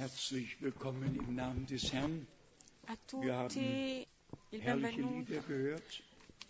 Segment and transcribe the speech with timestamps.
[0.00, 0.08] A
[3.04, 4.06] tutti
[4.48, 5.44] il benvenuto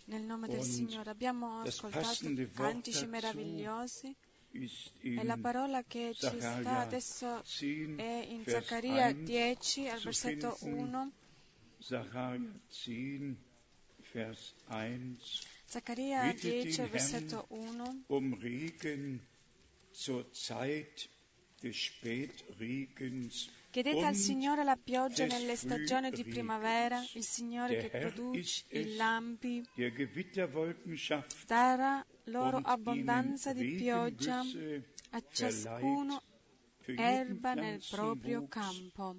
[0.05, 1.09] nel nome del Signore.
[1.09, 4.15] Abbiamo ascoltato cantici meravigliosi
[4.53, 7.43] e la parola che ci sta adesso
[7.97, 11.11] è in Zaccaria 10 al versetto 1.
[15.65, 18.03] Zaccaria 10 al versetto 1.
[23.69, 29.63] Chiedete al Signore la pioggia nelle stagioni di primavera, il Signore che produce i lampi,
[31.45, 34.41] darà loro abbondanza di pioggia
[35.11, 36.23] a ciascuno
[36.85, 39.17] erba nel proprio campo.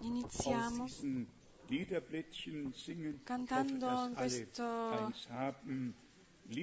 [0.00, 0.88] Iniziamo
[3.24, 5.12] cantando in questo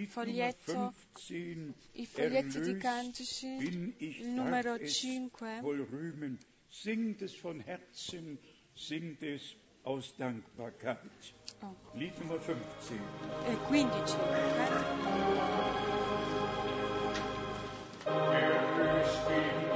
[0.08, 0.94] Foglietto,
[1.94, 3.94] i foglietti di Cantici,
[4.24, 5.62] numero 5.
[6.72, 8.38] Singt es von Herzen,
[8.76, 11.34] singt es aus Dankbarkeit.
[11.62, 11.98] Oh.
[11.98, 12.98] Lied Nummer 15.
[13.48, 14.20] Eh, 15.
[18.06, 19.69] Er ist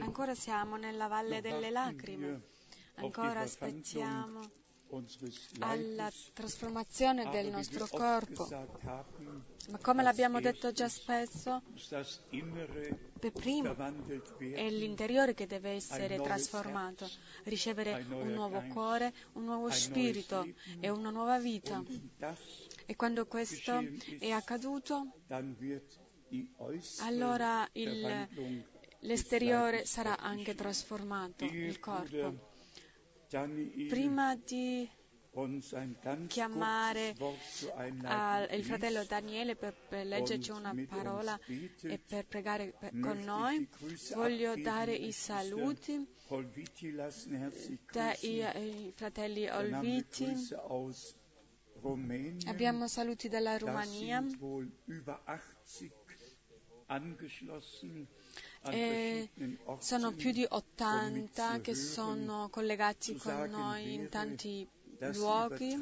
[0.00, 2.42] Ancora siamo nella valle delle lacrime,
[2.96, 4.40] ancora aspettiamo
[5.60, 8.46] alla trasformazione del nostro corpo.
[9.70, 11.62] Ma come l'abbiamo detto già spesso,
[13.18, 13.74] per primo
[14.38, 17.08] è l'interiore che deve essere trasformato,
[17.44, 20.46] ricevere un nuovo cuore, un nuovo spirito
[20.80, 21.82] e una nuova vita.
[22.84, 23.82] E quando questo
[24.18, 25.06] è accaduto,
[26.98, 28.26] allora il
[29.02, 32.50] l'esteriore sarà anche trasformato, il corpo.
[33.88, 34.88] Prima di
[36.26, 37.14] chiamare
[38.50, 43.66] il fratello Daniele per, per, leggerci una parola e per pregare per, con noi.
[44.14, 46.06] Voglio dare i saluti
[47.90, 50.26] dai eh, fratelli Olviti.
[52.44, 54.22] Abbiamo saluti dalla Romania.
[58.70, 59.28] E
[59.78, 64.66] sono più di 80 che sono collegati con noi in tanti
[64.98, 65.78] luoghi.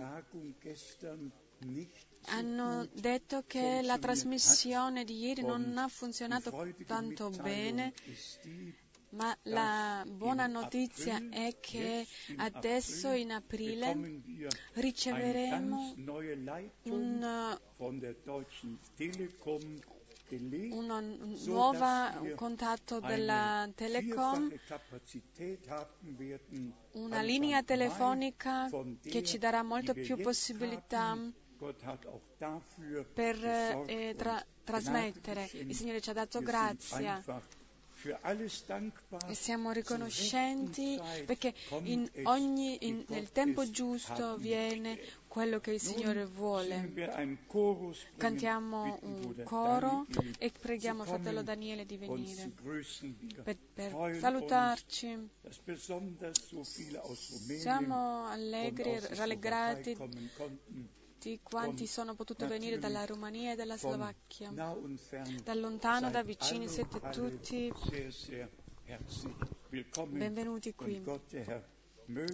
[2.27, 6.51] Hanno detto che la trasmissione di ieri non ha funzionato
[6.87, 7.93] tanto bene,
[9.11, 12.07] ma la buona notizia è che
[12.37, 14.21] adesso in aprile
[14.75, 15.95] riceveremo
[16.85, 17.59] un
[20.37, 24.53] un nuovo contatto della Telecom,
[26.93, 28.69] una linea telefonica
[29.03, 31.17] che ci darà molte più possibilità
[33.13, 35.49] per eh, tra- trasmettere.
[35.53, 37.23] Il Signore ci ha dato grazia.
[39.29, 41.53] E siamo riconoscenti perché
[41.83, 44.99] in ogni, in, nel tempo giusto viene
[45.31, 46.93] quello che il Signore vuole.
[48.17, 50.05] Cantiamo un coro
[50.39, 52.51] e preghiamo fratello Daniele di venire
[53.45, 55.31] per, per salutarci.
[57.59, 59.97] Siamo allegri, rallegrati
[61.21, 66.99] di quanti sono potuti venire dalla Romania e dalla Slovacchia, da lontano, da vicini, siete
[67.13, 67.73] tutti
[70.09, 71.01] benvenuti qui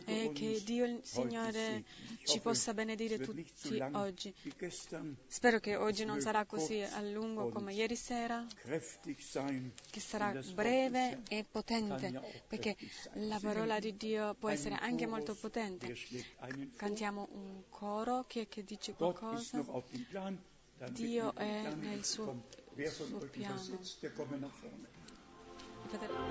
[0.06, 1.84] e che Dio il Signore
[2.24, 4.34] ci possa benedire tutti oggi.
[5.26, 8.46] Spero che oggi non sarà così a lungo come ieri sera,
[9.90, 12.76] che sarà breve e potente, perché
[13.14, 15.94] la parola di Dio può essere anche molto potente.
[16.76, 19.64] Cantiamo un coro che, che dice qualcosa.
[20.90, 22.44] Dio è nel suo,
[22.74, 23.78] suo piano.
[25.88, 26.26] Federico.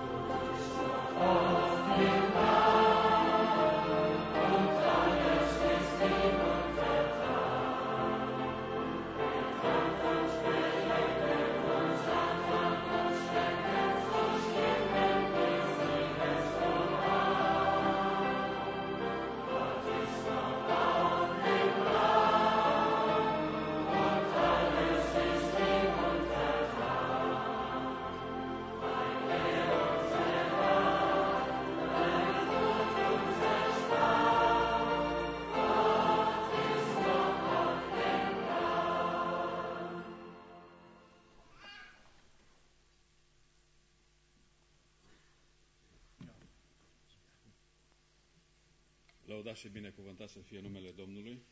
[49.56, 51.44] Și binecuvântat să fie numele Domnului.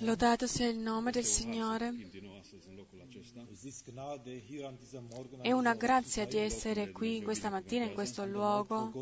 [0.00, 1.90] Lodato sia il nome del Signore.
[5.40, 8.92] È una grazia di essere qui questa mattina in questo luogo,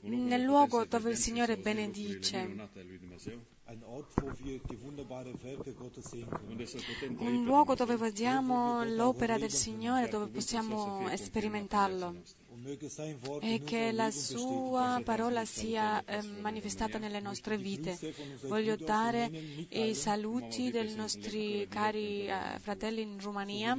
[0.00, 2.68] nel luogo dove il Signore benedice.
[7.18, 12.22] Un luogo dove vediamo l'opera del Signore, dove possiamo sperimentarlo
[13.40, 17.98] e che la sua parola sia eh, manifestata nelle nostre vite.
[18.42, 19.30] Voglio dare
[19.68, 23.76] i saluti dei nostri cari eh, fratelli in Romania.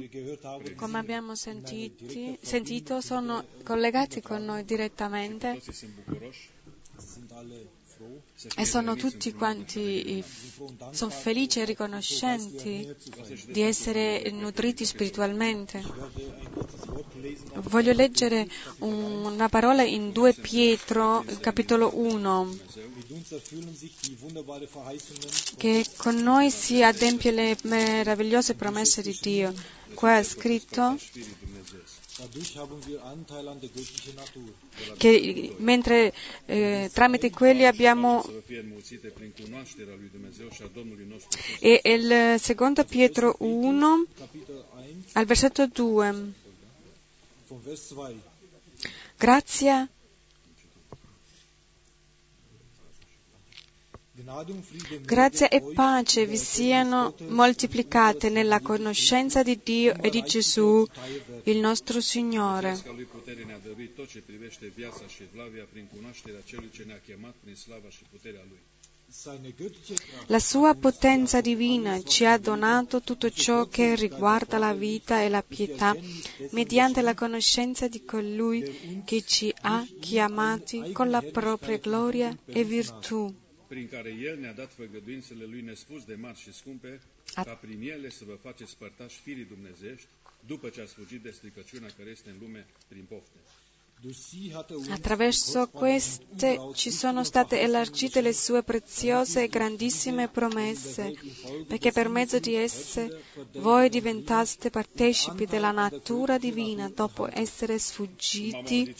[0.76, 5.60] Come abbiamo sentiti, sentito, sono collegati con noi direttamente
[8.54, 10.22] e sono tutti quanti
[10.90, 12.94] sono felici e riconoscenti
[13.46, 15.82] di essere nutriti spiritualmente.
[17.54, 18.46] Voglio leggere
[18.78, 22.58] una parola in 2 Pietro, capitolo 1,
[25.56, 29.54] che con noi si adempie le meravigliose promesse di Dio.
[29.94, 30.98] Qua è scritto
[34.96, 36.14] che mentre
[36.46, 38.24] eh, tramite quelli abbiamo
[41.60, 44.04] e il secondo Pietro 1
[45.12, 46.32] al versetto 2
[49.16, 49.86] grazia
[55.02, 60.86] Grazia e pace vi siano moltiplicate nella conoscenza di Dio e di Gesù,
[61.44, 62.78] il nostro Signore.
[70.28, 75.42] La sua potenza divina ci ha donato tutto ciò che riguarda la vita e la
[75.42, 75.94] pietà
[76.52, 83.44] mediante la conoscenza di colui che ci ha chiamati con la propria gloria e virtù
[83.68, 87.00] prin care El ne-a dat făgăduințele Lui nespus de mari și scumpe,
[87.34, 90.06] ca prin ele să vă faceți părtași firii dumnezești,
[90.46, 93.38] după ce ați fugit de stricăciunea care este în lume prin pofte.
[94.90, 101.14] Attraverso queste ci sono state elargite le sue preziose e grandissime promesse,
[101.66, 108.94] perché per mezzo di esse voi diventaste partecipi della natura divina dopo essere sfuggiti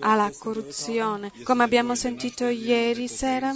[0.00, 1.32] alla corruzione.
[1.42, 3.54] Come abbiamo sentito ieri sera,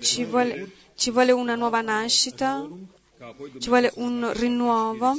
[0.00, 2.68] ci vuole, ci vuole una nuova nascita,
[3.58, 5.16] ci vuole un rinnovo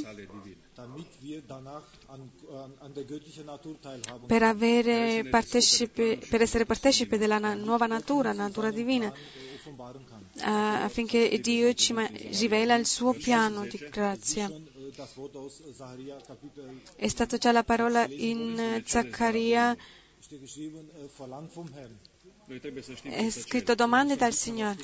[4.26, 11.94] per, per, essere partecipi della nuova natura, natura divina, uh, affinché Dio ci
[12.40, 14.50] rivela il suo piano di grazia.
[16.96, 19.76] È stata già la parola in Zaccaria
[23.02, 24.78] è scritto domande dal Signore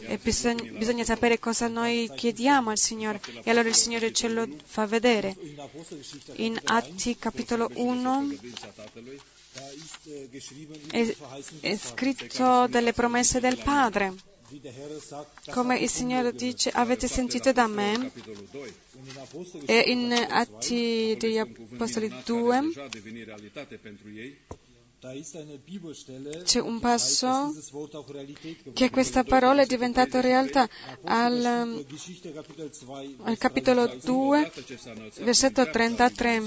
[0.00, 4.46] e bisogna, bisogna, sapere cosa noi chiediamo al Signore e allora il Signore ce lo
[4.64, 5.34] fa vedere.
[6.34, 8.28] In Atti capitolo 1
[10.90, 11.16] è,
[11.60, 14.34] è scritto delle promesse del Padre.
[15.50, 18.12] Come il Signore dice, avete sentito da me,
[19.66, 22.72] e in Atti degli Apostoli 2
[26.44, 27.54] c'è un passo
[28.72, 30.68] che questa parola è diventata realtà.
[31.04, 31.84] Al,
[33.22, 34.52] al capitolo 2,
[35.18, 36.42] versetto 33.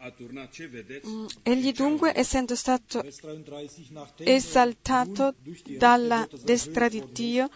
[0.00, 3.02] Mm, egli dunque, essendo stato
[4.18, 5.34] esaltato
[5.76, 7.50] dalla destra di Dio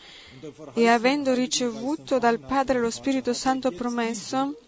[0.75, 4.58] e avendo ricevuto dal Padre lo Spirito Santo promesso,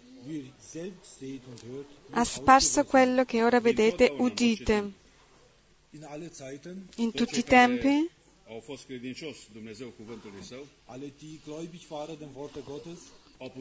[2.11, 4.91] ha sparso quello che ora vedete, udite.
[6.95, 8.09] In tutti i tempi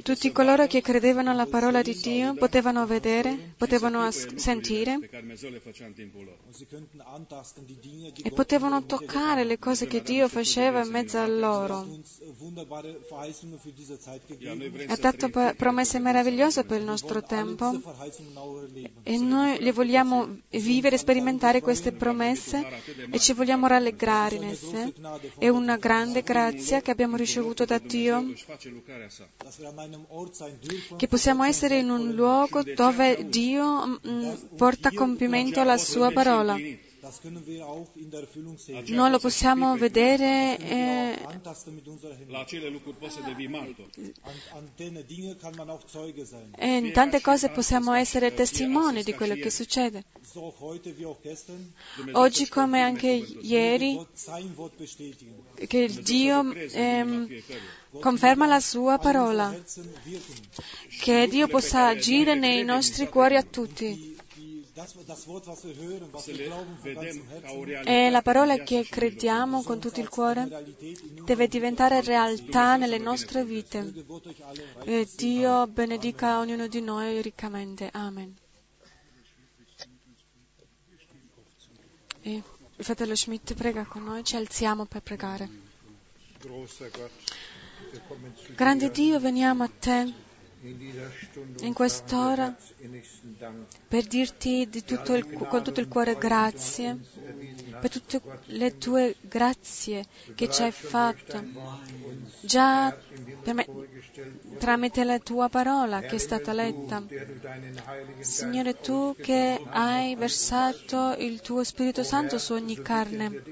[0.02, 4.98] tutti coloro che credevano alla parola di Dio potevano vedere, potevano sentire
[8.22, 11.86] e potevano toccare le cose che Dio faceva in mezzo a loro.
[14.86, 17.80] Ha dato promesse meravigliose per il nostro tempo
[19.02, 22.64] e noi le vogliamo vivere, sperimentare queste promesse
[23.10, 24.94] e ci vogliamo rallegrare in esse.
[25.38, 28.24] È una grande grazia che abbiamo ricevuto da Dio
[30.96, 36.56] che possiamo essere in un luogo dove Dio mm, porta a compimento la sua parola.
[38.86, 41.18] Noi lo possiamo vedere eh,
[46.56, 50.04] e in tante cose possiamo essere testimoni di quello che succede.
[52.12, 54.06] Oggi come anche ieri,
[55.66, 57.44] che Dio eh,
[58.00, 59.54] conferma la sua parola,
[61.02, 64.13] che Dio possa agire nei nostri cuori a tutti
[67.84, 70.48] e la parola che crediamo con tutto il cuore
[71.24, 73.92] deve diventare realtà nelle nostre vite.
[74.84, 77.88] E Dio benedica ognuno di noi riccamente.
[77.92, 78.36] Amen.
[82.22, 82.42] E
[82.76, 85.48] il fratello Schmidt prega con noi, ci alziamo per pregare.
[88.56, 90.23] Grande Dio, veniamo a te
[91.60, 92.54] in quest'ora
[93.88, 96.98] per dirti tutto il, con tutto il cuore grazie
[97.84, 101.44] per tutte le tue grazie che ci hai fatto
[102.40, 102.96] già
[103.52, 103.66] me,
[104.56, 107.02] tramite la tua parola che è stata letta.
[108.20, 113.42] Signore, tu che hai versato il tuo Spirito Santo su ogni carne,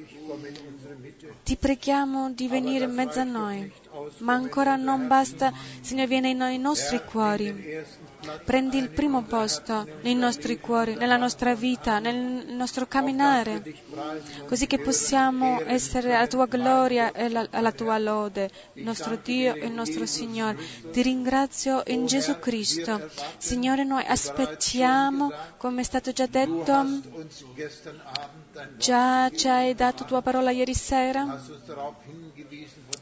[1.44, 3.70] ti preghiamo di venire in mezzo a noi
[4.18, 7.84] ma ancora non basta, Signore, viene nei nostri cuori.
[8.44, 13.62] Prendi il primo posto nei nostri cuori, nella nostra vita, nel nostro camminare,
[14.46, 20.06] così che possiamo essere alla tua gloria e alla tua lode, nostro Dio e nostro
[20.06, 20.58] Signore.
[20.90, 23.10] Ti ringrazio in Gesù Cristo.
[23.38, 27.00] Signore, noi aspettiamo, come è stato già detto,
[28.76, 31.40] già ci hai dato tua parola ieri sera,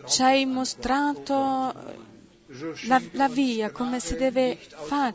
[0.07, 2.09] ci hai mostrato
[2.87, 5.15] la, la, via, come si deve fare.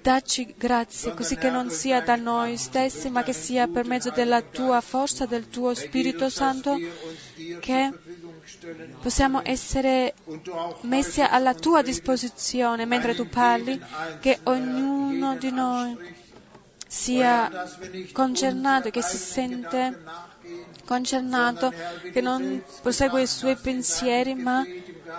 [0.00, 4.42] Dacci grazie, così che non sia da noi stessi, ma che sia per mezzo della
[4.42, 6.76] tua forza, del tuo Spirito Santo,
[7.60, 7.92] che
[9.00, 10.14] possiamo essere
[10.82, 13.80] messi alla tua disposizione mentre tu parli,
[14.20, 15.96] che ognuno di noi
[16.86, 17.50] sia
[18.12, 20.02] concernato, che si sente
[20.84, 21.72] concernato,
[22.12, 24.64] che non prosegue i suoi pensieri, ma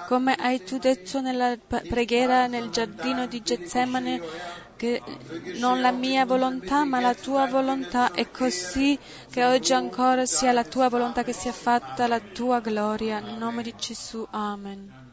[0.07, 4.21] come hai tu detto nella preghiera nel giardino di Getsemane,
[4.75, 5.01] che
[5.55, 10.65] non la mia volontà ma la tua volontà e così che oggi ancora sia la
[10.65, 13.19] tua volontà che sia fatta la tua gloria.
[13.19, 15.03] Nel nome di Gesù, Amen.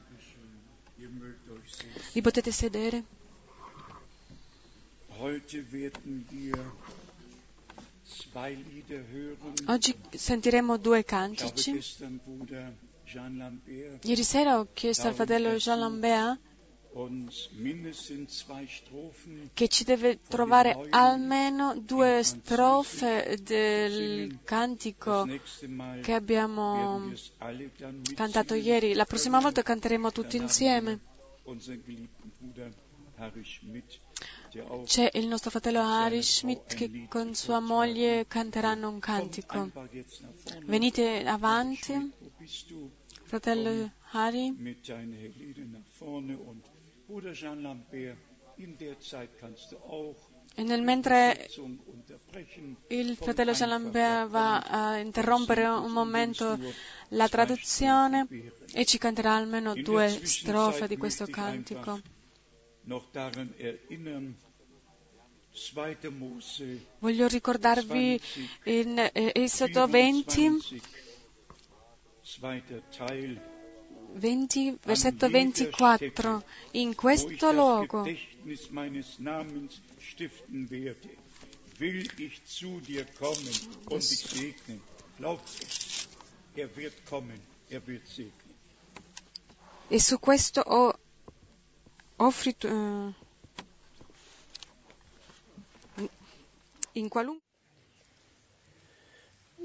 [2.12, 3.04] Vi potete sedere?
[9.66, 11.78] Oggi sentiremo due cantici.
[14.02, 16.38] Ieri sera ho chiesto al fratello Jean Lambert
[19.54, 25.26] che ci deve trovare almeno due strofe del cantico
[26.02, 27.10] che abbiamo
[28.14, 28.92] cantato ieri.
[28.92, 31.00] La prossima volta canteremo tutti insieme.
[34.84, 39.70] C'è il nostro fratello Harry Schmidt che con sua moglie canteranno un cantico.
[40.66, 42.12] Venite avanti,
[43.24, 44.54] fratello Harry.
[50.54, 51.48] E nel mentre
[52.88, 56.58] il fratello Jean Lambert va a interrompere un momento
[57.08, 58.26] la traduzione
[58.74, 62.20] e ci canterà almeno due strofe di questo cantico.
[66.98, 68.20] Voglio ricordarvi
[68.64, 70.80] in eh, Esodo 20,
[74.10, 78.04] 20, versetto 24, in questo luogo.
[81.78, 83.50] Will ich zu dir kommen
[83.88, 84.80] und dich segnen.
[85.16, 86.06] Glaubt es,
[86.54, 88.52] er wird kommen, er wird segnen.
[89.88, 91.01] E su questo ho
[92.22, 93.12] offri uh,
[96.94, 97.42] in qualunque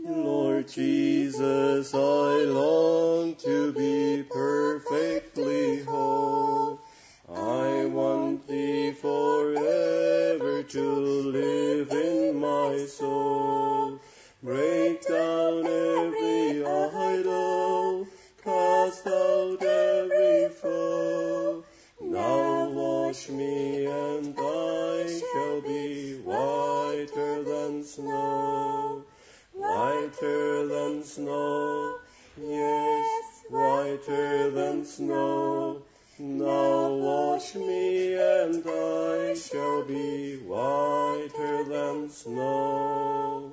[0.06, 6.80] Lord Jesus, I long to be perfectly whole.
[7.28, 14.00] I want thee forever to live in my soul.
[14.42, 18.08] Break down every idol,
[18.44, 21.37] cast out every foe.
[22.28, 29.06] Now wash me and I shall be whiter than snow
[29.58, 31.98] whiter than snow,
[32.40, 35.82] yes, whiter than snow.
[36.20, 43.52] Now wash me and I shall be whiter than snow.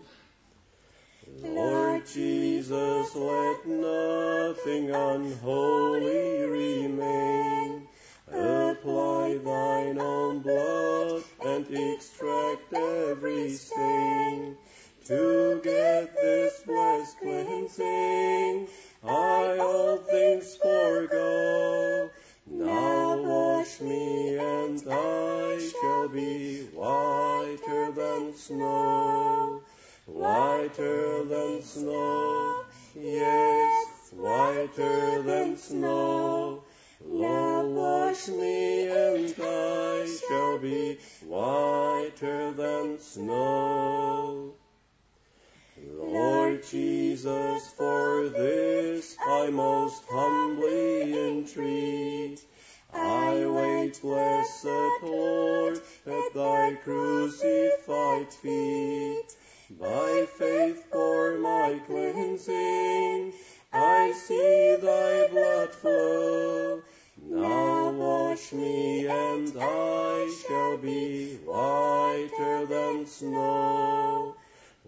[1.43, 7.87] Lord Jesus, let nothing unholy remain.
[8.85, 14.59] Apply thine own blood and extract every stain.
[15.07, 18.69] To get this blessed cleansing,
[19.03, 22.11] I all things forego.
[22.47, 29.63] Now wash me and I shall be whiter than snow,
[30.05, 36.04] whiter than snow, yes, whiter than snow.
[40.59, 44.55] Be whiter than snow.
[45.83, 52.41] Lord Jesus, for this I most humbly entreat.
[52.93, 59.37] I wait, blessed Lord, at thy crucified feet.
[59.81, 63.33] By faith for my cleansing,
[63.73, 66.84] I see thy blood flow.
[67.35, 74.35] Now wash me and I shall be whiter than snow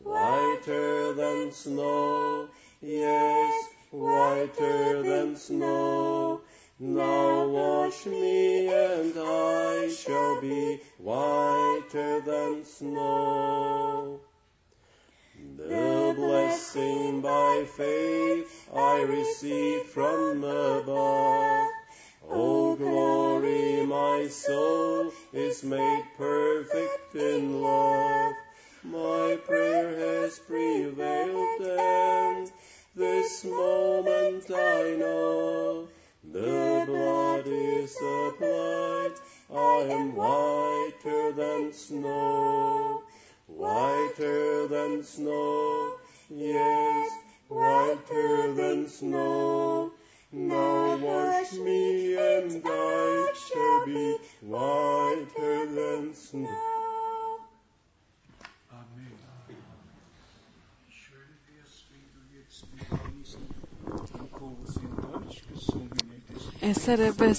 [0.06, 2.48] whiter than snow,
[2.80, 6.40] yes, whiter than snow.
[6.78, 14.20] Now wash me and I shall be whiter than snow.
[15.56, 21.75] The blessing by faith I receive from above.
[22.28, 28.34] O glory, my soul is made perfect in love.
[28.82, 32.50] My prayer has prevailed and
[32.94, 35.88] this moment I know
[36.24, 39.12] the blood is applied.
[39.52, 43.02] I am whiter than snow,
[43.46, 45.94] whiter than snow,
[46.30, 47.10] yes,
[47.48, 49.92] whiter than snow.
[50.36, 56.48] Now wash me, and I shall be whiter than snow.
[66.60, 67.34] E sarebbe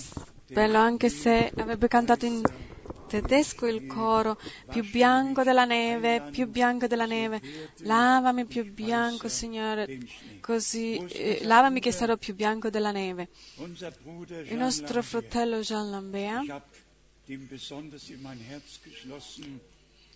[0.54, 2.67] bello anche se avrebbe cantato in tedesco
[3.08, 4.38] tedesco il coro,
[4.70, 7.42] più bianco della neve, più bianco della neve,
[7.78, 10.00] lavami più bianco, Signore,
[10.42, 13.30] così, eh, lavami che sarò più bianco della neve.
[13.56, 16.62] Il nostro fratello Jean Lambert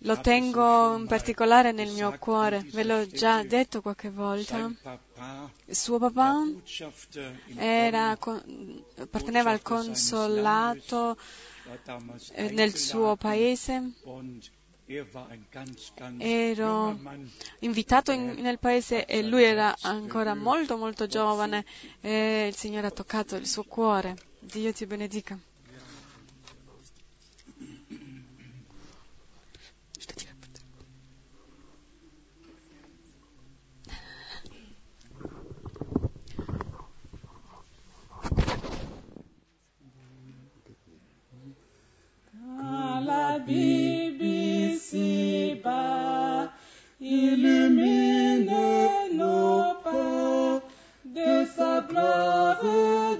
[0.04, 4.70] lo tengo in particolare nel mio cuore, ve l'ho già detto qualche volta.
[5.66, 6.42] Il suo papà
[7.54, 8.16] era,
[8.96, 11.16] apparteneva al consolato
[12.50, 13.92] nel suo paese.
[16.18, 16.98] Ero
[17.60, 21.64] invitato in, nel paese e lui era ancora molto molto giovane
[22.00, 24.16] e il Signore ha toccato il suo cuore.
[24.38, 25.38] Dio ti benedica.
[43.46, 44.90] BBC
[45.62, 46.50] bas,
[47.00, 48.50] illumine
[49.14, 50.62] nos pas.
[51.04, 52.58] De sa gloire,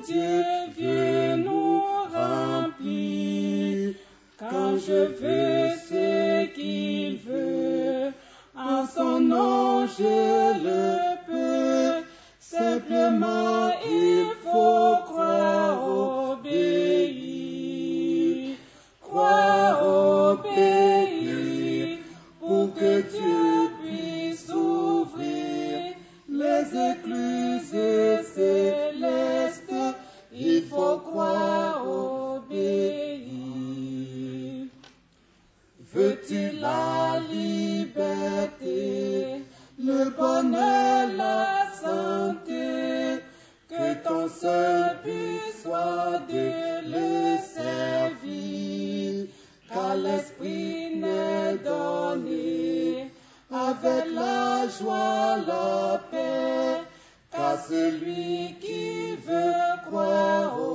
[0.07, 0.45] Dieu
[0.79, 1.83] viens nous
[2.15, 3.95] remplir,
[4.39, 8.13] car je veux ce qu'il veut,
[8.57, 10.17] en son nom je
[10.67, 10.83] le
[11.27, 12.05] peux,
[12.41, 15.62] simplement il faut croire,
[28.35, 29.73] célestes,
[30.33, 33.33] il faut croire, obéir.
[35.95, 38.83] Veux-tu la liberté,
[39.79, 43.21] le bonheur, la santé,
[43.69, 46.47] que ton seul but soit de
[46.95, 49.27] le servir,
[49.71, 53.11] car l'Esprit n'est donné
[53.51, 56.02] avec la joie, la
[57.73, 60.72] celui qui veut croire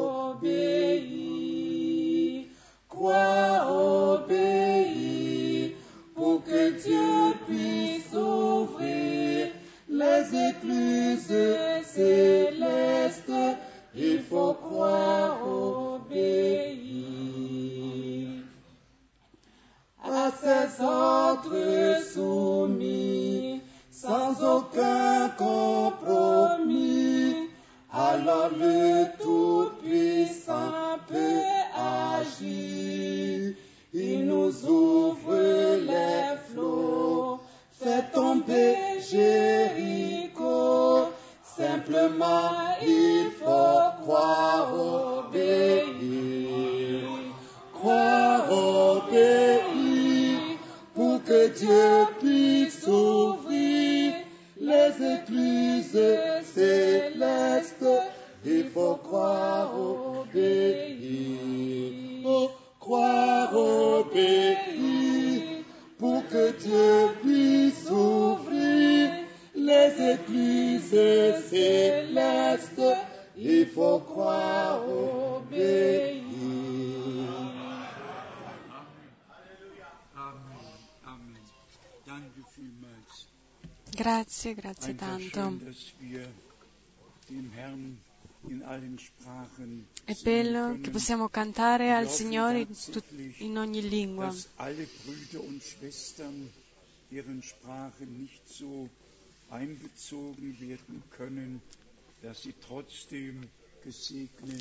[91.07, 94.29] possiamo cantare al Signore in, tut- tatsächlich, in ogni lingua.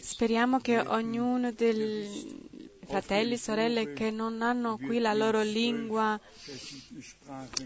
[0.00, 2.38] Speriamo che ognuno dei
[2.86, 6.18] fratelli e sorelle che non hanno qui la loro lingua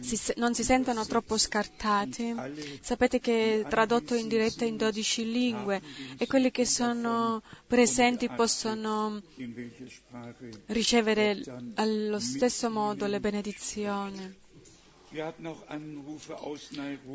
[0.01, 2.35] si non si sentono troppo scartati.
[2.81, 5.81] Sapete che è tradotto in diretta in 12 lingue
[6.19, 9.21] e quelli che sono presenti possono
[10.67, 11.43] ricevere
[11.75, 14.39] allo stesso modo le benedizioni.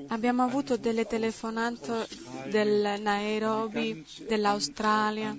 [0.07, 2.07] Abbiamo avuto delle telefonate
[2.49, 5.35] del Nairobi, dell'Australia,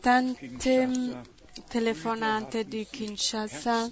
[0.00, 1.40] tante.
[1.68, 3.90] Telefonate di Kinshasa.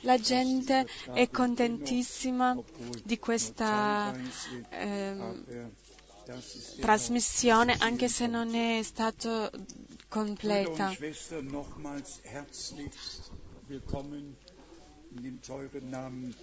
[0.00, 2.56] La gente è contentissima
[3.02, 5.84] di questa ist
[6.80, 9.50] trasmissione, anche se non è stata
[10.08, 10.92] completa.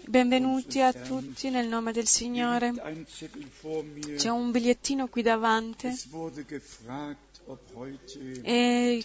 [0.05, 2.73] Benvenuti a tutti nel nome del Signore.
[4.15, 5.89] C'è un bigliettino qui davanti
[8.41, 9.03] e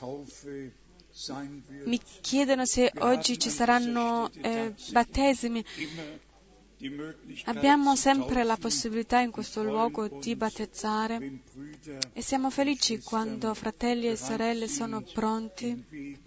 [1.84, 5.64] mi chiedono se oggi ci saranno eh, battesimi.
[7.46, 11.40] Abbiamo sempre la possibilità in questo luogo di battezzare
[12.12, 16.24] e siamo felici quando fratelli e sorelle sono pronti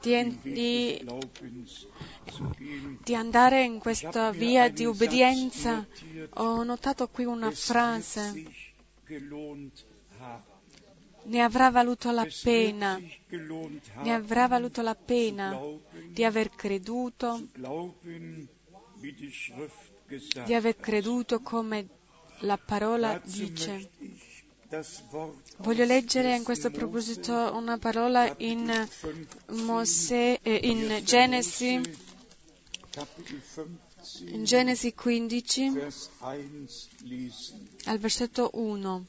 [0.00, 1.04] di, di,
[3.02, 5.84] di, andare in questa via di obbedienza.
[6.34, 8.68] Ho notato qui una frase.
[11.22, 15.58] Ne avrà valuto la pena, ne avrà valuto la pena
[16.06, 17.48] di aver creduto,
[20.44, 21.88] di aver creduto come
[22.40, 23.90] la parola dice.
[25.58, 28.88] Voglio leggere in questo proposito una parola in,
[29.48, 31.80] Mosè, eh, in Genesi,
[34.18, 35.72] in Genesi 15,
[37.84, 39.04] al versetto 1.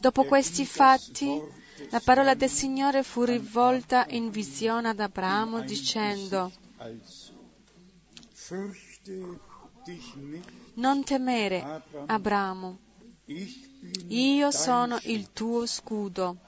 [0.00, 1.40] Dopo questi fatti,
[1.90, 6.50] la parola del Signore fu rivolta in visione ad Abramo dicendo,
[10.74, 12.78] non temere, Abramo,
[14.08, 16.38] io sono il tuo scudo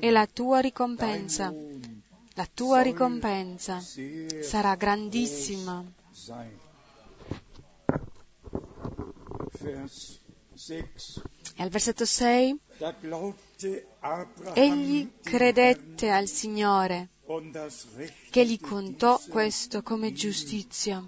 [0.00, 1.54] e la tua ricompensa,
[2.36, 5.82] la tua ricompensa sarà grandissima.
[11.54, 12.58] E al versetto 6,
[14.52, 17.08] egli credette al Signore
[18.30, 21.02] che gli contò questo come giustizia.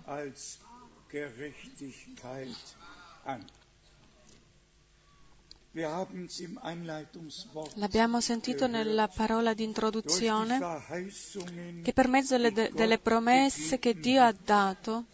[7.74, 10.58] L'abbiamo sentito nella parola di introduzione
[11.82, 15.04] che per mezzo delle promesse che Dio ha dato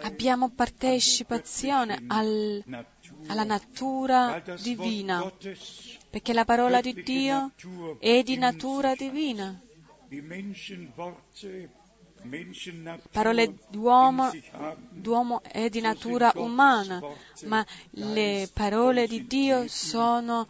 [0.00, 2.64] abbiamo partecipazione al,
[3.26, 5.30] alla natura divina,
[6.10, 7.52] perché la parola di Dio
[7.98, 9.60] è di natura divina.
[13.10, 14.30] Parole d'uomo,
[14.90, 17.02] d'uomo è di natura umana,
[17.44, 20.46] ma le parole di Dio sono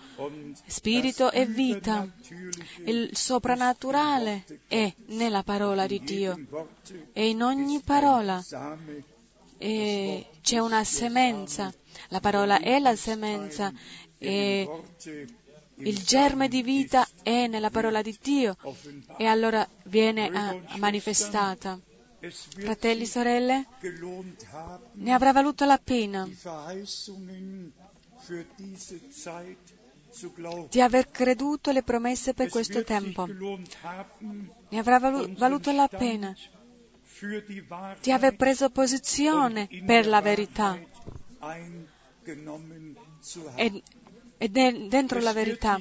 [0.66, 2.08] spirito e vita.
[2.84, 6.38] Il soprannaturale è nella parola di Dio
[7.12, 8.40] e in ogni parola
[9.58, 11.72] c'è una semenza.
[12.08, 13.72] La parola è la semenza
[14.18, 14.68] e
[15.76, 18.56] il germe di vita è nella parola di Dio
[19.16, 20.30] e allora viene
[20.76, 21.78] manifestata.
[22.26, 23.66] Fratelli e sorelle,
[24.92, 26.26] ne avrà valuto la pena
[30.70, 33.26] di aver creduto le promesse per questo tempo.
[33.26, 36.34] Ne avrà valuto la pena
[38.00, 40.78] di aver preso posizione per la verità
[43.54, 43.82] e,
[44.38, 45.80] e de, dentro la verità.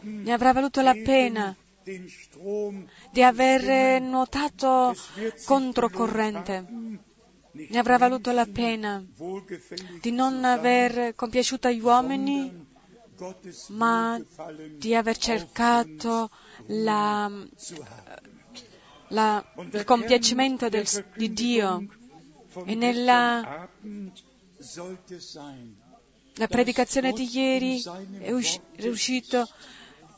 [0.00, 1.56] Ne avrà valuto la pena
[3.10, 4.94] di aver nuotato
[5.44, 6.66] controcorrente.
[7.52, 9.04] Ne avrà valuto la pena
[10.00, 12.68] di non aver compiaciuto gli uomini,
[13.68, 14.20] ma
[14.76, 16.30] di aver cercato
[16.66, 17.30] la,
[19.08, 20.86] la, il compiacimento del,
[21.16, 21.86] di Dio
[22.64, 23.68] e nella
[26.34, 27.82] la predicazione di ieri
[28.20, 28.30] è
[28.88, 29.48] uscito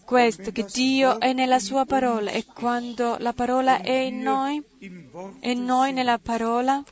[0.04, 4.62] questo, che Dio è nella sua parola e quando la parola è in noi
[5.40, 6.82] e noi nella parola,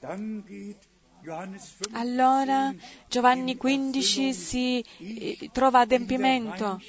[1.92, 2.74] allora
[3.09, 6.80] Giovanni 15 si eh, trova adempimento.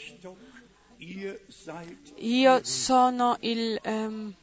[2.18, 4.34] Io sono il, um,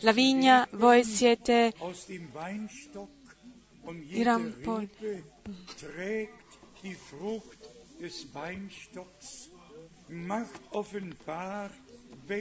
[0.00, 1.72] la vigna, voi siete
[4.08, 4.88] i ramponi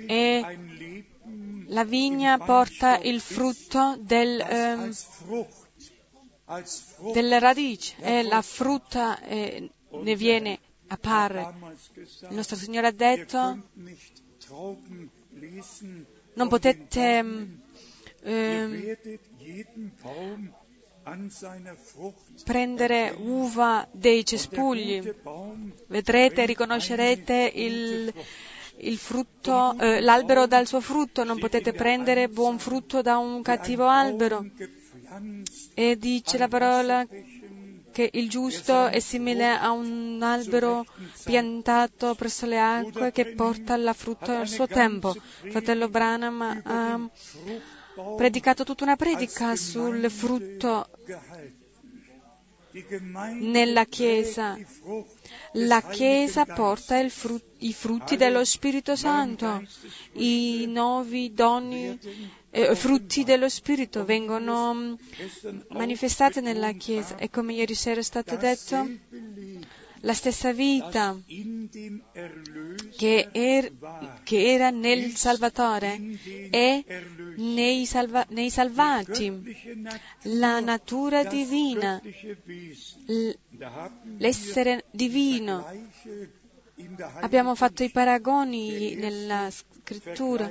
[0.07, 0.43] e
[1.67, 4.91] la vigna porta il frutto del, eh,
[7.13, 11.53] delle radici e la frutta eh, ne viene, appare.
[12.29, 13.69] Il nostro Signore ha detto
[16.33, 17.57] non potete
[18.23, 18.97] eh,
[22.43, 25.13] prendere uva dei cespugli.
[25.87, 28.13] Vedrete, riconoscerete il,
[28.77, 33.87] il frutto, eh, l'albero dal suo frutto, non potete prendere buon frutto da un cattivo
[33.87, 34.45] albero.
[35.73, 37.05] E dice la parola
[37.91, 40.85] che il giusto è simile a un albero
[41.25, 45.13] piantato presso le acque che porta la frutta al suo tempo.
[45.49, 47.09] Fratello Branham ha
[48.15, 50.87] predicato tutta una predica sul frutto
[53.39, 54.57] nella Chiesa.
[55.53, 59.63] La Chiesa porta frut- i frutti dello Spirito Santo,
[60.13, 61.97] i nuovi doni,
[62.49, 64.93] eh, frutti dello Spirito vengono mm,
[65.69, 67.17] manifestati nella Chiesa.
[67.17, 68.87] E come ieri sera è stato detto,
[70.01, 71.17] la stessa vita
[72.97, 73.71] che, er,
[74.23, 75.99] che era nel Salvatore
[76.49, 76.83] è
[77.37, 79.31] nei, salva, nei salvati,
[80.23, 82.01] la natura divina,
[84.17, 85.65] l'essere divino.
[87.19, 89.49] Abbiamo fatto i paragoni nella
[89.83, 90.49] scrittura.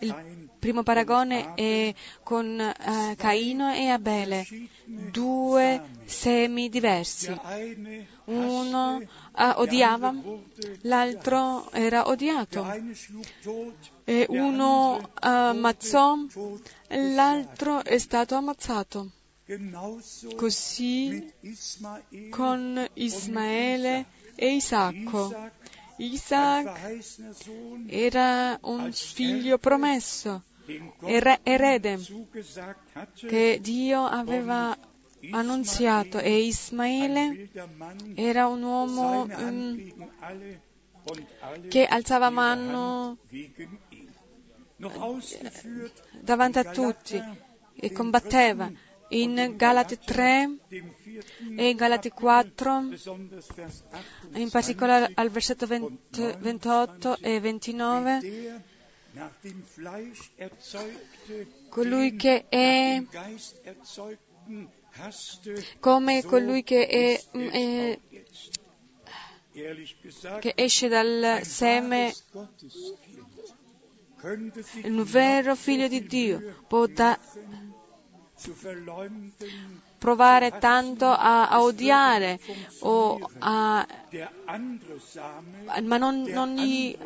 [0.00, 4.46] Il primo paragone è con uh, Caino e Abele,
[4.84, 7.36] due semi diversi.
[8.24, 10.14] Uno uh, odiava,
[10.82, 12.66] l'altro era odiato.
[14.04, 16.16] E uno ammazzò,
[16.88, 19.10] l'altro è stato ammazzato.
[20.36, 21.32] Così
[22.30, 25.50] con Ismaele e Isacco.
[25.96, 27.00] Isaac
[27.86, 30.42] era un figlio promesso,
[31.44, 31.98] erede,
[33.26, 34.76] che Dio aveva
[35.30, 37.48] annunziato e Ismaele
[38.14, 39.92] era un uomo um,
[41.68, 43.18] che alzava mano
[46.20, 47.22] davanti a tutti
[47.74, 48.70] e combatteva.
[49.08, 50.56] In Galati 3
[51.56, 52.88] e in Galati 4,
[54.32, 58.62] in particolare al versetto 20, 28 e 29,
[61.68, 63.02] colui che è
[65.80, 67.98] come colui che, è, è,
[70.40, 72.14] che esce dal seme
[74.82, 77.18] il vero figlio di Dio può da,
[79.98, 82.38] provare tanto a, a odiare
[83.38, 83.86] a,
[85.82, 86.96] ma non, non, gli,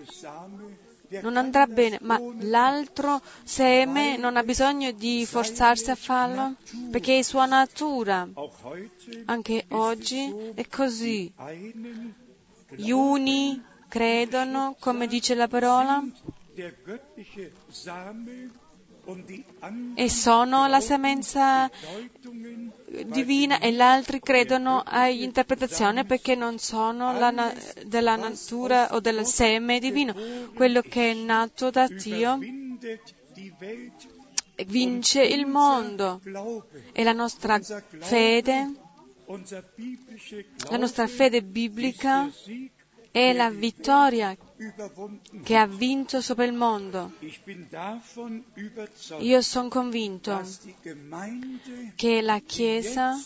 [1.20, 6.54] non andrà bene, ma l'altro seme non ha bisogno di forzarsi a farlo
[6.90, 8.28] perché è sua natura.
[9.26, 11.32] Anche oggi è così.
[12.70, 16.04] Gli uni credono, come dice la parola,
[19.94, 21.70] e sono la semenza
[23.06, 27.54] divina e gli altri credono all'interpretazione perché non sono na-
[27.86, 30.14] della natura o del seme divino.
[30.54, 32.38] Quello che è nato da Dio
[34.66, 36.20] vince il mondo
[36.92, 38.72] e la nostra fede,
[40.70, 42.30] la nostra fede biblica
[43.10, 44.36] è la vittoria
[45.44, 47.12] che ha vinto sopra il mondo.
[49.18, 50.42] Io sono convinto
[51.94, 53.16] che la Chiesa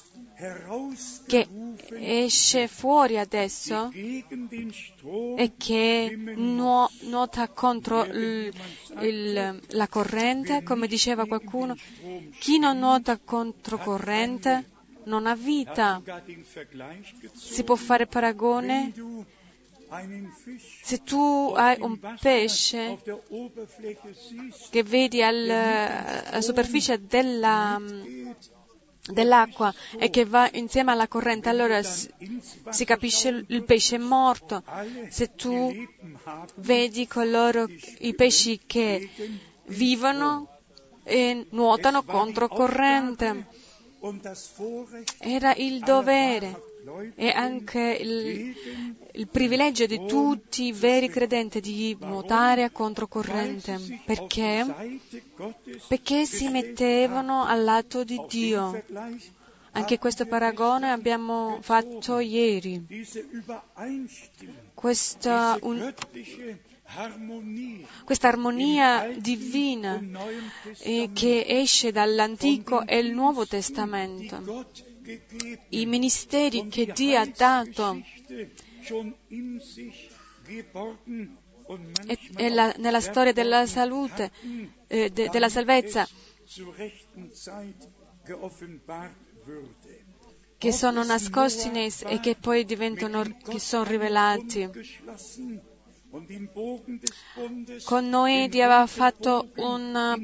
[1.27, 1.49] che
[1.91, 8.53] esce fuori adesso e che nuota contro il,
[9.01, 11.77] il, la corrente, come diceva qualcuno,
[12.39, 14.71] chi non nuota contro corrente
[15.05, 16.03] non ha vita.
[17.33, 18.93] Si può fare paragone
[20.83, 22.99] se tu hai un pesce
[24.71, 27.81] che vedi alla superficie della,
[29.11, 34.63] dell'acqua e che va insieme alla corrente, allora si capisce il pesce è morto.
[35.11, 35.71] Se tu
[36.57, 39.11] vedi coloro, i pesci che
[39.67, 40.49] vivono
[41.05, 43.47] e nuotano contro corrente,
[45.19, 46.71] era il dovere
[47.15, 48.55] e anche il,
[49.13, 54.01] il, privilegio di tutti i veri credenti di nuotare a controcorrente.
[54.05, 55.01] Perché?
[55.87, 58.83] Perché si mettevano al lato di Dio.
[59.75, 62.85] Anche questo paragone abbiamo fatto ieri.
[64.75, 65.95] Questa, un,
[68.05, 70.03] questa armonia divina
[70.81, 74.67] eh, che esce dall'Antico e il Nuovo Testamento
[75.71, 78.01] i ministeri che Dio ha dato
[82.37, 84.31] e, la, nella storia della salute,
[84.89, 86.07] eh, de, della salvezza,
[90.59, 94.71] che sono nascosti e che poi diventano, che sono rivelati.
[97.85, 100.15] Con noi Dio aveva fatto una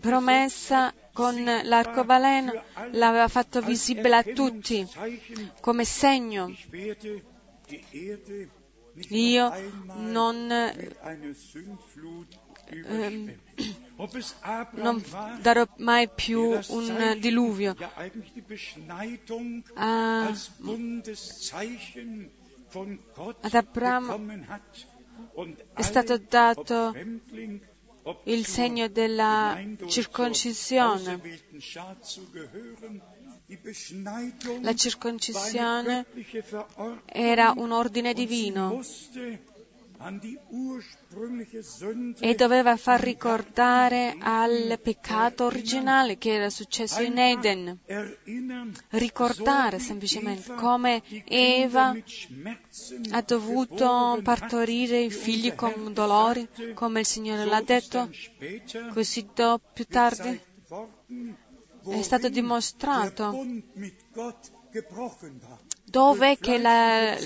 [0.00, 2.52] promessa con l'arcobaleno,
[2.90, 4.86] l'aveva fatto visibile a tutti
[5.60, 6.52] come segno.
[9.10, 9.52] Io
[9.98, 10.96] non, eh,
[14.72, 15.04] non
[15.42, 17.76] darò mai più un diluvio.
[19.74, 20.32] Ah,
[23.40, 24.20] ad Abramo
[25.74, 26.94] è stato dato
[28.24, 31.20] il segno della circoncisione.
[34.60, 36.06] La circoncisione
[37.04, 38.82] era un ordine divino
[42.20, 47.78] e doveva far ricordare al peccato originale che era successo in Eden.
[48.90, 51.94] Ricordare semplicemente come Eva
[53.10, 58.10] ha dovuto partorire i figli con dolori, come il Signore l'ha detto,
[58.92, 59.26] così
[59.72, 60.40] più tardi
[61.88, 63.44] è stato dimostrato
[65.88, 67.16] dove la,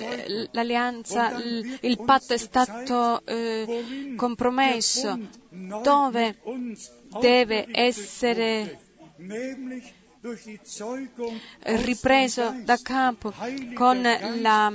[0.53, 1.33] l'alleanza,
[1.81, 6.37] il patto è stato eh, compromesso, dove
[7.21, 8.79] deve essere
[11.63, 13.33] ripreso da capo
[13.75, 14.73] con la,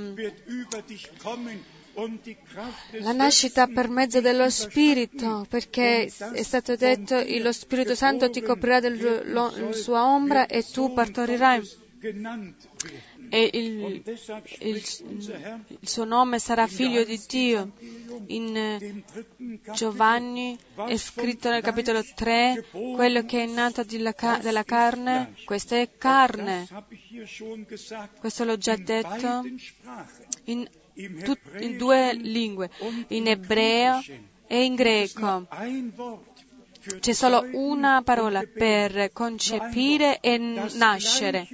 [2.90, 8.80] la nascita per mezzo dello Spirito, perché è stato detto lo Spirito Santo ti coprirà
[8.80, 11.84] della sua ombra e tu partorirai
[13.28, 14.02] e il,
[14.60, 14.82] il,
[15.80, 17.72] il, suo nome sarà figlio di Dio.
[18.26, 19.02] In eh,
[19.72, 26.66] Giovanni è scritto nel capitolo 3, quello che è nato dalla carne, questa è carne.
[28.18, 29.44] Questo l'ho già detto
[30.44, 30.68] in,
[31.22, 32.70] tut, in due lingue,
[33.08, 34.02] in ebreo
[34.46, 35.46] e in greco.
[37.00, 41.48] C'è solo una parola per concepire e nascere.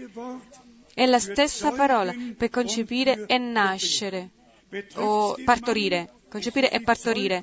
[0.94, 4.30] È la stessa parola per concepire e nascere,
[4.96, 7.42] o partorire, concepire e partorire.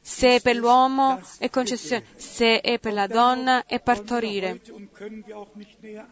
[0.00, 4.60] Se è per l'uomo è concezione, se è per la donna è partorire.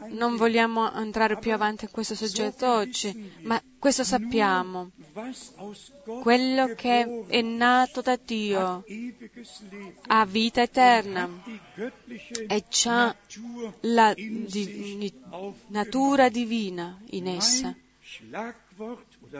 [0.08, 4.90] Non vogliamo entrare più avanti in questo soggetto oggi, ma questo sappiamo.
[6.20, 8.84] Quello che è nato da Dio
[10.08, 11.28] ha vita eterna
[12.48, 13.16] e ha
[13.82, 15.12] la di,
[15.68, 17.72] natura divina in essa.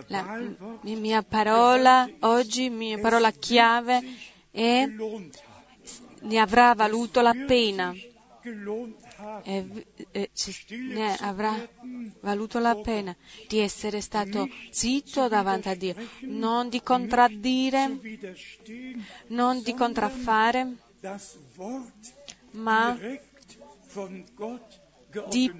[0.06, 0.38] La
[0.82, 4.00] mia parola oggi, mia parola chiave
[4.50, 4.86] è
[6.22, 7.94] ne avrà valuto la pena.
[9.44, 10.30] E, e,
[10.68, 11.54] ne avrà
[12.20, 13.14] valuto la pena
[13.48, 18.00] di essere stato zitto davanti a Dio, non di contraddire,
[19.28, 20.74] non di contraffare,
[22.52, 22.98] ma
[25.28, 25.52] di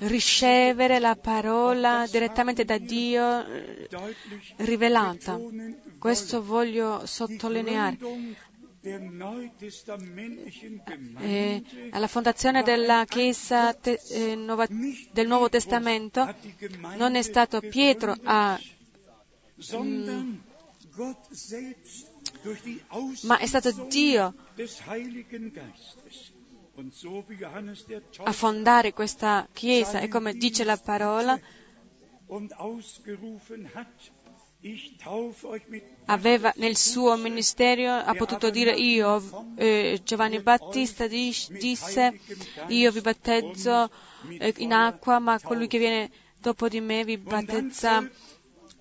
[0.00, 3.88] ricevere la parola direttamente da Dio eh,
[4.56, 5.38] rivelata.
[5.98, 7.98] Questo voglio sottolineare.
[11.18, 16.34] Eh, alla fondazione della Chiesa te, eh, Nova, del Nuovo Testamento
[16.96, 18.58] non è stato Pietro a
[19.76, 20.34] mm,
[23.24, 24.34] ma è stato Dio
[28.22, 31.38] a fondare questa Chiesa e come dice la parola,
[36.06, 42.20] aveva nel suo ministero, ha potuto dire io, eh, Giovanni Battista disse,
[42.68, 43.90] io vi battezzo
[44.38, 48.08] eh, in acqua, ma colui che viene dopo di me vi battezza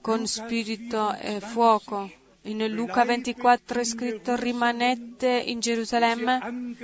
[0.01, 2.18] con spirito e fuoco.
[2.49, 6.75] In Luca 24 è scritto rimanete in Gerusalemme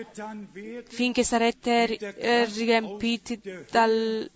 [0.87, 3.41] finché sarete eh, riempiti
[3.71, 4.29] dalla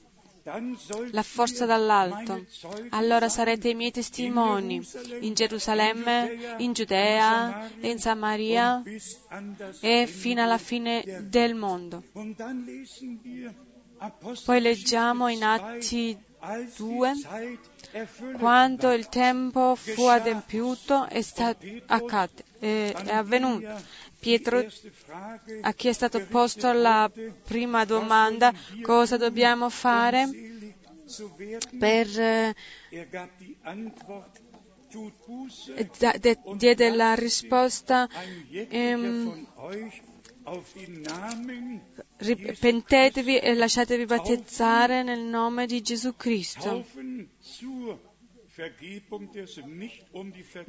[1.22, 2.44] forza dall'alto.
[2.90, 4.84] Allora sarete i miei testimoni
[5.20, 8.82] in Gerusalemme, in Giudea, in Samaria
[9.82, 12.06] e fino alla fine del mondo.
[14.46, 16.18] Poi leggiamo in Atti
[16.78, 17.14] 2
[18.38, 23.98] quando il tempo fu adempiuto è, stato, accade, è, è avvenuto.
[24.20, 24.66] Pietro,
[25.62, 27.10] a chi è stato posto la
[27.46, 30.30] prima domanda, cosa dobbiamo fare?
[31.80, 32.56] per eh,
[36.56, 38.08] diede la risposta
[38.50, 39.48] ehm,
[42.18, 46.86] Ripentetevi e lasciatevi battezzare nel nome di Gesù Cristo.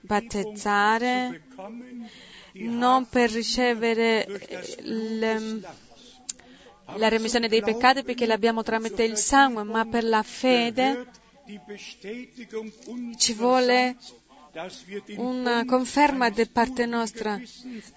[0.02, 1.42] battezzare
[2.52, 4.26] non per ricevere
[4.80, 5.66] il,
[6.96, 11.06] la remissione dei peccati perché l'abbiamo tramite il sangue, ma per la fede
[13.16, 13.96] ci vuole
[15.16, 17.40] una conferma da parte nostra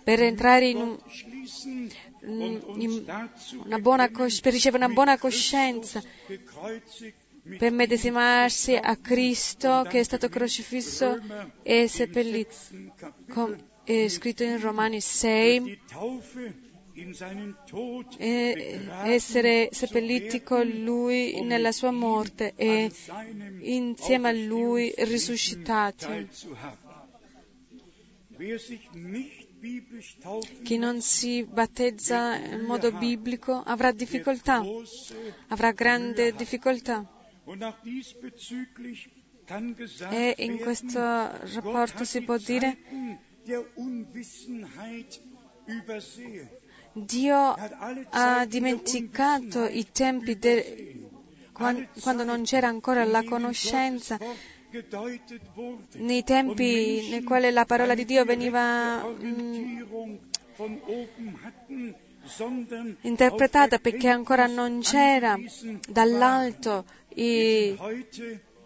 [0.03, 0.97] per entrare in,
[2.21, 3.29] un,
[3.65, 6.01] una buona, per ricevere una buona coscienza,
[7.57, 11.19] per medesimarsi a Cristo che è stato crocifisso
[11.63, 12.55] e seppellito,
[13.83, 15.79] è scritto in Romani 6
[18.17, 22.91] e essere seppelliti con Lui nella sua morte e
[23.61, 26.29] insieme a Lui risuscitati.
[30.63, 34.61] Chi non si battezza in modo biblico avrà difficoltà,
[35.47, 37.07] avrà grande difficoltà.
[40.09, 42.77] E in questo rapporto si può dire
[46.93, 47.55] Dio
[48.09, 51.09] ha dimenticato i tempi de...
[51.51, 54.17] quando non c'era ancora la conoscenza,
[55.93, 59.81] nei tempi nei quali la parola di Dio veniva mm,
[63.01, 65.37] interpretata perché ancora non c'era
[65.89, 66.85] dall'alto
[67.15, 67.75] i,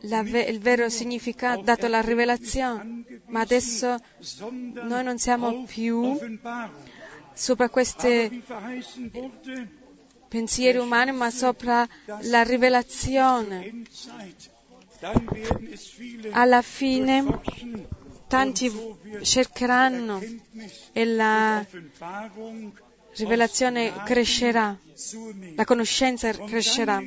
[0.01, 3.97] la, il vero significato dato la rivelazione, ma adesso
[4.39, 6.17] noi non siamo più
[7.37, 8.43] sopra questi
[10.27, 11.87] pensieri umani, ma sopra
[12.21, 13.83] la rivelazione.
[16.31, 17.39] Alla fine
[18.27, 18.71] tanti
[19.21, 20.19] cercheranno
[20.91, 21.65] e la
[23.15, 24.75] rivelazione crescerà,
[25.55, 27.01] la conoscenza crescerà.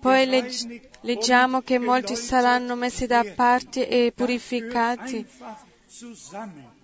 [0.00, 5.26] Poi legg- leggiamo che molti saranno messi da parte e purificati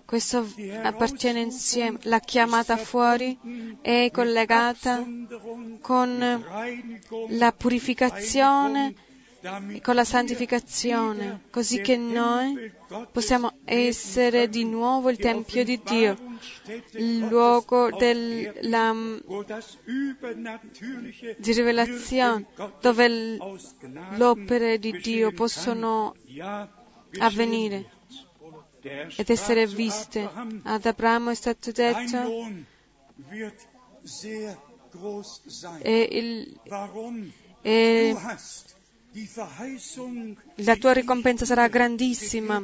[0.05, 0.47] questo
[0.83, 5.05] appartiene insieme, la chiamata fuori è collegata
[5.81, 6.45] con
[7.29, 8.95] la purificazione
[9.83, 12.73] con la santificazione, così che noi
[13.13, 16.17] possiamo essere di nuovo il Tempio di Dio,
[16.93, 18.93] il luogo della,
[21.37, 22.47] di rivelazione,
[22.81, 23.39] dove
[24.17, 26.15] l'opere di Dio possono
[27.19, 27.96] avvenire
[29.17, 30.29] ed essere viste.
[30.63, 32.75] Ad Abramo è stato detto
[35.83, 36.61] e, il,
[37.63, 38.17] e
[40.57, 42.63] la tua ricompensa sarà grandissima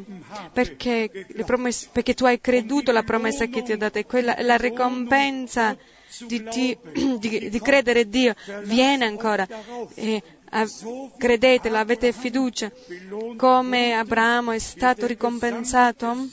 [0.53, 4.57] perché, promesse, perché, tu hai creduto alla promessa che ti ho dato e quella, la
[4.57, 5.77] ricompensa
[6.27, 6.43] di,
[7.19, 9.47] di, di, credere Dio viene ancora.
[9.95, 10.23] E
[11.17, 12.71] credetelo, avete fiducia,
[13.37, 16.29] come Abramo è stato ricompensato,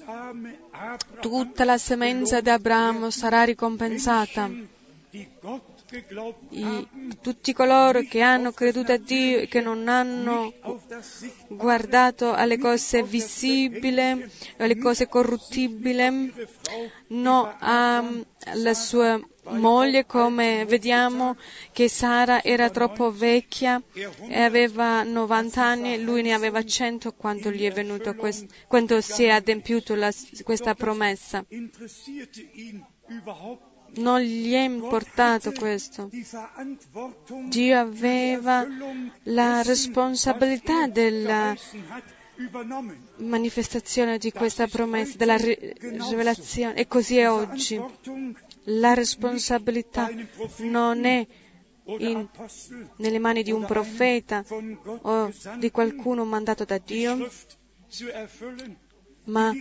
[1.21, 4.49] tutta la semenza di Abramo sarà ricompensata.
[6.51, 6.87] I,
[7.21, 10.53] tutti coloro che hanno creduto a Dio e che non hanno
[11.47, 16.31] guardato alle cose visibili, alle cose corruttibili,
[17.07, 19.19] no alla sua
[19.49, 21.35] moglie, come vediamo
[21.71, 27.63] che Sara era troppo vecchia e aveva 90 anni, lui ne aveva 100 quando gli
[27.63, 30.11] è venuto quest- quando si è adempiuto la,
[30.43, 31.43] questa promessa.
[33.95, 36.09] Non gli è importato questo.
[37.47, 38.65] Dio aveva
[39.23, 41.55] la responsabilità della
[43.17, 47.81] manifestazione di questa promessa, della rivelazione, e così è oggi
[48.63, 50.09] la responsabilità
[50.59, 51.27] non è
[51.97, 52.27] in,
[52.97, 54.45] nelle mani di un profeta
[55.01, 57.29] o di qualcuno mandato da Dio,
[59.29, 59.53] ma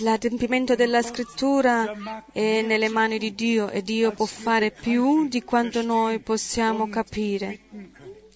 [0.00, 5.82] l'adempimento della scrittura è nelle mani di Dio e Dio può fare più di quanto
[5.82, 7.60] noi possiamo capire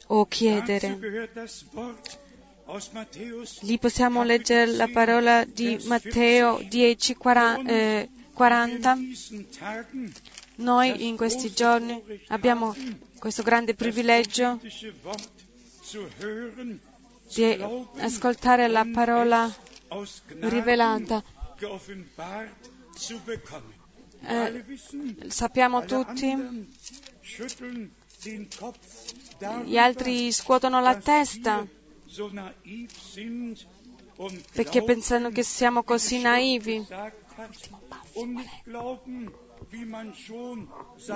[0.09, 1.31] o chiedere.
[3.61, 8.99] Lì possiamo leggere la parola di Matteo 10, 40, eh, 40,
[10.57, 12.75] noi in questi giorni abbiamo
[13.19, 14.59] questo grande privilegio
[17.33, 17.63] di
[17.99, 19.55] ascoltare la parola
[20.41, 21.23] rivelata.
[24.21, 24.65] Eh,
[25.29, 26.69] sappiamo tutti,
[29.65, 31.67] gli altri scuotono la testa
[34.53, 36.87] perché pensano che siamo così naivi.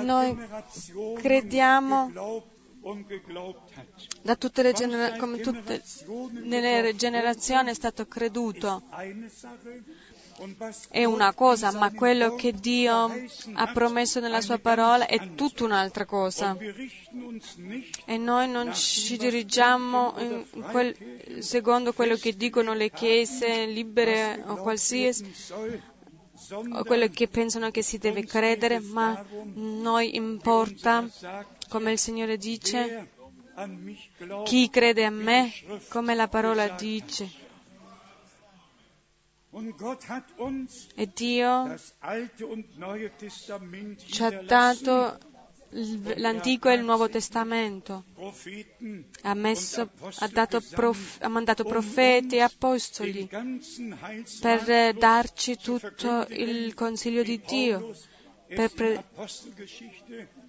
[0.01, 0.49] Noi
[1.21, 2.12] crediamo
[4.22, 5.83] da tutte le genera- tutte
[6.43, 8.83] nelle generazioni è stato creduto.
[10.89, 13.12] È una cosa, ma quello che Dio
[13.53, 16.57] ha promesso nella sua parola è tutta un'altra cosa.
[18.07, 20.14] E noi non ci dirigiamo
[20.70, 20.97] quel,
[21.41, 25.31] secondo quello che dicono le chiese libere o qualsiasi,
[26.72, 29.22] o quello che pensano che si deve credere, ma
[29.55, 31.07] noi importa,
[31.71, 33.09] come il Signore dice,
[34.45, 35.53] chi crede a me,
[35.89, 37.31] come la parola dice.
[40.95, 41.77] E Dio
[44.07, 45.18] ci ha dato
[45.71, 48.05] l'Antico e il Nuovo Testamento.
[49.23, 53.29] Ha, messo, ha, prof, ha mandato profeti e apostoli
[54.41, 57.95] per darci tutto il consiglio di Dio,
[58.55, 59.05] per, pre,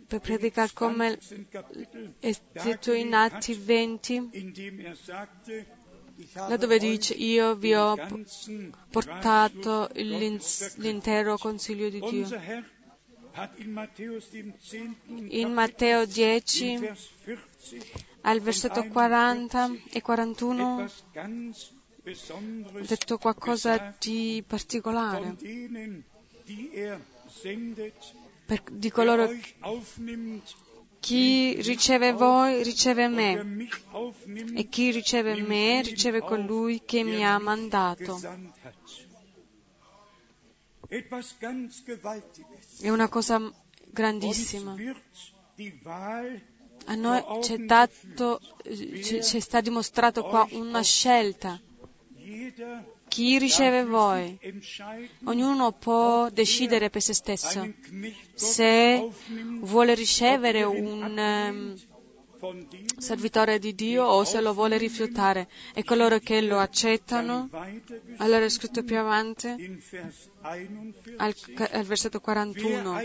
[0.07, 1.19] per predicare come
[2.19, 4.29] è scritto in Atti 20,
[6.33, 7.95] laddove dice io vi ho
[8.89, 12.27] portato l'intero consiglio di Dio.
[15.29, 16.89] In Matteo 10,
[18.21, 21.29] al versetto 40 e 41, ha
[22.81, 25.37] detto qualcosa di particolare
[28.45, 29.29] per, di coloro
[30.99, 33.67] chi riceve voi riceve me
[34.53, 38.19] e chi riceve me riceve colui che mi ha mandato.
[42.79, 43.51] È una cosa
[43.89, 44.75] grandissima.
[46.85, 51.59] A noi c'è, dato, c'è sta dimostrato qua una scelta.
[53.11, 54.39] Chi riceve voi?
[55.25, 57.69] Ognuno può decidere per se stesso.
[58.33, 59.09] se
[59.59, 62.55] vuole ricevere un um,
[62.97, 65.49] servitore di Dio o se lo vuole rifiutare.
[65.73, 67.49] E coloro che lo accettano,
[68.19, 69.49] allora è scritto più avanti,
[71.17, 71.35] al,
[71.71, 72.97] al versetto 41,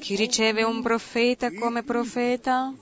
[0.00, 2.74] chi riceve un profeta come profeta,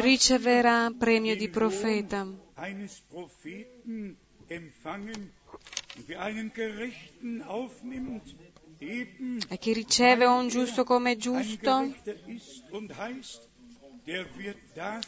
[0.00, 2.26] riceverà premio di profeta.
[9.48, 11.94] E chi riceve un giusto come giusto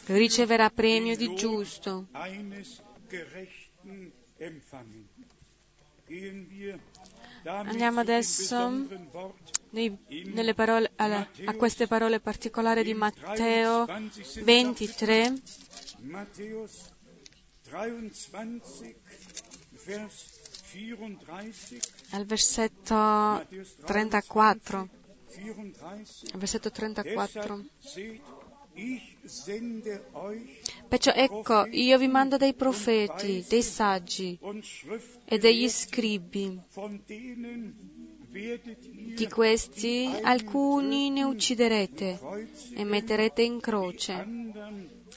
[0.05, 2.07] riceverà premio di giusto.
[7.47, 8.87] Andiamo adesso
[9.69, 9.95] nei,
[10.55, 13.85] parole, alla, a queste parole particolari di Matteo
[14.41, 15.33] 23.
[22.11, 23.45] Al versetto
[23.85, 24.89] 34.
[26.31, 27.63] Al versetto 34.
[30.87, 34.37] Perciò ecco, io vi mando dei profeti, dei saggi
[35.25, 36.59] e degli scribi.
[39.15, 42.19] Di questi alcuni ne ucciderete
[42.75, 44.27] e metterete in croce,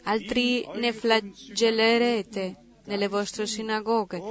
[0.04, 4.22] altri ne flagellerete nelle vostre sinagoghe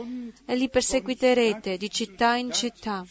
[0.45, 3.05] e li perseguiterete di città in città.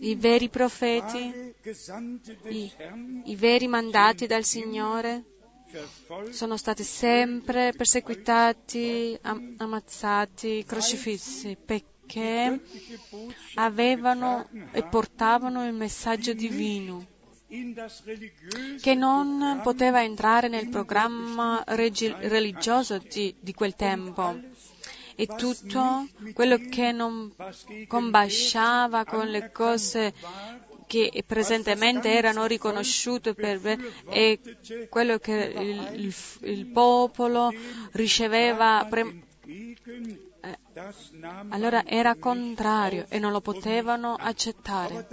[0.00, 1.54] I veri profeti,
[2.48, 2.72] i,
[3.24, 5.24] i veri mandati dal Signore
[6.30, 12.60] sono stati sempre perseguitati, am- ammazzati, crocifissi, perché
[13.54, 17.06] avevano e portavano il messaggio divino
[18.80, 24.38] che non poteva entrare nel programma regi- religioso di, di quel tempo
[25.16, 27.32] e tutto quello che non
[27.88, 30.12] combaciava con le cose
[30.86, 33.60] che presentemente erano riconosciute per
[34.08, 34.38] e
[34.88, 37.52] quello che il, il, il popolo
[37.92, 40.58] riceveva pre- eh,
[41.48, 45.06] allora era contrario e non lo potevano accettare.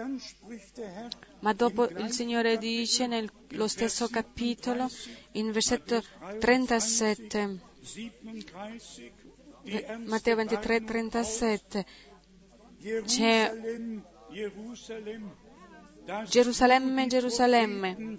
[1.39, 4.89] Ma dopo il Signore dice nello stesso capitolo,
[5.34, 6.04] in versetto
[6.39, 7.60] 37,
[10.05, 11.86] Matteo 23, 37,
[13.05, 13.53] c'è
[16.28, 18.18] Gerusalemme, Gerusalemme,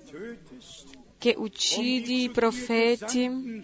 [1.18, 3.62] che uccidi i profeti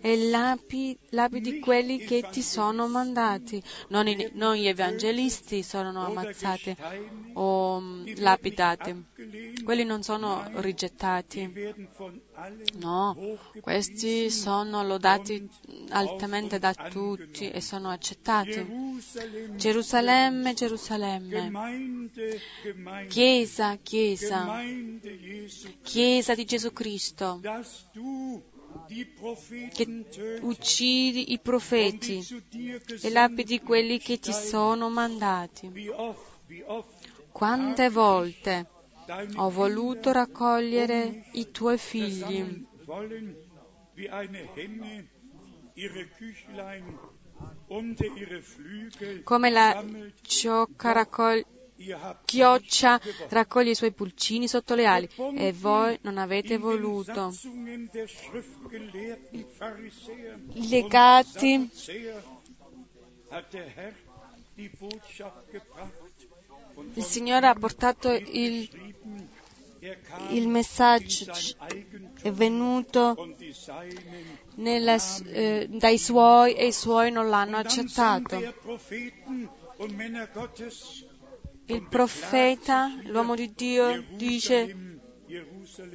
[0.00, 3.62] e lapi, lapidi quelli che ti sono mandati.
[3.88, 6.74] Non, i, non gli evangelisti sono ammazzati
[7.34, 7.82] o
[8.16, 9.04] lapidati.
[9.64, 11.52] quelli non sono rigettati.
[12.74, 13.16] No,
[13.60, 15.46] questi sono lodati
[15.90, 18.66] altamente da tutti e sono accettati.
[19.54, 22.08] Gerusalemme, Gerusalemme,
[23.08, 24.62] Chiesa, Chiesa,
[25.82, 27.40] Chiesa di Gesù Cristo,
[29.72, 32.26] che uccidi i profeti
[33.02, 35.70] e lapidi quelli che ti sono mandati.
[37.30, 38.71] Quante volte
[39.36, 42.66] ho voluto raccogliere i tuoi figli.
[49.24, 49.84] Come la
[50.22, 51.46] ciocca raccoglie
[52.24, 55.08] chioccia raccoglie i suoi pulcini sotto le ali.
[55.34, 57.32] E voi non avete voluto.
[60.52, 61.70] Legati
[66.94, 68.68] il Signore ha portato il,
[70.30, 71.32] il messaggio,
[72.22, 73.34] è venuto
[74.56, 74.96] nella,
[75.26, 78.36] eh, dai suoi e i suoi non l'hanno accettato.
[81.66, 85.00] Il profeta, l'uomo di Dio, dice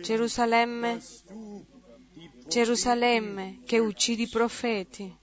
[0.01, 0.99] Gerusalemme,
[2.47, 5.15] Gerusalemme, che uccidi i profeti.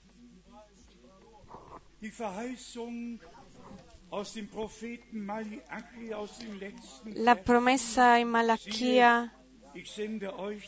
[7.13, 9.29] La promessa in Malachia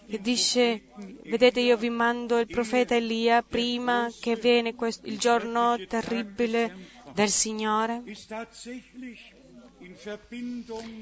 [0.07, 0.83] che dice,
[1.23, 6.75] vedete io vi mando il profeta Elia prima che viene il giorno terribile
[7.13, 8.03] del Signore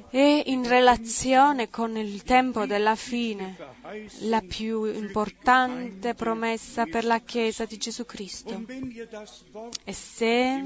[0.10, 3.56] e in relazione con il tempo della fine,
[4.22, 8.64] la più importante promessa per la Chiesa di Gesù Cristo.
[9.84, 10.64] E se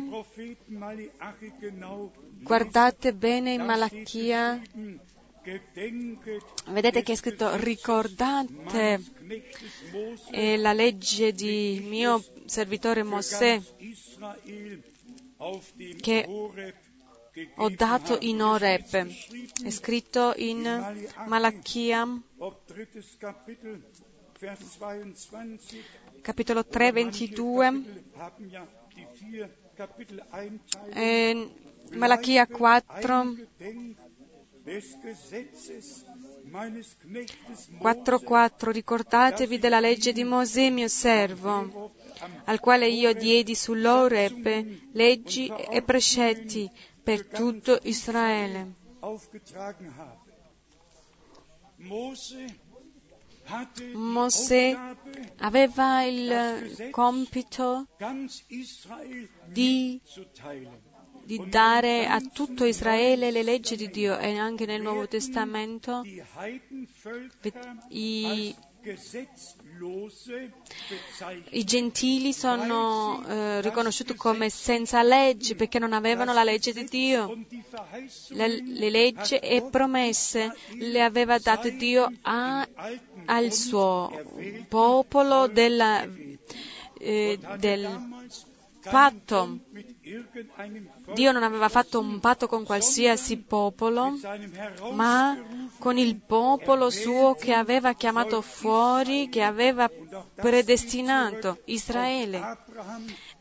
[2.42, 4.62] guardate bene in Malachia,
[6.68, 9.02] vedete che è scritto ricordate
[10.32, 13.62] eh, la legge di mio servitore Mosè
[16.02, 16.28] che
[17.56, 19.08] ho dato in Oreb.
[19.64, 20.62] È scritto in
[21.28, 22.08] Malachia,
[26.22, 27.84] capitolo 3, 22.
[30.94, 31.52] E
[31.92, 33.36] Malachia 4,
[37.82, 41.94] 4.4 Ricordatevi della legge di Mosè, mio servo,
[42.46, 46.70] al quale io diedi sull'Oreb leggi e precetti
[47.10, 48.76] per tutto Israele.
[53.94, 54.78] Mosè
[55.38, 57.88] aveva il compito
[59.48, 60.00] di,
[61.24, 66.04] di, dare a tutto Israele le leggi di Dio e anche nel Nuovo Testamento
[67.90, 68.56] i,
[71.52, 77.38] i gentili sono eh, riconosciuti come senza legge perché non avevano la legge di Dio.
[78.30, 82.68] Le, le leggi e promesse le aveva date Dio a,
[83.26, 84.12] al suo
[84.68, 86.06] popolo della,
[87.00, 87.88] eh, del
[88.82, 89.60] patto.
[91.14, 94.14] Dio non aveva fatto un patto con qualsiasi popolo,
[94.94, 95.38] ma
[95.78, 99.90] con il popolo suo che aveva chiamato fuori, che aveva
[100.36, 102.58] predestinato Israele.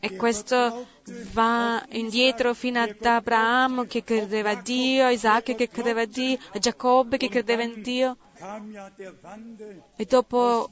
[0.00, 0.86] E questo
[1.32, 6.38] va indietro fino ad Abramo che credeva a Dio, a Isacco che credeva a Dio,
[6.52, 8.16] a Giacobbe che credeva in Dio.
[9.96, 10.70] E dopo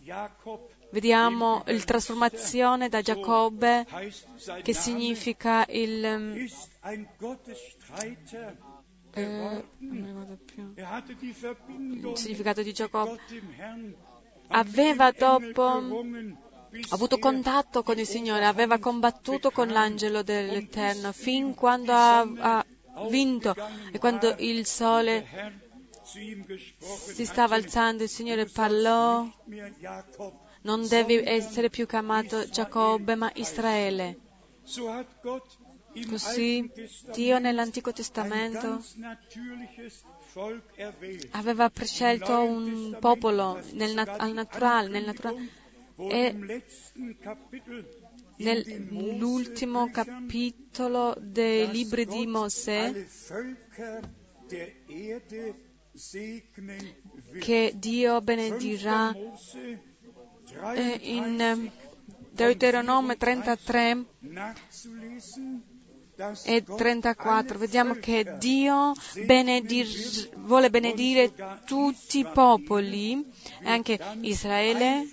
[0.96, 3.86] vediamo la trasformazione da Giacobbe,
[4.62, 6.02] che significa il,
[9.12, 9.68] eh,
[11.76, 13.20] il significato di Giacobbe.
[14.48, 16.02] Aveva dopo
[16.88, 22.64] avuto contatto con il Signore, aveva combattuto con l'angelo dell'Eterno fin quando ha, ha
[23.10, 23.54] vinto
[23.92, 25.26] e quando il sole
[26.06, 29.26] si stava alzando, il Signore parlò
[30.66, 34.18] non devi essere più chiamato Giacobbe, ma Israele.
[36.10, 36.70] Così
[37.14, 38.82] Dio nell'Antico Testamento
[41.30, 45.48] aveva prescelto un popolo nel nat- al naturale, nel naturale
[45.96, 46.62] e
[48.38, 53.06] nell'ultimo capitolo dei libri di Mosè
[57.40, 59.14] che Dio benedirà
[61.00, 61.70] in
[62.30, 64.04] Deuteronomio 33
[66.44, 68.92] e 34 vediamo che Dio
[69.26, 69.86] benedir,
[70.36, 71.32] vuole benedire
[71.66, 73.22] tutti i popoli,
[73.64, 75.06] anche Israele,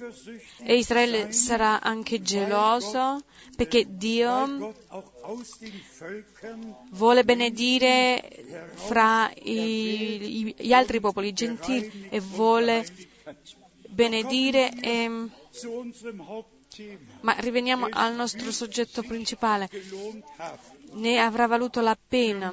[0.62, 3.22] e Israele sarà anche geloso
[3.56, 4.74] perché Dio
[6.92, 12.86] vuole benedire fra i, gli altri popoli gentili e vuole
[13.94, 14.72] benedire.
[14.82, 15.10] E,
[17.22, 19.70] ma riveniamo al nostro soggetto principale.
[20.94, 22.52] Ne avrà valuto la pena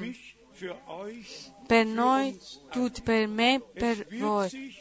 [1.66, 2.38] per noi
[2.70, 4.74] tutti, per me, per voi.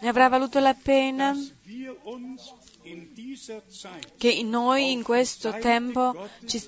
[0.00, 1.34] Ne avrà valuto la pena
[4.16, 6.60] che noi in questo tempo ci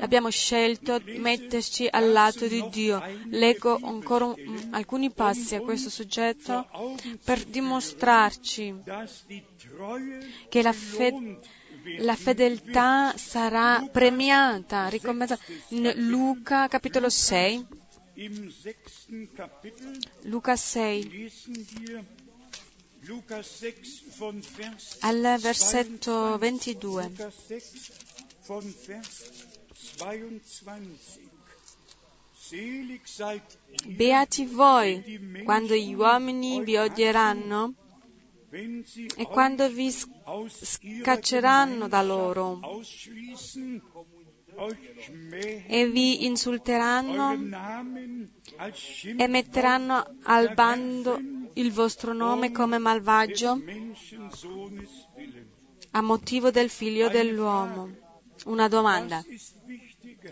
[0.00, 3.02] abbiamo scelto di metterci al lato di Dio.
[3.26, 6.68] Leggo ancora un, alcuni passi a questo soggetto
[7.24, 8.74] per dimostrarci
[10.48, 11.38] che la, fe,
[11.98, 15.42] la fedeltà sarà premiata, ricompensata.
[15.94, 17.66] Luca capitolo 6,
[20.22, 21.32] Luca 6,
[25.00, 27.12] al versetto 22.
[33.96, 37.74] Beati voi quando gli uomini vi odieranno
[38.50, 42.60] e quando vi scacceranno da loro
[45.66, 47.32] e vi insulteranno
[49.16, 51.20] e metteranno al bando
[51.54, 53.60] il vostro nome come malvagio
[55.92, 57.90] a motivo del figlio dell'uomo.
[58.44, 59.22] Una domanda.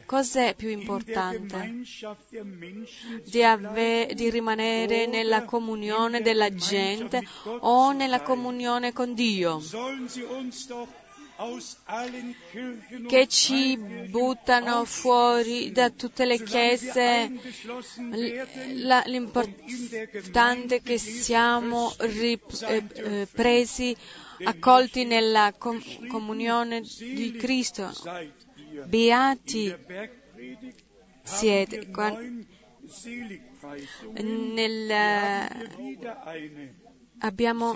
[0.04, 1.82] Cos'è più importante?
[3.24, 7.26] Di, ave, di, rimanere nella comunione della gente
[7.60, 9.60] o nella comunione con Dio?
[13.06, 13.76] Che ci
[14.08, 17.30] buttano fuori da tutte le chiese,
[19.04, 23.96] l'importante è che siamo ripresi, eh,
[24.38, 27.92] eh, accolti nella comunione di Cristo
[28.84, 29.74] Beati
[31.22, 31.88] siete.
[34.22, 34.90] Nel,
[37.18, 37.74] abbiamo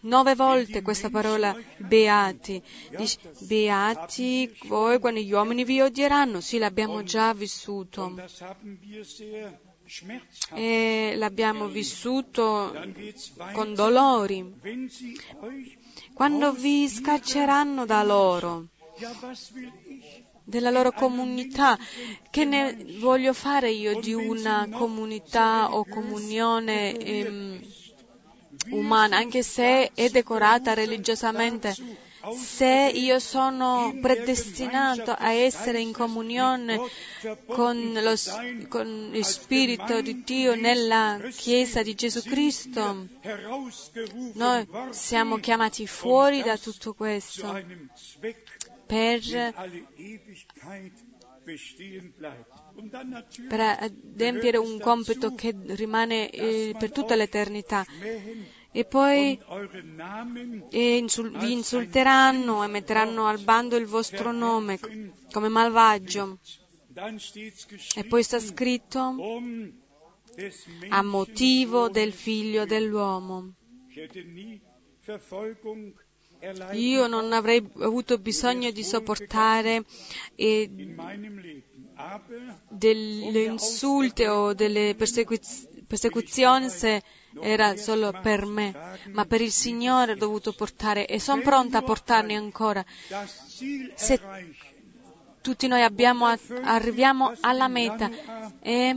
[0.00, 2.62] nove volte questa parola beati.
[2.96, 6.40] Dice, beati voi quando gli uomini vi odieranno.
[6.40, 8.14] Sì, l'abbiamo già vissuto.
[10.54, 12.72] E l'abbiamo vissuto
[13.52, 14.54] con dolori.
[16.14, 18.68] Quando vi scacceranno da loro,
[20.44, 21.78] della loro comunità.
[22.30, 27.60] Che ne voglio fare io di una comunità o comunione ehm,
[28.70, 31.74] umana, anche se è decorata religiosamente?
[32.36, 36.78] Se io sono predestinato a essere in comunione
[37.46, 38.14] con lo,
[38.68, 43.08] con lo Spirito di Dio nella Chiesa di Gesù Cristo,
[44.34, 47.60] noi siamo chiamati fuori da tutto questo
[48.92, 49.22] per,
[53.48, 57.86] per adempiere un compito che rimane eh, per tutta l'eternità.
[58.70, 59.38] E poi
[60.70, 64.78] insul- vi insulteranno e metteranno al bando il vostro nome
[65.30, 66.38] come malvagio.
[67.94, 69.16] E poi sta scritto
[70.90, 73.54] a motivo del figlio dell'uomo.
[76.72, 79.84] Io non avrei avuto bisogno di sopportare
[80.34, 80.68] eh,
[82.68, 87.00] delle insulte o delle persecuz- persecuzioni se
[87.40, 88.74] era solo per me,
[89.12, 92.84] ma per il Signore ho dovuto portare e sono pronta a portarne ancora.
[93.94, 94.20] Se
[95.42, 96.26] tutti noi abbiamo,
[96.62, 98.10] arriviamo alla meta
[98.64, 98.96] e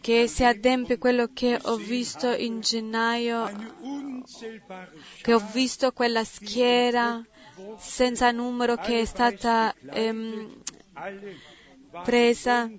[0.00, 3.50] che si adempie quello che ho visto in gennaio,
[5.22, 7.24] che ho visto quella schiera
[7.78, 10.62] senza numero che è stata ehm,
[12.04, 12.70] presa,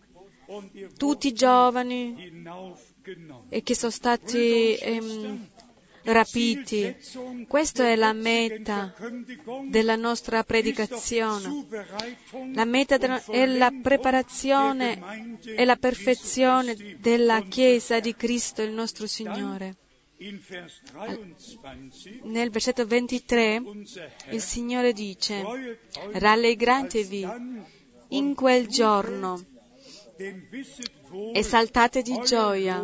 [0.97, 2.43] tutti giovani
[3.49, 5.49] e che sono stati ehm,
[6.04, 6.95] rapiti.
[7.47, 8.93] Questa è la meta
[9.70, 11.66] della nostra predicazione.
[12.54, 19.76] La meta è la preparazione e la perfezione della Chiesa di Cristo, il nostro Signore.
[22.24, 23.64] Nel versetto 23
[24.30, 25.43] il Signore dice,
[26.12, 27.28] rallegratevi
[28.10, 29.43] in quel giorno,
[31.34, 32.84] esaltate di gioia,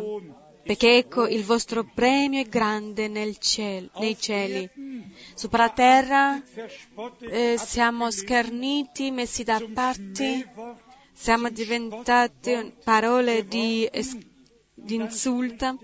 [0.68, 4.68] perché ecco il vostro premio è grande nel ciel, nei cieli.
[5.32, 6.42] Sopra la terra
[7.20, 10.52] eh, siamo scherniti, messi da parte,
[11.14, 13.88] siamo diventati parole di,
[14.74, 15.74] di insulta,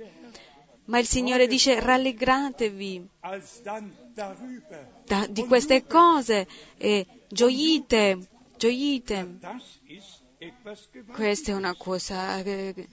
[0.84, 3.08] ma il Signore dice rallegratevi
[5.06, 8.18] da, di queste cose e gioite,
[8.58, 9.38] gioite.
[11.12, 12.88] Questa è una cosa eh,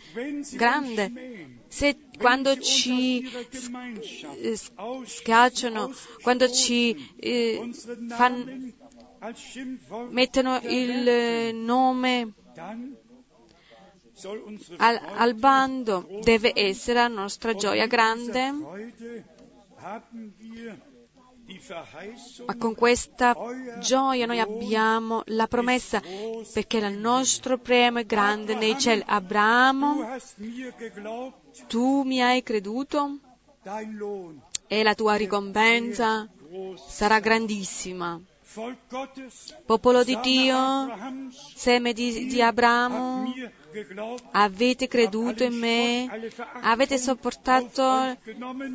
[0.53, 1.59] grande.
[1.67, 3.27] Se quando ci
[5.05, 5.91] schiacciano,
[6.21, 7.69] quando ci eh,
[8.09, 8.73] fan,
[10.09, 12.33] mettono il nome
[14.77, 18.53] al, al bando, deve essere la nostra gioia grande
[22.45, 23.35] ma con questa
[23.79, 26.01] gioia noi abbiamo la promessa
[26.53, 29.03] perché il nostro premio è grande nei cieli.
[29.05, 30.17] Abramo,
[31.67, 33.17] tu mi hai creduto
[34.67, 36.27] e la tua ricompensa
[36.87, 38.19] sarà grandissima.
[39.65, 40.89] Popolo di Dio,
[41.55, 43.31] seme di, di Abramo,
[44.31, 46.31] avete creduto in me,
[46.61, 48.17] avete sopportato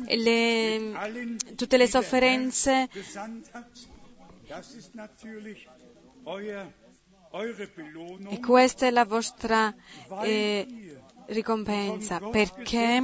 [0.07, 2.89] le, tutte le sofferenze.
[8.29, 9.75] E questa è la vostra
[10.23, 10.97] eh,
[11.27, 13.01] ricompensa perché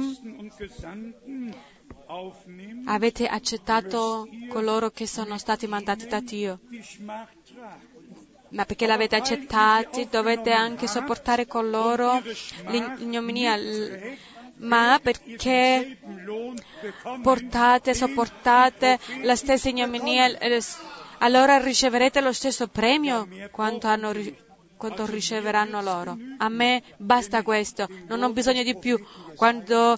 [2.86, 6.60] avete accettato coloro che sono stati mandati da Dio?
[8.50, 10.08] Ma perché l'avete accettati?
[10.08, 12.22] Dovete anche sopportare con loro
[12.68, 13.56] l'ignominia,
[14.56, 15.98] ma perché
[17.22, 20.28] portate, sopportate la stessa ignominia,
[21.18, 24.12] allora riceverete lo stesso premio quanto, hanno,
[24.84, 26.18] quanto riceveranno loro.
[26.38, 29.02] A me basta questo, non ho bisogno di più.
[29.34, 29.96] Quando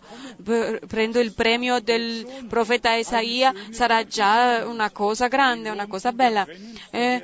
[0.87, 6.47] prendo il premio del profeta Isaia sarà già una cosa grande, una cosa bella.
[6.91, 7.23] Eh,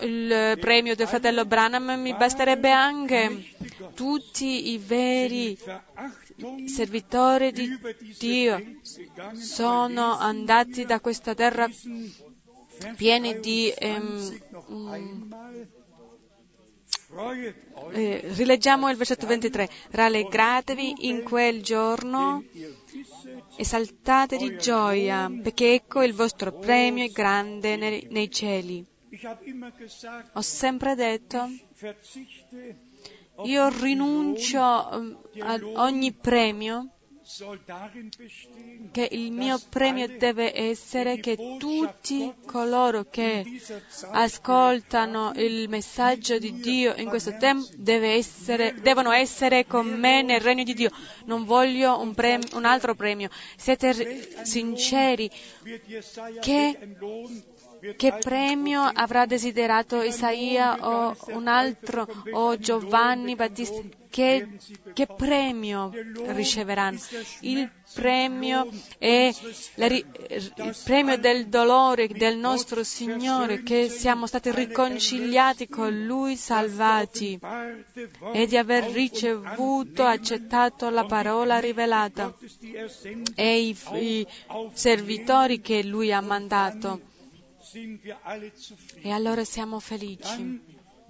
[0.00, 3.54] il premio del fratello Branham mi basterebbe anche
[3.94, 5.56] tutti i veri
[6.66, 7.68] servitori di
[8.18, 8.60] Dio
[9.34, 11.68] sono andati da questa terra
[12.96, 14.38] pieni di ehm,
[17.92, 22.44] eh, rileggiamo il versetto 23 rallegratevi in quel giorno
[23.56, 28.84] e saltate di gioia perché ecco il vostro premio è grande nei, cieli.
[30.34, 31.48] Ho sempre detto,
[33.44, 36.90] io rinuncio um, a ogni premio,
[38.90, 43.44] che il mio premio deve essere che tutti coloro che
[44.12, 50.64] ascoltano il messaggio di Dio in questo tempo essere, devono essere con me nel regno
[50.64, 50.90] di Dio.
[51.26, 53.28] Non voglio un, premio, un altro premio.
[53.56, 55.30] Siete sinceri
[56.40, 56.78] che
[57.96, 63.80] che premio avrà desiderato Isaia o un altro o Giovanni Battista?
[64.10, 64.48] Che,
[64.94, 65.92] che premio
[66.28, 66.98] riceveranno?
[67.40, 68.66] Il premio
[68.96, 69.30] è
[69.74, 77.38] la, il premio del dolore del nostro Signore, che siamo stati riconciliati con Lui, salvati,
[78.32, 82.34] e di aver ricevuto, accettato la parola rivelata
[83.34, 84.26] e i, i
[84.72, 87.00] servitori che Lui ha mandato
[89.02, 90.60] e allora siamo felici.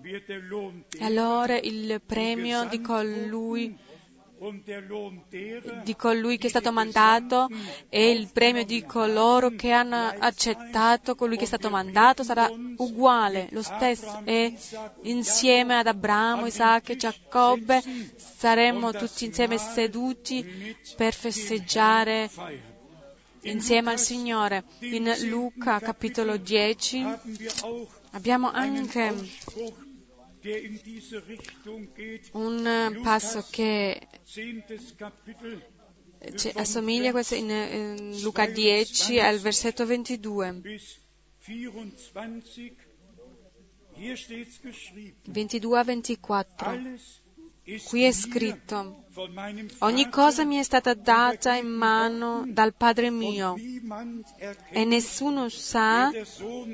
[0.01, 3.77] E allora il premio di colui,
[5.83, 7.49] di colui che è stato mandato
[7.89, 13.49] e il premio di coloro che hanno accettato colui che è stato mandato sarà uguale,
[13.51, 14.21] lo stesso.
[14.25, 14.55] E
[15.03, 17.83] insieme ad Abramo, Isacco e Giacobbe
[18.17, 22.31] saremo tutti insieme seduti per festeggiare
[23.51, 24.65] insieme al Signore.
[24.81, 27.05] In Luca capitolo 10
[28.13, 29.15] abbiamo anche
[32.33, 34.07] un passo che
[36.55, 40.63] assomiglia a questo in, in Luca 10 al versetto 22.
[45.25, 46.83] 22 a 24.
[47.85, 49.05] Qui è scritto,
[49.81, 53.57] ogni cosa mi è stata data in mano dal Padre mio
[54.71, 56.11] e nessuno sa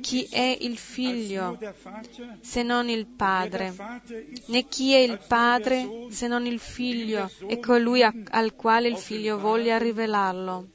[0.00, 1.58] chi è il figlio
[2.42, 3.74] se non il Padre,
[4.46, 9.36] né chi è il Padre se non il figlio e colui al quale il figlio
[9.36, 10.68] voglia rivelarlo.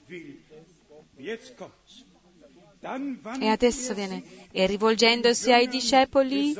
[3.39, 6.55] E adesso viene, e rivolgendosi ai discepoli,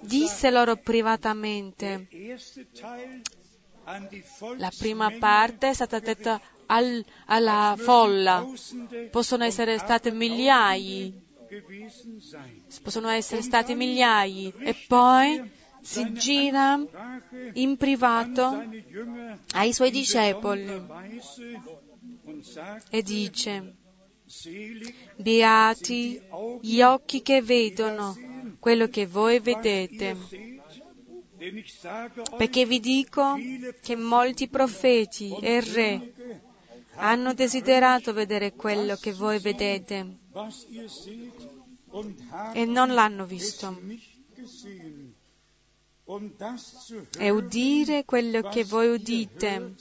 [0.00, 2.08] disse loro privatamente,
[4.56, 8.46] La prima parte è stata detta al, alla folla,
[9.10, 11.10] possono essere state migliaia,
[12.82, 14.52] possono essere stati migliaia.
[14.58, 15.50] E poi
[15.80, 16.80] si gira
[17.54, 18.64] in privato
[19.54, 20.80] ai suoi discepoli
[22.88, 23.74] e dice,
[25.16, 26.22] beati
[26.60, 28.14] gli occhi che vedono
[28.62, 30.16] quello che voi vedete.
[32.38, 33.34] Perché vi dico
[33.80, 36.12] che molti profeti e re
[36.94, 40.18] hanno desiderato vedere quello che voi vedete
[42.52, 43.76] e non l'hanno visto.
[47.18, 49.74] E udire quello che voi udite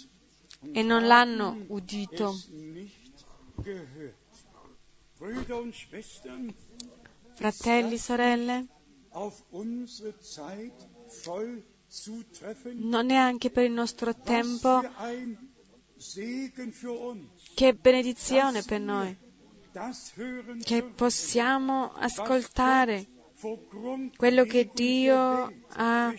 [0.73, 2.35] e non l'hanno udito.
[7.33, 8.67] Fratelli, sorelle,
[12.75, 14.81] non è anche per il nostro tempo
[17.53, 19.17] che benedizione per noi
[20.63, 23.07] che possiamo ascoltare
[24.15, 26.13] quello che Dio ha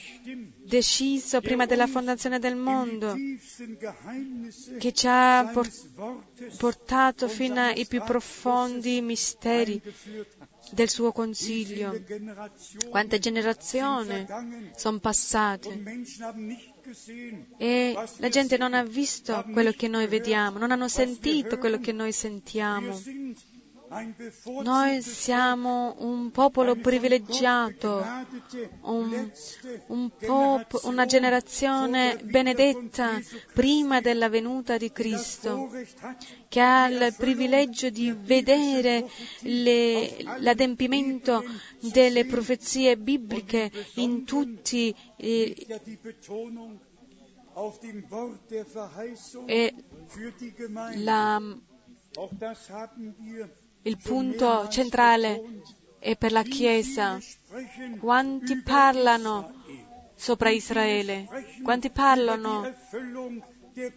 [0.64, 3.14] deciso prima della fondazione del mondo,
[4.78, 5.52] che ci ha
[6.58, 9.80] portato fino ai più profondi misteri
[10.72, 12.00] del suo consiglio.
[12.88, 14.26] Quante generazioni
[14.76, 15.82] sono passate
[17.58, 21.92] e la gente non ha visto quello che noi vediamo, non hanno sentito quello che
[21.92, 22.98] noi sentiamo.
[24.62, 28.02] Noi siamo un popolo privilegiato,
[28.84, 29.30] un,
[29.88, 33.20] un pop, una generazione benedetta
[33.52, 35.70] prima della venuta di Cristo,
[36.48, 39.06] che ha il privilegio di vedere
[39.40, 41.44] le, l'adempimento
[41.92, 45.66] delle profezie bibliche in tutti i
[49.44, 49.74] e
[50.94, 51.40] la,
[53.82, 55.60] il punto centrale
[55.98, 57.18] è per la Chiesa.
[57.98, 59.52] Quanti parlano
[60.14, 61.26] sopra Israele?
[61.62, 62.74] Quanti parlano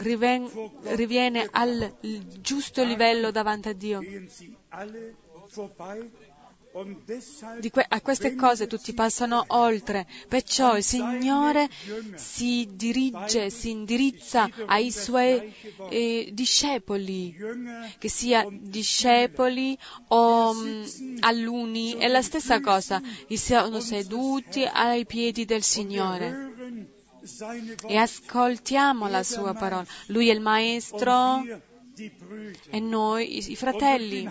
[0.00, 0.50] riven-
[0.82, 1.94] riviene al
[2.40, 4.00] giusto livello davanti a Dio.
[7.70, 11.68] Que- a queste cose tutti passano oltre, perciò il Signore
[12.14, 15.52] si dirige, si indirizza ai suoi
[15.90, 17.36] eh, discepoli,
[17.98, 19.76] che sia discepoli
[20.08, 26.50] o mh, alunni, è la stessa cosa, sono seduti ai piedi del Signore.
[27.86, 29.84] e ascoltiamo la sua parola.
[30.06, 31.44] Lui è il Maestro
[32.70, 34.28] e noi, i fratelli,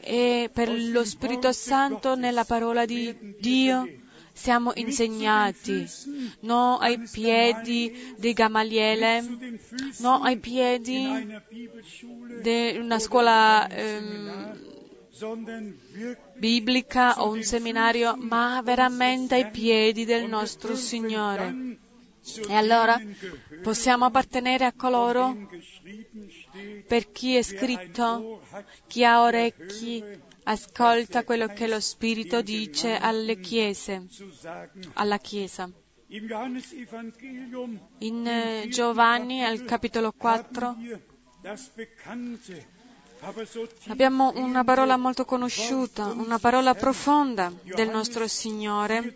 [0.00, 3.86] e per lo Spirito Santo nella parola di Dio
[4.32, 5.84] siamo insegnati,
[6.40, 9.20] non ai piedi di Gamaliele,
[9.98, 11.26] non ai piedi
[12.40, 14.66] di una scuola ehm,
[16.36, 21.86] biblica o un seminario, ma veramente ai piedi del nostro Signore.
[22.36, 23.00] E allora
[23.62, 25.48] possiamo appartenere a coloro
[26.86, 28.42] per chi è scritto,
[28.86, 30.04] chi ha orecchi,
[30.44, 34.06] ascolta quello che lo Spirito dice alle chiese,
[34.94, 35.70] alla Chiesa.
[37.98, 40.76] In eh, Giovanni, al capitolo 4,
[43.88, 49.14] abbiamo una parola molto conosciuta, una parola profonda del nostro Signore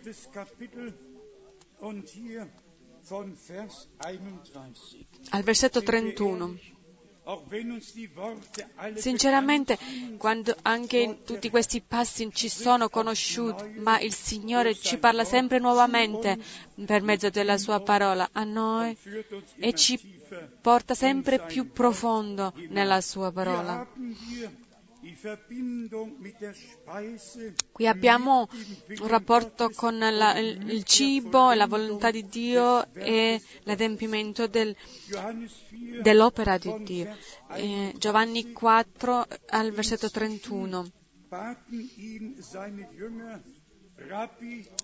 [5.29, 6.57] al versetto 31.
[8.95, 9.77] Sinceramente,
[10.17, 16.37] quando anche tutti questi passi ci sono conosciuti, ma il Signore ci parla sempre nuovamente
[16.85, 18.97] per mezzo della sua parola a noi
[19.57, 19.97] e ci
[20.61, 23.87] porta sempre più profondo nella sua parola.
[27.71, 28.47] Qui abbiamo
[28.99, 34.73] un rapporto con la, il cibo, la volontà di Dio e l'adempimento del,
[36.01, 37.17] dell'opera di Dio.
[37.55, 40.91] Eh, Giovanni 4 al versetto 31.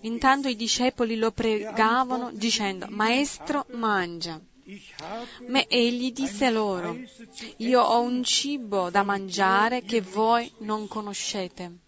[0.02, 4.40] Intanto i discepoli lo pregavano dicendo, Maestro, mangia.
[5.48, 6.96] Ma egli disse loro,
[7.56, 11.78] io ho un cibo da mangiare che voi non conoscete.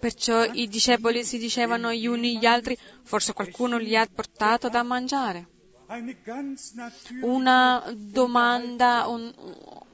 [0.00, 4.82] Perciò i discepoli si dicevano gli uni gli altri, forse qualcuno li ha portato da
[4.82, 5.48] mangiare.
[7.20, 9.32] Una domanda, un,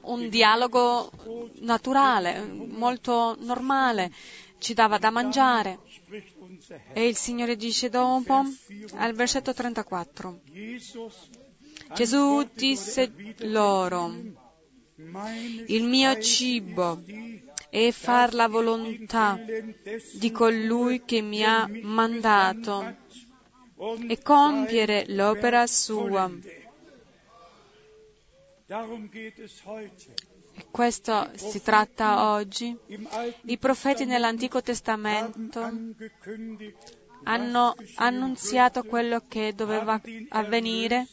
[0.01, 1.11] un dialogo
[1.59, 4.11] naturale, molto normale,
[4.61, 5.79] ci dava da mangiare.
[6.93, 8.43] E il Signore dice dopo,
[8.95, 10.41] al versetto 34,
[11.95, 14.13] Gesù disse loro,
[15.65, 17.01] il mio cibo
[17.69, 19.39] è far la volontà
[20.13, 22.97] di colui che mi ha mandato
[24.07, 26.29] e compiere l'opera sua.
[30.69, 32.77] Questo si tratta oggi.
[33.45, 35.69] I profeti nell'Antico Testamento
[37.23, 41.07] hanno annunziato quello che doveva avvenire,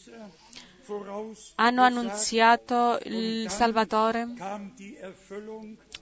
[1.55, 4.27] hanno annunziato il Salvatore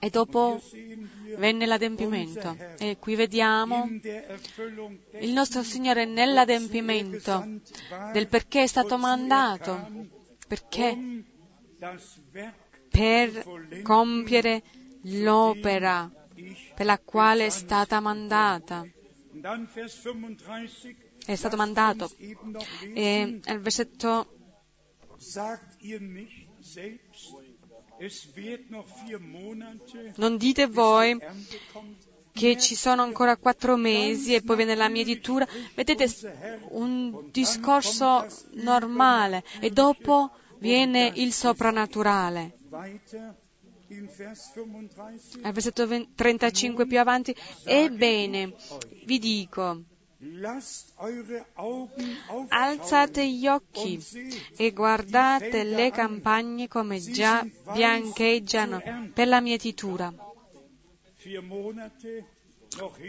[0.00, 0.60] e dopo
[1.36, 2.56] venne l'adempimento.
[2.78, 3.86] E qui vediamo
[5.20, 7.46] il nostro Signore nell'adempimento
[8.12, 9.88] del perché è stato mandato,
[10.46, 11.24] perché
[12.90, 14.62] per compiere
[15.02, 16.10] l'opera
[16.74, 18.86] per la quale è stata mandata.
[21.24, 22.10] È stato mandato.
[22.94, 24.34] E al versetto
[30.14, 31.18] non dite voi
[32.32, 35.46] che ci sono ancora quattro mesi e poi viene la mietitura.
[35.74, 36.08] Vedete,
[36.70, 42.57] un discorso normale e dopo viene il soprannaturale.
[45.42, 47.34] Al versetto 35 più avanti,
[47.64, 48.54] ebbene,
[49.04, 49.82] vi dico,
[52.48, 54.04] alzate gli occhi
[54.56, 58.82] e guardate le campagne come già biancheggiano
[59.14, 60.12] per la mietitura.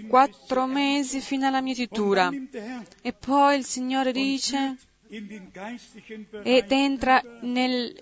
[0.07, 2.30] Quattro mesi fino alla mietitura.
[3.02, 4.77] E poi il Signore dice,
[6.44, 7.95] ed entra nel,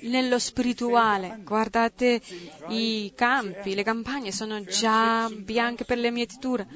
[0.00, 1.40] nello spirituale.
[1.42, 2.20] Guardate
[2.68, 6.68] i campi, le campagne sono già bianche per le mietiture.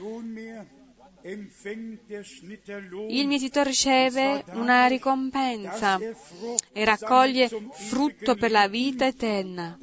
[3.09, 5.99] Il mietitore riceve una ricompensa
[6.73, 9.79] e raccoglie frutto per la vita eterna,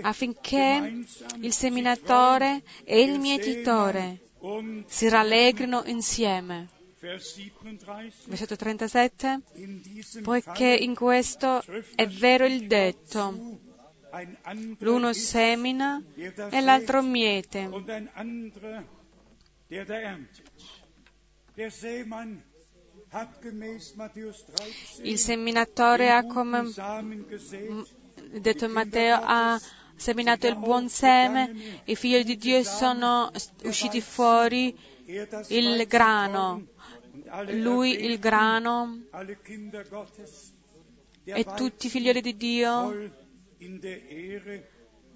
[0.00, 1.04] affinché
[1.40, 4.20] il seminatore e il mietitore
[4.86, 6.76] si rallegrino insieme.
[7.00, 9.40] Versetto 37,
[10.22, 11.62] poiché in questo
[11.94, 13.60] è vero il detto,
[14.78, 17.70] l'uno semina e l'altro miete.
[25.02, 26.72] Il seminatore ha come
[28.32, 29.60] detto in Matteo ha
[29.94, 33.30] seminato il buon seme, i figli di Dio sono
[33.62, 34.76] usciti fuori
[35.48, 36.66] il grano,
[37.52, 39.02] lui il grano
[41.24, 43.10] e tutti i figlioli di Dio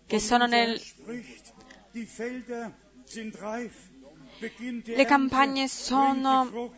[0.06, 0.80] che sono nel...
[4.84, 6.72] Le campagne sono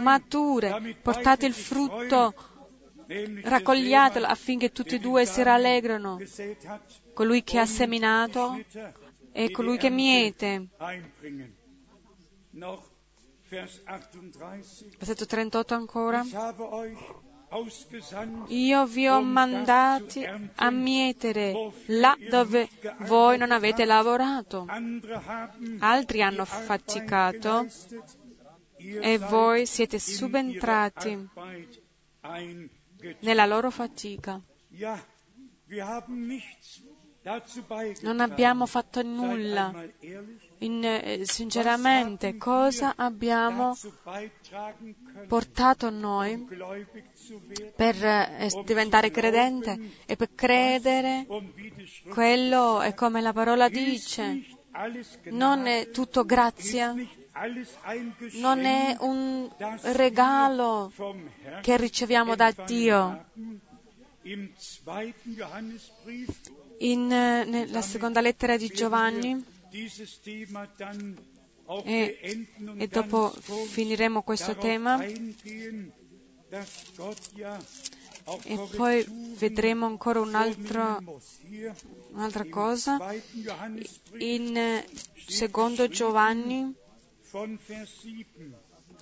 [0.00, 2.34] mature, portate il frutto,
[3.42, 6.20] raccogliatelo affinché tutti e due si rallegrano.
[7.12, 8.62] Colui che ha seminato
[9.32, 10.68] e colui che miete.
[13.50, 16.22] Versetto 38 ancora.
[18.46, 20.24] Io vi ho mandati
[20.54, 22.68] a mietere là dove
[23.00, 24.66] voi non avete lavorato.
[25.80, 27.66] Altri hanno faticato
[28.76, 31.28] e voi siete subentrati
[33.20, 34.40] nella loro fatica.
[38.02, 39.72] Non abbiamo fatto nulla.
[40.58, 43.76] In, eh, sinceramente, cosa abbiamo
[45.28, 46.46] portato noi
[47.76, 51.26] per eh, diventare credente e per credere
[52.08, 54.46] quello è come la parola dice.
[55.24, 56.94] Non è tutto grazia,
[58.40, 59.50] non è un
[59.82, 60.90] regalo
[61.60, 63.26] che riceviamo da Dio
[66.82, 69.44] In, eh, nella seconda lettera di Giovanni.
[71.84, 72.18] E,
[72.76, 75.02] e dopo finiremo questo tema.
[78.44, 79.04] E poi
[79.36, 81.00] vedremo ancora un altro,
[82.10, 82.98] un'altra cosa.
[84.18, 84.86] In eh,
[85.26, 86.74] secondo Giovanni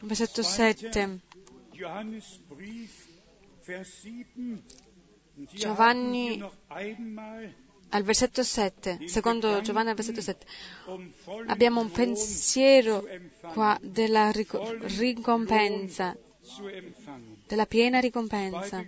[0.03, 1.21] versetto 7
[5.53, 6.43] Giovanni
[7.91, 10.47] al versetto 7, secondo Giovanni al versetto 7,
[11.47, 13.07] abbiamo un pensiero
[13.53, 16.17] qua della ricompensa,
[17.47, 18.85] della piena ricompensa.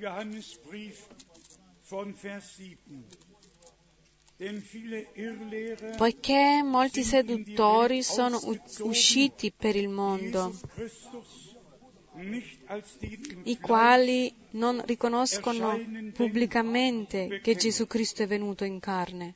[5.96, 8.40] Poiché molti seduttori sono
[8.80, 10.54] usciti per il mondo,
[13.44, 15.78] i quali non riconoscono
[16.12, 19.34] pubblicamente che Gesù Cristo è venuto in carne.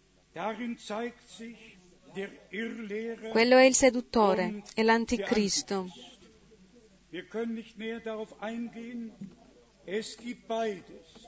[3.30, 5.88] Quello è il seduttore, è l'anticristo.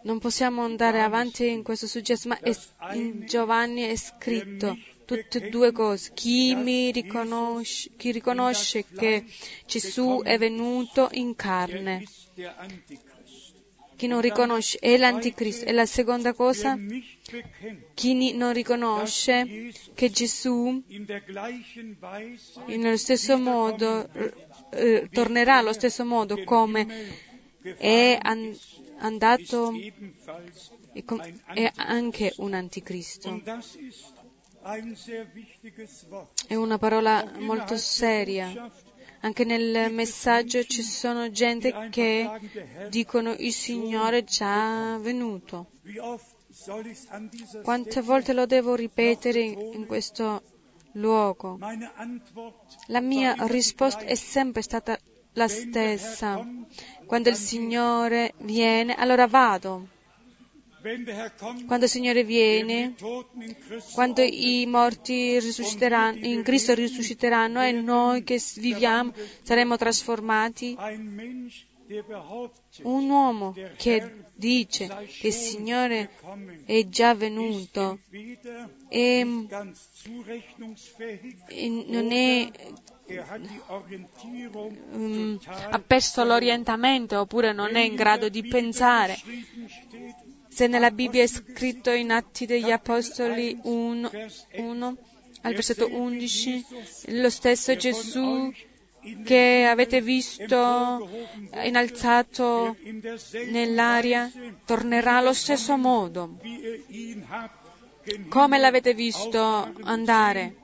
[0.02, 2.38] Non possiamo andare avanti in questo successo, ma
[2.94, 4.76] in Giovanni è scritto
[5.06, 6.10] tutte e due cose.
[6.12, 9.24] Chi, riconosce, chi riconosce che
[9.64, 12.04] Gesù è venuto in carne,
[13.96, 15.64] chi non riconosce è l'anticristo.
[15.64, 16.78] E la seconda cosa,
[17.94, 20.82] chi non riconosce che Gesù
[22.66, 24.08] nello stesso modo
[24.72, 27.34] eh, tornerà allo stesso modo come
[27.78, 28.18] è
[28.98, 29.72] andato
[31.54, 33.42] è anche un anticristo.
[36.48, 38.68] È una parola molto seria.
[39.20, 42.28] Anche nel messaggio ci sono gente che
[42.88, 45.70] dicono il Signore è già venuto.
[47.62, 50.42] Quante volte lo devo ripetere in questo
[50.92, 51.58] luogo?
[52.86, 54.98] La mia risposta è sempre stata
[55.34, 56.44] la stessa.
[57.04, 59.94] Quando il Signore viene, allora vado.
[61.66, 62.94] Quando il Signore viene,
[63.92, 70.76] quando i morti in Cristo risusciteranno e noi che viviamo saremo trasformati,
[72.82, 74.88] un uomo che dice
[75.20, 76.10] che il Signore
[76.64, 78.00] è già venuto
[78.88, 79.72] e, non
[82.12, 82.50] è
[84.90, 85.38] um,
[85.70, 89.16] ha perso l'orientamento oppure non è in grado di pensare
[90.56, 94.10] se nella Bibbia è scritto in Atti degli Apostoli 1,
[94.54, 94.96] 1
[95.42, 96.64] al versetto 11,
[97.08, 98.50] lo stesso Gesù
[99.22, 101.10] che avete visto
[101.62, 102.74] innalzato
[103.50, 104.32] nell'aria
[104.64, 106.38] tornerà allo stesso modo.
[108.30, 110.56] Come l'avete visto andare?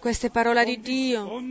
[0.00, 1.42] Questa è parola di Dio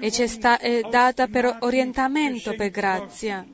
[0.00, 3.46] e ci è data per orientamento, per grazia.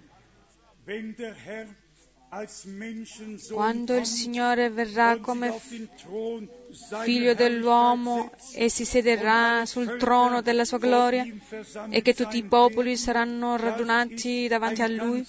[3.53, 5.55] Quando il Signore verrà come
[7.05, 11.25] figlio dell'uomo e si siederà sul trono della sua gloria
[11.91, 15.25] e che tutti i popoli saranno radunati davanti a lui,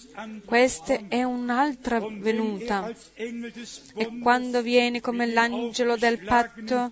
[0.45, 2.91] questa è un'altra venuta.
[3.13, 6.89] E quando viene come l'angelo del patto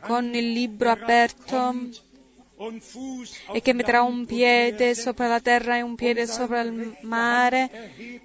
[0.00, 1.74] con il libro aperto,
[3.52, 7.70] e che metterà un piede sopra la terra e un piede sopra il mare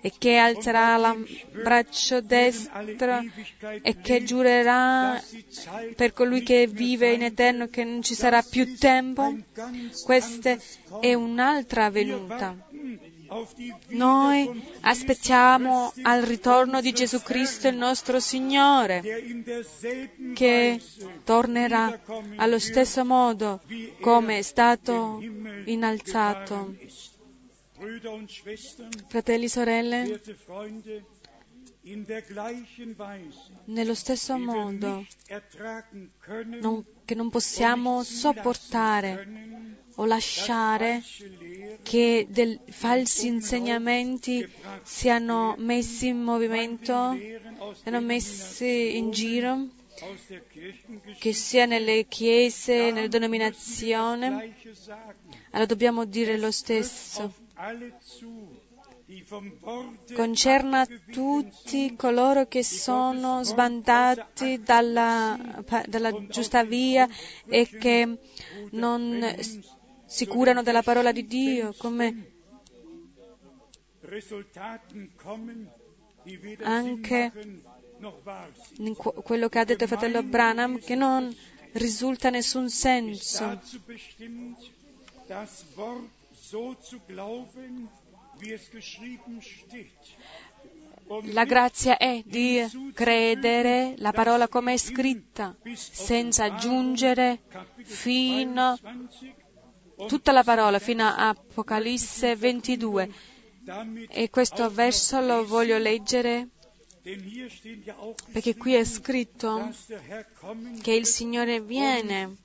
[0.02, 3.22] e che alzerà il braccio destro
[3.82, 5.22] e che giurerà
[5.96, 9.36] per colui che vive in eterno che non ci sarà più tempo.
[10.04, 10.56] Questa
[11.00, 12.67] è un'altra venuta.
[13.90, 19.02] Noi aspettiamo al ritorno di Gesù Cristo il nostro Signore,
[20.34, 20.82] che
[21.24, 22.00] tornerà
[22.38, 23.62] allo stesso modo
[24.02, 25.20] come è stato
[25.66, 26.76] innalzato.
[29.08, 30.22] Fratelli e sorelle,
[33.66, 35.06] nello stesso modo
[36.60, 39.26] non, che non possiamo sopportare
[39.96, 41.02] o lasciare
[41.82, 44.46] che dei falsi insegnamenti
[44.84, 47.18] siano messi in movimento,
[47.82, 49.68] siano messi in giro,
[51.18, 54.26] che sia nelle chiese, nelle denominazioni,
[55.52, 57.34] allora dobbiamo dire lo stesso.
[60.14, 67.08] Concerne a tutti coloro che sono sbandati dalla, dalla giusta via
[67.46, 68.18] e che
[68.72, 69.36] non
[70.06, 72.32] si curano della parola di Dio, come
[76.64, 77.32] anche
[79.24, 81.34] quello che ha detto il fratello Branham, che non
[81.74, 83.58] risulta nessun senso.
[91.32, 97.42] La grazia è di credere la parola come è scritta, senza aggiungere
[97.84, 98.78] fino
[100.08, 103.12] tutta la parola fino a Apocalisse 22.
[104.10, 106.50] E questo verso lo voglio leggere
[108.32, 109.74] perché qui è scritto
[110.82, 112.36] che il Signore viene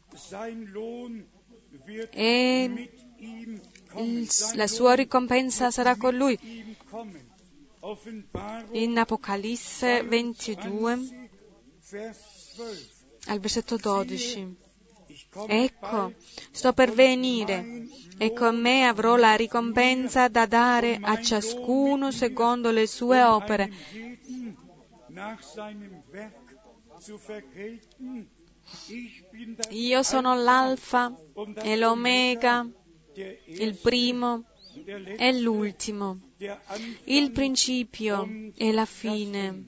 [2.10, 2.90] e
[4.54, 6.38] la sua ricompensa sarà con lui.
[8.72, 11.28] In Apocalisse 22,
[13.26, 14.56] al versetto 12.
[15.46, 16.12] Ecco,
[16.50, 17.86] sto per venire
[18.18, 23.70] e con me avrò la ricompensa da dare a ciascuno secondo le sue opere.
[29.70, 31.14] Io sono l'alfa
[31.62, 32.66] e l'omega,
[33.14, 34.44] il primo
[35.16, 36.18] e l'ultimo,
[37.04, 39.66] il principio e la fine.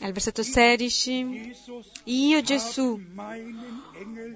[0.00, 1.54] Al versetto 16,
[2.04, 3.00] io Gesù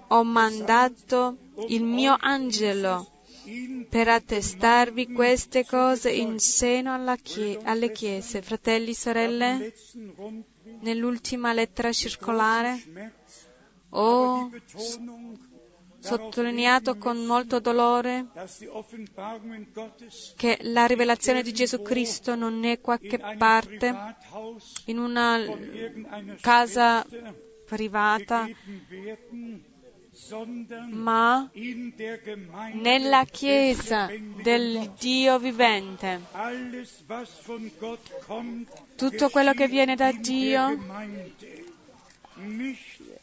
[0.08, 1.36] ho mandato
[1.68, 3.10] il mio angelo
[3.88, 8.42] per attestarvi queste cose in seno chie- alle chiese.
[8.42, 9.72] Fratelli sorelle,
[10.80, 13.12] nell'ultima lettera circolare
[13.90, 14.50] ho
[16.00, 18.26] sottolineato con molto dolore
[20.36, 23.94] che la rivelazione di Gesù Cristo non è qualche parte
[24.86, 25.40] in una
[26.40, 27.04] casa
[27.66, 28.48] privata,
[30.90, 31.50] ma
[32.72, 34.08] nella Chiesa
[34.42, 36.20] del Dio vivente.
[38.96, 40.76] Tutto quello che viene da Dio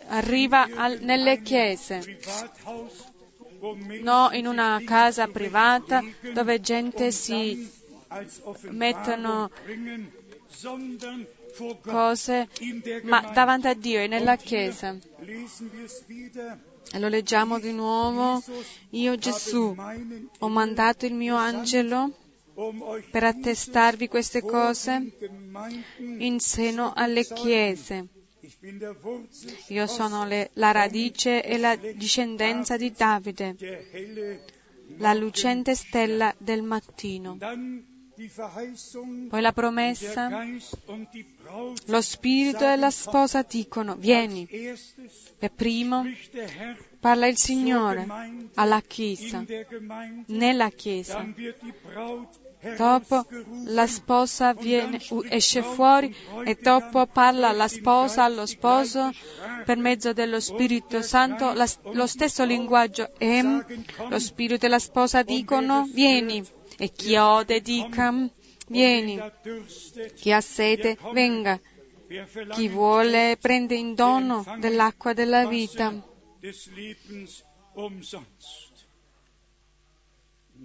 [0.07, 2.19] arriva al, nelle chiese,
[4.01, 7.69] non in una casa privata dove gente si
[8.69, 9.49] mettono
[11.81, 12.47] cose,
[13.03, 14.95] ma davanti a Dio e nella chiesa.
[16.91, 18.43] E lo leggiamo di nuovo.
[18.91, 19.75] Io Gesù
[20.39, 22.11] ho mandato il mio angelo
[23.11, 25.11] per attestarvi queste cose
[25.97, 28.07] in seno alle chiese.
[29.67, 33.55] Io sono le, la radice e la discendenza di Davide,
[34.97, 37.37] la lucente stella del mattino.
[39.27, 40.29] Poi la promessa,
[41.87, 44.47] lo spirito e la sposa dicono, vieni.
[45.37, 46.05] Per primo
[46.99, 48.07] parla il Signore
[48.53, 49.43] alla Chiesa,
[50.27, 51.25] nella Chiesa.
[52.77, 53.25] Dopo
[53.65, 56.13] la sposa viene, esce fuori
[56.43, 59.11] e dopo parla la sposa allo sposo
[59.65, 63.43] per mezzo dello Spirito Santo la, lo stesso linguaggio e
[64.09, 66.43] lo Spirito e la sposa dicono vieni
[66.77, 68.11] e chi ode dica
[68.67, 69.21] vieni,
[70.15, 71.59] chi ha sete venga,
[72.51, 75.93] chi vuole prende in dono dell'acqua della vita.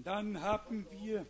[0.03, 1.27] Dann haben wir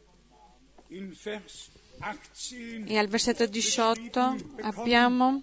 [2.86, 5.42] e al versetto 18 abbiamo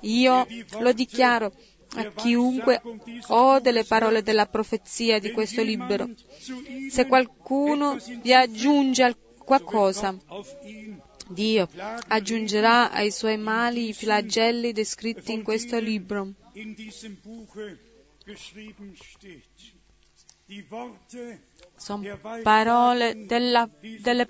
[0.00, 0.46] io
[0.78, 1.52] lo dichiaro
[1.96, 2.80] a chiunque
[3.28, 6.10] ode le parole della profezia di questo libro.
[6.90, 10.16] Se qualcuno vi aggiunge qualcosa,
[11.28, 11.68] Dio
[12.08, 16.32] aggiungerà ai suoi mali i flagelli descritti in questo libro.
[21.76, 23.68] Sono parole della,
[24.02, 24.28] delle,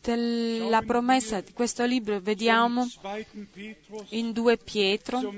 [0.00, 2.18] della promessa di questo libro.
[2.20, 2.86] Vediamo
[4.10, 5.34] in 2 Pietro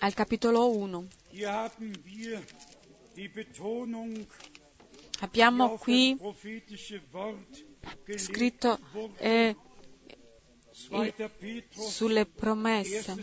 [0.00, 1.06] al capitolo 1.
[5.20, 6.18] Abbiamo qui
[8.16, 8.78] scritto
[9.16, 9.56] eh,
[11.70, 13.14] sulle promesse.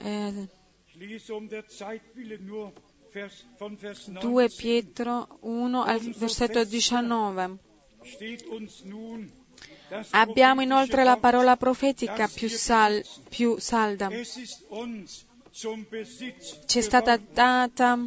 [0.00, 0.48] Eh,
[4.20, 7.56] 2 Pietro 1 al versetto 19.
[10.10, 14.10] Abbiamo inoltre la parola profetica più, sal, più salda.
[16.66, 17.98] Ci è stata data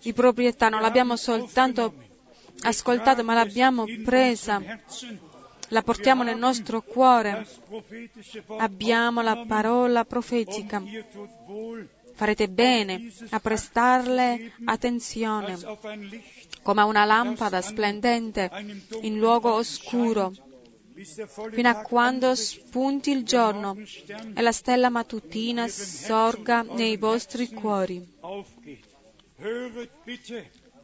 [0.00, 1.94] di proprietà, non l'abbiamo soltanto
[2.60, 4.62] ascoltata, ma l'abbiamo presa,
[5.68, 7.46] la portiamo nel nostro cuore.
[8.58, 10.80] Abbiamo la parola profetica
[12.14, 15.58] farete bene a prestarle attenzione
[16.62, 18.50] come a una lampada splendente
[19.02, 20.32] in luogo oscuro,
[21.50, 23.76] fino a quando spunti il giorno
[24.34, 28.02] e la stella mattutina sorga nei vostri cuori.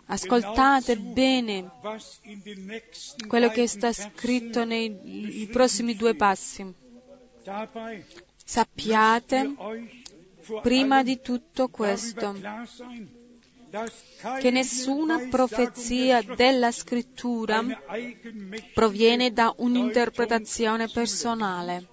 [0.07, 1.71] Ascoltate bene
[3.29, 6.75] quello che sta scritto nei prossimi due passi.
[8.45, 9.55] Sappiate
[10.63, 12.35] prima di tutto questo
[14.41, 17.65] che nessuna profezia della scrittura
[18.75, 21.87] proviene da un'interpretazione personale.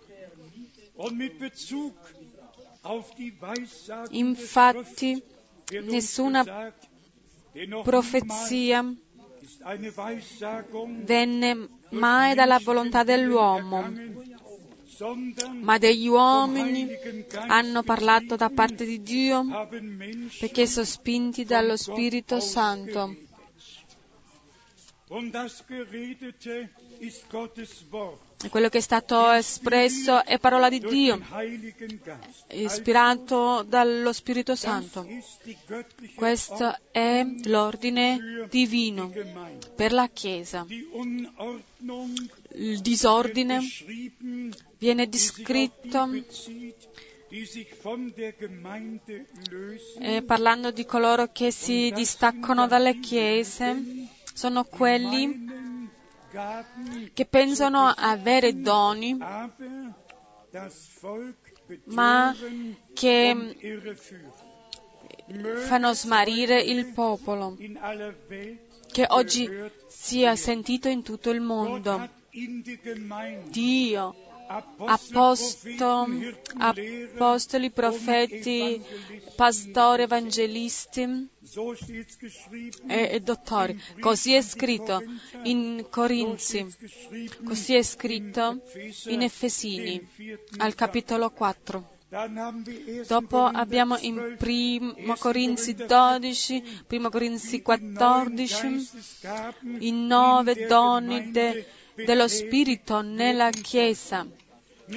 [4.10, 5.22] Infatti,
[5.84, 6.74] nessuna
[7.84, 8.96] profezia
[11.04, 13.92] venne mai dalla volontà dell'uomo,
[15.62, 16.88] ma degli uomini
[17.48, 19.46] hanno parlato da parte di Dio
[20.40, 23.16] perché sono spinti dallo Spirito Santo.
[25.10, 26.72] E
[28.50, 31.20] quello che è stato espresso è parola di Dio,
[32.52, 35.08] ispirato dallo Spirito Santo.
[36.14, 39.12] Questo è l'ordine divino
[39.76, 40.66] per la Chiesa.
[42.54, 43.60] Il disordine
[44.78, 46.10] viene descritto
[50.00, 53.76] eh, parlando di coloro che si distaccano dalle chiese,
[54.34, 55.57] sono quelli
[57.14, 59.18] che pensano avere doni,
[61.86, 62.36] ma
[62.94, 63.56] che
[65.68, 67.58] fanno smarrire il popolo,
[68.92, 69.50] che oggi
[69.88, 72.10] sia sentito in tutto il mondo.
[73.50, 76.08] Dio ha posto
[76.58, 78.82] apostoli, profeti,
[79.36, 81.30] pastori, evangelisti
[82.88, 83.80] e, dottori.
[84.00, 85.04] Così è scritto
[85.44, 86.66] in Corinzi,
[87.44, 88.62] così è scritto
[89.08, 90.08] in Efesini,
[90.58, 91.96] al capitolo 4.
[93.06, 98.90] Dopo abbiamo in 1 Corinzi 12, 1 Corinzi 14,
[99.80, 101.66] i nove doni de,
[102.06, 104.26] dello Spirito nella Chiesa,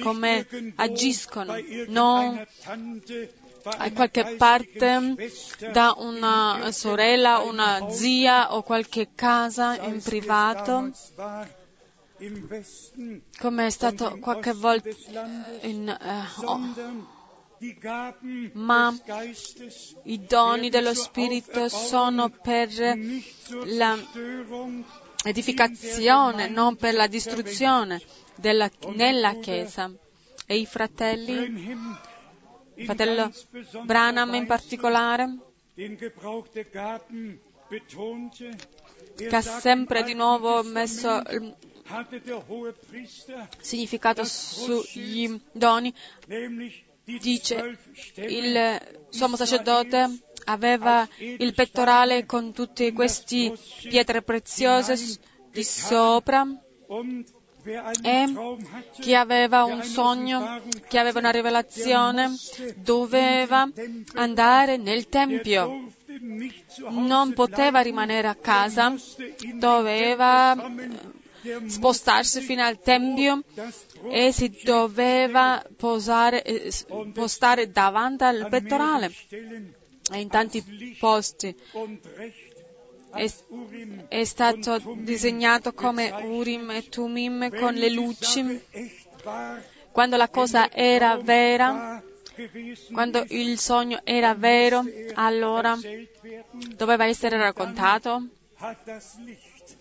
[0.01, 1.55] come agiscono,
[1.87, 2.45] non
[3.63, 5.15] a qualche parte
[5.71, 10.91] da una sorella, una zia o qualche casa in privato,
[13.39, 14.89] come è stato qualche volta
[15.61, 16.59] in, eh, oh.
[18.53, 18.95] ma
[20.03, 22.69] i doni dello Spirito sono per
[23.65, 23.97] la
[25.23, 28.01] edificazione, non per la distruzione
[28.35, 29.91] della, nella Chiesa.
[30.45, 31.87] E i fratelli,
[32.83, 33.31] fratello
[33.83, 35.37] Branham in particolare,
[39.15, 41.55] che ha sempre di nuovo messo il
[43.59, 45.93] significato sugli doni,
[47.05, 47.77] dice
[48.15, 54.95] il sommo sacerdote aveva il pettorale con tutte queste pietre preziose
[55.51, 56.47] di sopra
[58.01, 58.25] e
[58.99, 62.35] chi aveva un sogno, chi aveva una rivelazione,
[62.77, 63.69] doveva
[64.15, 65.89] andare nel Tempio.
[66.89, 68.93] Non poteva rimanere a casa,
[69.53, 70.55] doveva
[71.67, 73.43] spostarsi fino al Tempio
[74.09, 76.71] e si doveva posare, eh,
[77.13, 79.11] postare davanti al pettorale
[80.17, 81.55] in tanti posti.
[83.13, 83.29] È,
[84.07, 88.61] è, stato disegnato come Urim e Tumim con le luci.
[89.91, 92.01] Quando la cosa era vera,
[92.91, 94.83] quando il sogno era vero,
[95.15, 95.77] allora
[96.75, 98.27] doveva essere raccontato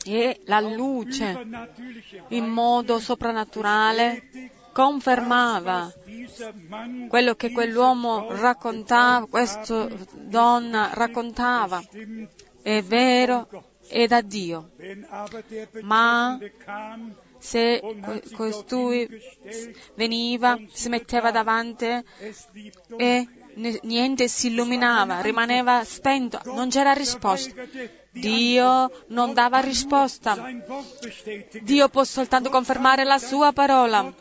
[0.04, 1.46] e la luce
[2.28, 4.22] in modo soprannaturale
[4.72, 5.92] confermava
[7.08, 11.82] quello che quell'uomo raccontava, questa donna raccontava.
[12.62, 13.48] È vero,
[13.86, 14.70] è da Dio.
[15.82, 16.38] Ma
[17.38, 17.80] se
[18.34, 19.08] costui
[19.94, 21.86] veniva, si metteva davanti
[22.96, 23.28] e
[23.82, 27.52] niente si illuminava, rimaneva spento, non c'era risposta.
[28.12, 30.36] Dio non dava risposta.
[31.62, 34.12] Dio può soltanto confermare la sua parola.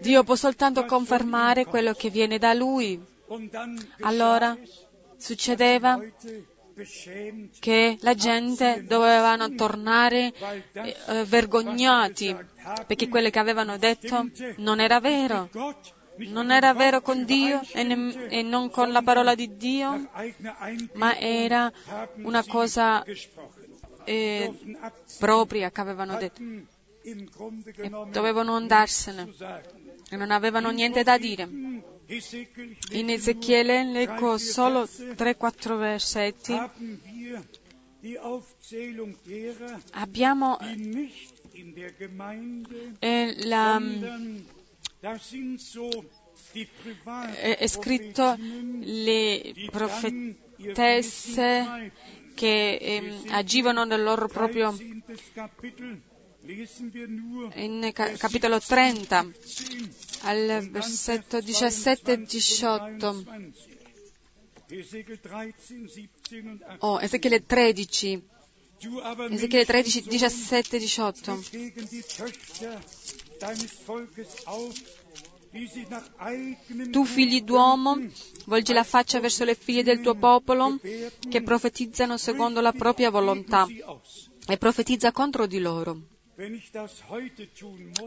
[0.00, 3.00] Dio può soltanto confermare quello che viene da Lui.
[4.00, 4.56] Allora
[5.16, 6.00] succedeva
[7.60, 10.32] che la gente doveva tornare
[10.72, 12.34] eh, vergognati
[12.86, 15.50] perché quello che avevano detto non era vero
[16.16, 20.08] non era vero con Dio e, ne- e, non con la parola di Dio,
[20.94, 21.72] ma era
[22.16, 23.04] una cosa
[24.04, 24.52] eh,
[25.18, 26.42] propria che avevano detto.
[27.04, 29.34] E dovevano andarsene
[30.08, 31.48] e non avevano niente da dire.
[32.90, 36.54] In Ezechiele leggo solo 3-4 versetti.
[39.92, 40.58] Abbiamo
[42.98, 43.80] eh, la,
[47.34, 51.10] è, scritto le profetesse
[52.34, 54.72] che eh, agivano nel loro proprio
[57.54, 59.26] in capitolo 30
[60.22, 63.24] al versetto 17 e 18
[66.78, 68.22] oh, Ezechiele 13
[69.30, 71.40] Ezechiele 13 17 e 18
[76.90, 77.98] tu, figli d'uomo,
[78.46, 80.78] volgi la faccia verso le figlie del tuo popolo
[81.28, 83.66] che profetizzano secondo la propria volontà
[84.46, 86.00] e profetizza contro di loro.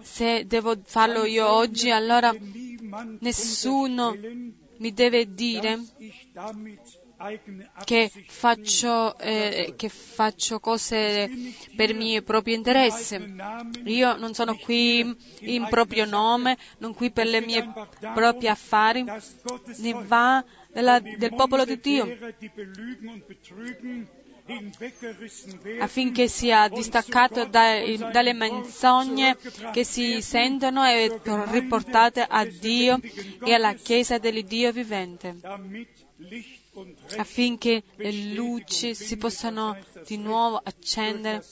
[0.01, 2.33] Se devo farlo io oggi, allora
[3.19, 4.15] nessuno
[4.77, 5.79] mi deve dire
[7.83, 11.29] che faccio, eh, che faccio, cose
[11.75, 13.33] per mio proprio interesse.
[13.85, 17.67] Io non sono qui in proprio nome, non qui per le mie
[18.13, 22.17] proprie affari, ne va della, del popolo di Dio
[25.79, 29.37] affinché sia distaccato dai, dalle menzogne
[29.71, 31.19] che si sentono e
[31.49, 32.99] riportate a Dio
[33.43, 35.35] e alla Chiesa dell'Iddio vivente
[37.17, 41.43] affinché le luci si possano di nuovo accendere,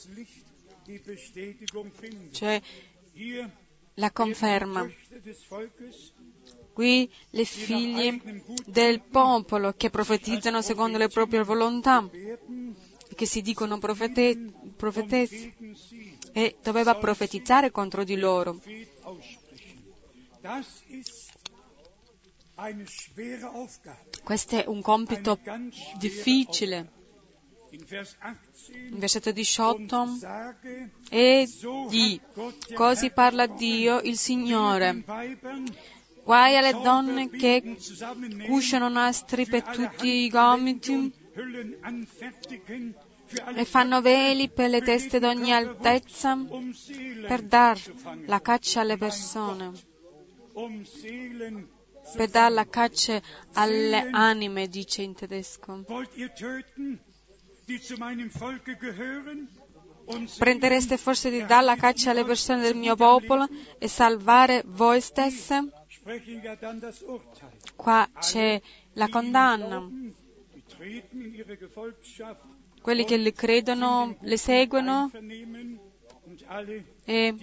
[2.31, 2.61] cioè
[3.95, 4.89] la conferma.
[6.73, 8.19] Qui le figlie
[8.65, 12.09] del popolo che profetizzano secondo le proprie volontà,
[13.15, 14.35] che si dicono profete,
[14.75, 15.53] profetesse,
[16.33, 18.59] e doveva profetizzare contro di loro.
[24.23, 25.39] Questo è un compito
[25.97, 26.91] difficile.
[27.71, 30.07] In versetto 18,
[31.09, 31.49] e
[31.89, 32.21] di
[32.75, 35.03] così parla Dio il Signore.
[36.23, 37.75] Guai alle donne che
[38.45, 41.11] cusciano nastri per tutti i gomiti
[43.55, 46.37] e fanno veli per le teste d'ogni altezza
[47.27, 47.79] per dar
[48.27, 49.71] la caccia alle persone
[52.15, 53.21] per dar la caccia
[53.53, 55.83] alle anime, dice in tedesco.
[60.37, 63.47] Prendereste forse di dar la caccia alle persone del mio popolo
[63.77, 65.71] e salvare voi stesse?
[67.75, 68.61] Qua c'è
[68.93, 69.89] la condanna.
[72.81, 75.09] Quelli che le credono, le seguono
[77.05, 77.35] e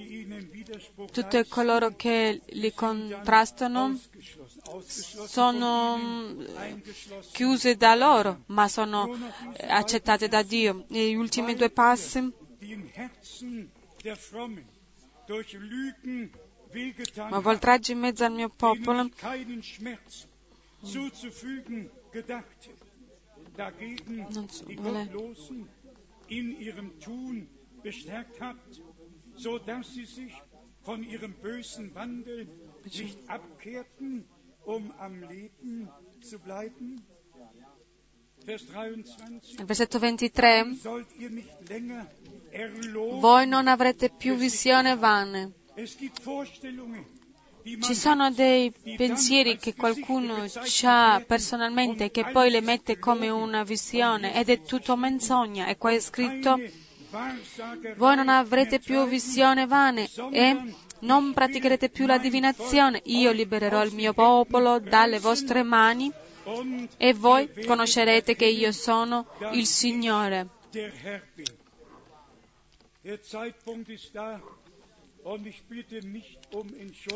[1.12, 3.98] tutti coloro che li contrastano
[5.26, 6.42] sono mm,
[7.32, 9.14] chiuse da loro, ma sono
[9.54, 10.84] eh, accettate da Dio.
[10.90, 12.32] E gli ultimi due passi.
[17.28, 19.08] Ma voltraggio in mezzo al mio popolo
[24.28, 25.10] non so, vuole
[29.36, 30.32] so dass sie sich
[30.82, 32.48] von ihrem bösen Wandel
[32.85, 34.24] nicht abkehrten,
[34.65, 35.89] um am Leben
[36.20, 37.02] zu bleiben?
[39.66, 40.82] Versetto 23.
[43.20, 45.52] Voi non avrete più visione vane.
[47.62, 50.47] Ci sono dei pensieri che qualcuno
[50.85, 55.66] ha personalmente e che poi le mette come una visione ed è tutto menzogna.
[55.66, 56.59] E qua è scritto
[57.96, 63.00] voi non avrete più visione vane e non praticherete più la divinazione.
[63.04, 66.10] Io libererò il mio popolo dalle vostre mani
[66.96, 70.48] e voi conoscerete che io sono il Signore.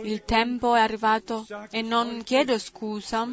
[0.02, 3.26] Il tempo è arrivato e non chiedo scusa,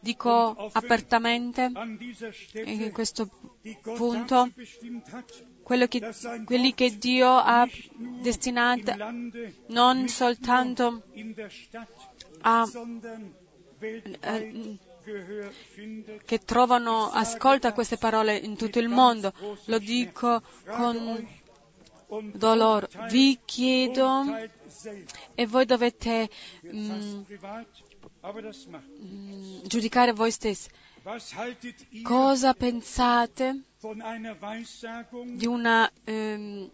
[0.00, 1.70] dico apertamente
[2.64, 3.28] in questo
[3.82, 4.50] punto
[5.88, 6.12] che,
[6.44, 8.94] quelli che Dio ha destinato
[9.66, 11.02] non soltanto
[12.42, 12.68] a,
[14.20, 14.78] eh,
[16.24, 19.32] che trovano ascolto a queste parole in tutto il mondo.
[19.66, 21.26] Lo dico con
[22.32, 22.88] dolore.
[23.10, 24.24] Vi chiedo
[25.34, 26.28] e voi dovete
[26.62, 27.22] mh, mm,
[29.00, 30.68] mm, giudicare voi stessi.
[32.04, 33.62] Cosa pensate
[35.34, 36.70] di una, ehm,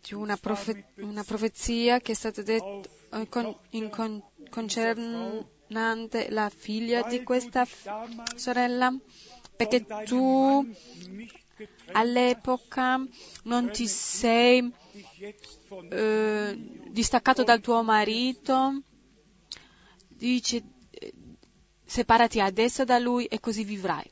[0.00, 3.56] di una, profe- una, profezia che è stata detta eh, con,
[3.90, 8.94] con, concernante la figlia di questa f- sorella?
[9.56, 10.64] Perché tu
[11.92, 13.04] all'epoca
[13.44, 14.72] non ti sei
[15.90, 18.80] eh, distaccato dal tuo marito,
[20.08, 20.62] dice
[21.84, 24.10] separati adesso da lui e così vivrai.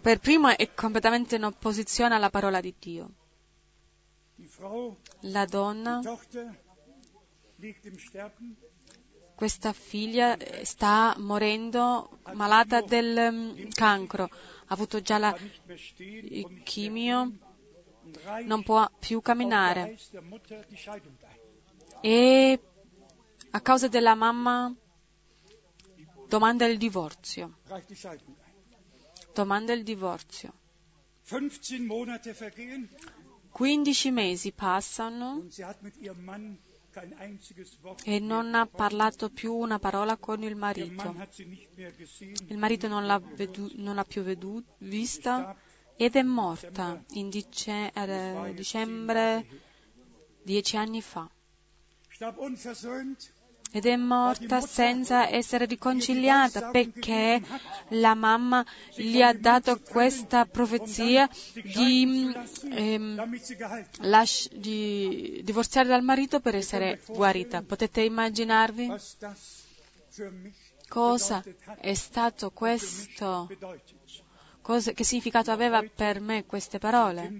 [0.00, 3.10] Per primo è completamente in opposizione alla parola di Dio.
[5.20, 6.00] La donna,
[9.34, 14.30] questa figlia sta morendo malata del mm, cancro, ha
[14.66, 15.36] avuto già la
[16.62, 17.32] chimio,
[18.44, 19.96] non può più camminare.
[22.00, 22.60] E
[23.50, 24.74] a causa della mamma
[26.28, 27.58] domanda il divorzio.
[29.34, 30.52] Domanda il divorzio.
[33.50, 35.44] 15 mesi passano
[38.04, 41.14] e non ha parlato più una parola con il marito.
[42.48, 45.56] Il marito non l'ha, vedu- non l'ha più vedu- vista
[45.96, 49.46] ed è morta in dice- eh, dicembre
[50.42, 51.28] dieci anni fa
[53.70, 57.40] ed è morta senza essere riconciliata perché
[57.88, 58.64] la mamma
[58.94, 62.32] gli ha dato questa profezia di,
[62.70, 63.38] ehm,
[64.52, 67.62] di divorziare dal marito per essere guarita.
[67.62, 68.90] Potete immaginarvi
[70.88, 71.44] cosa
[71.80, 73.48] è stato questo?
[74.62, 77.32] Cosa, che significato aveva per me queste parole?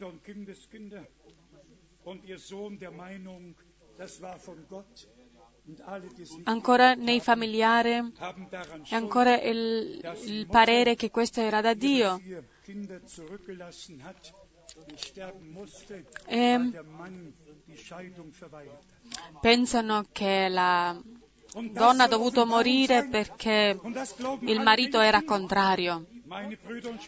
[6.45, 12.21] Ancora nei familiari e ancora il, il parere che questo era da Dio.
[16.27, 16.71] E
[19.41, 21.01] pensano che la
[21.71, 23.79] donna ha dovuto morire perché
[24.41, 26.07] il marito era contrario.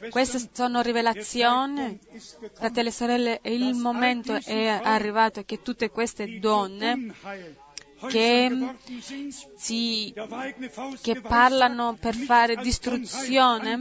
[0.08, 1.98] Queste sono rivelazioni,
[2.54, 7.12] fratelli e sorelle, il momento è arrivato che tutte queste donne
[8.08, 8.76] che,
[9.56, 10.14] si,
[11.02, 13.78] che parlano per fare distruzione,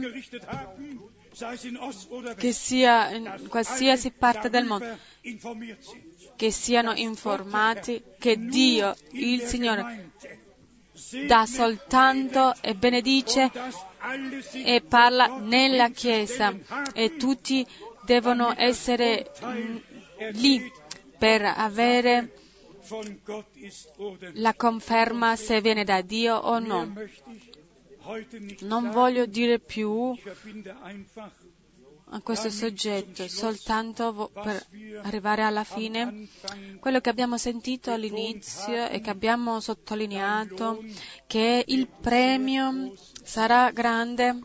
[2.36, 4.98] che sia in qualsiasi parte del mondo,
[6.36, 10.10] che siano informati che Dio, il Signore,
[11.26, 13.50] dà soltanto e benedice
[14.52, 16.54] e parla nella Chiesa
[16.92, 17.66] e tutti
[18.04, 19.30] devono essere
[20.32, 20.70] lì
[21.18, 22.32] per avere
[24.34, 26.92] la conferma se viene da Dio o no.
[28.60, 30.14] Non voglio dire più
[32.12, 34.66] a questo soggetto, soltanto per
[35.02, 36.28] arrivare alla fine,
[36.80, 40.82] quello che abbiamo sentito all'inizio e che abbiamo sottolineato,
[41.26, 42.92] che il premio
[43.22, 44.38] sarà grande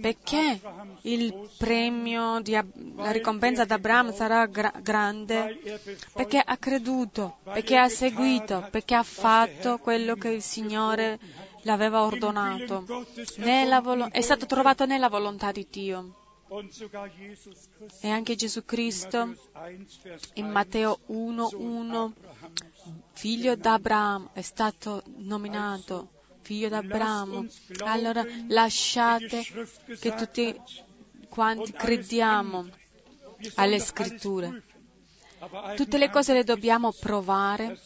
[0.00, 0.60] perché
[1.02, 5.80] il premio, di, la ricompensa ad Abramo sarà gra- grande?
[6.12, 11.18] Perché ha creduto, perché ha seguito, perché ha fatto quello che il Signore
[11.62, 12.84] l'aveva ordinato.
[13.82, 16.14] Volo- è stato trovato nella volontà di Dio.
[18.00, 19.34] E anche Gesù Cristo
[20.34, 22.12] in Matteo 1.1,
[23.12, 26.20] figlio d'Abramo, è stato nominato
[26.52, 27.46] figlio d'Abramo.
[27.84, 29.42] Allora lasciate
[29.98, 30.54] che tutti
[31.30, 32.68] quanti crediamo
[33.54, 34.62] alle scritture.
[35.74, 37.76] Tutte le cose le dobbiamo provare,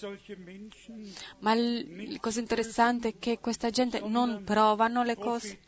[1.39, 5.59] ma la cosa interessante è che questa gente non provano le cose,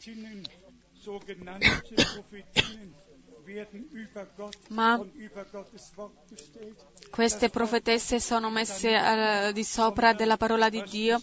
[4.68, 5.02] ma
[7.10, 11.18] queste profetesse sono messe di sopra della parola di Dio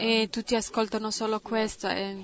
[0.00, 1.86] e tutti ascoltano solo questo.
[1.88, 2.16] E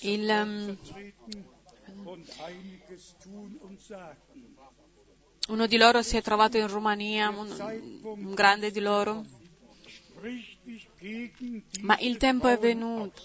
[0.00, 0.78] il, um,
[5.48, 9.22] uno di loro si è trovato in Romania, un, un grande di loro,
[11.82, 13.20] ma il tempo è venuto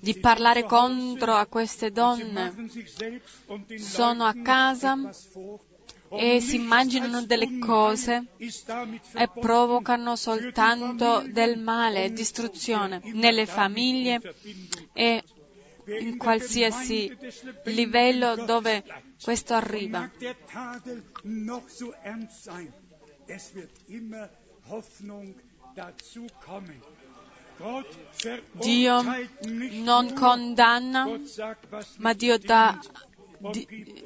[0.00, 2.54] di parlare contro a queste donne.
[3.78, 4.96] Sono a casa
[6.10, 14.20] e si immaginano delle cose e provocano soltanto del male distruzione nelle famiglie
[14.92, 15.22] e
[16.00, 17.16] in qualsiasi
[17.64, 18.84] livello dove
[19.22, 20.10] questo arriva.
[28.52, 29.02] Dio
[29.82, 31.06] non condanna,
[31.98, 32.78] ma Dio dà,
[33.38, 34.04] di,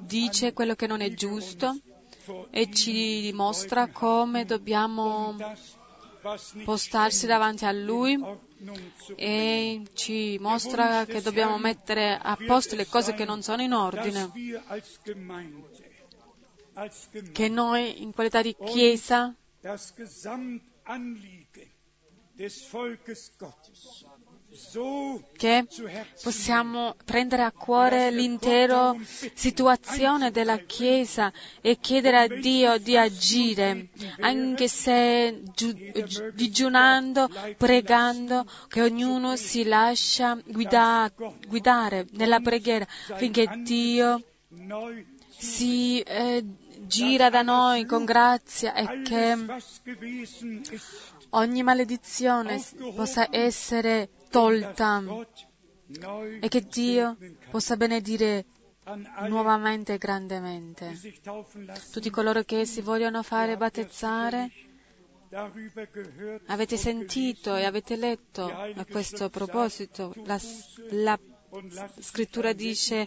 [0.00, 1.78] dice quello che non è giusto
[2.50, 5.36] e ci dimostra come dobbiamo
[6.64, 8.18] postarsi davanti a Lui
[9.16, 14.30] e ci mostra che dobbiamo mettere a posto le cose che non sono in ordine,
[17.32, 19.34] che noi in qualità di Chiesa
[25.36, 25.66] che
[26.22, 28.94] possiamo prendere a cuore l'intera
[29.34, 33.88] situazione della Chiesa e chiedere a Dio di agire,
[34.20, 35.42] anche se
[36.34, 41.10] digiunando, pregando, che ognuno si lascia guida,
[41.46, 42.86] guidare nella preghiera,
[43.16, 44.22] finché Dio
[45.36, 46.44] si eh,
[46.86, 49.36] gira da noi con grazia e che
[51.30, 52.62] ogni maledizione
[52.94, 55.02] possa essere tolta
[56.40, 57.16] e che Dio
[57.50, 58.44] possa benedire
[59.28, 60.98] nuovamente e grandemente.
[61.92, 64.50] Tutti coloro che si vogliono fare battezzare,
[66.46, 70.38] avete sentito e avete letto a questo proposito la,
[70.90, 71.18] la
[72.00, 73.06] scrittura dice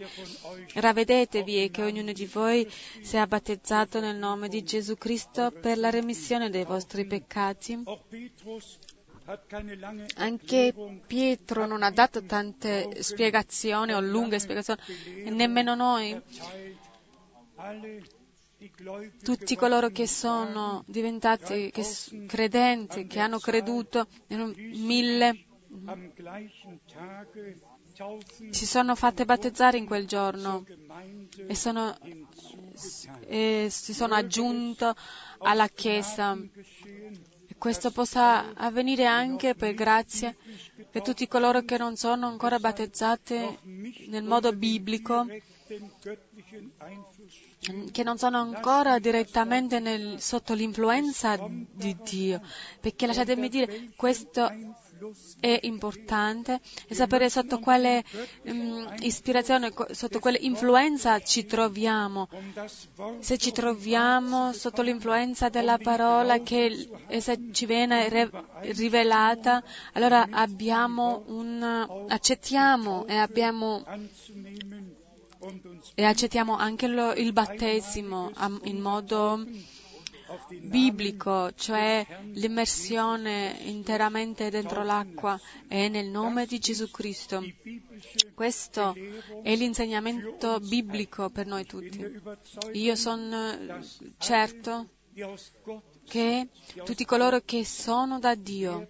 [0.74, 2.68] ravvedetevi e che ognuno di voi
[3.02, 7.84] sia battezzato nel nome di Gesù Cristo per la remissione dei vostri peccati.
[10.16, 10.74] Anche
[11.06, 14.82] Pietro non ha dato tante spiegazioni o lunghe spiegazioni,
[15.30, 16.20] nemmeno noi.
[19.24, 21.84] Tutti coloro che sono diventati che
[22.28, 25.46] credenti, che hanno creduto, mille
[28.52, 30.66] si sono fatte battezzare in quel giorno
[31.48, 31.98] e, sono,
[33.28, 34.96] e si sono aggiunto
[35.40, 36.38] alla Chiesa.
[37.48, 40.34] E questo possa avvenire anche per grazia
[40.92, 43.60] che tutti coloro che non sono ancora battezzati
[44.08, 45.26] nel modo biblico,
[47.92, 52.42] che non sono ancora direttamente nel, sotto l'influenza di Dio,
[52.80, 54.50] perché lasciatemi dire, questo
[55.40, 58.04] è importante e sapere sotto quale
[58.44, 62.28] um, ispirazione, sotto quale influenza ci troviamo.
[63.20, 66.90] Se ci troviamo sotto l'influenza della parola che
[67.52, 68.30] ci viene re-
[68.74, 69.64] rivelata,
[69.94, 70.28] allora
[71.28, 73.84] un, accettiamo e abbiamo
[75.96, 78.32] e accettiamo anche lo, il battesimo
[78.64, 79.44] in modo
[80.60, 87.44] biblico, cioè l'immersione interamente dentro l'acqua e nel nome di Gesù Cristo.
[88.34, 88.96] Questo
[89.44, 92.22] è l'insegnamento biblico per noi tutti.
[92.74, 93.80] Io sono
[94.18, 94.88] certo
[96.06, 96.48] che
[96.84, 98.90] tutti coloro che sono da Dio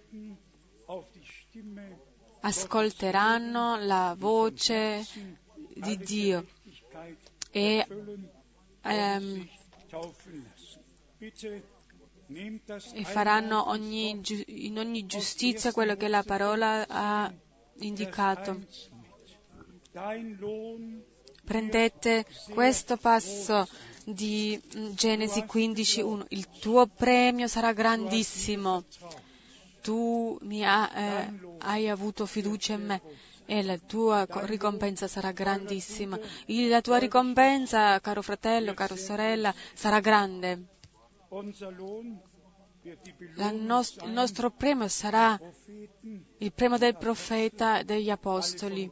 [2.40, 5.06] ascolteranno la voce
[5.74, 6.46] di Dio
[7.50, 7.86] e
[8.82, 9.48] ehm,
[12.94, 17.32] e faranno ogni, in ogni giustizia quello che la parola ha
[17.78, 18.60] indicato.
[21.44, 23.68] Prendete questo passo
[24.04, 24.60] di
[24.94, 26.24] Genesi 15.1.
[26.30, 28.84] Il tuo premio sarà grandissimo.
[29.80, 33.00] Tu ha, eh, hai avuto fiducia in me
[33.46, 36.18] e la tua ricompensa sarà grandissima.
[36.46, 40.80] La tua ricompensa, caro fratello, caro sorella, sarà grande.
[43.52, 45.40] Nost- il nostro premio sarà
[46.38, 48.90] il premio del profeta e degli apostoli,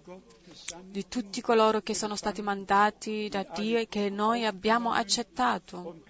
[0.85, 6.01] di tutti coloro che sono stati mandati da Dio e che noi abbiamo accettato.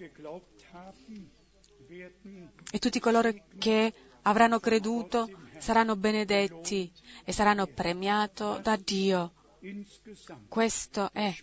[2.71, 5.27] E tutti coloro che avranno creduto
[5.57, 6.89] saranno benedetti
[7.25, 9.33] e saranno premiati da Dio
[10.47, 11.33] questo è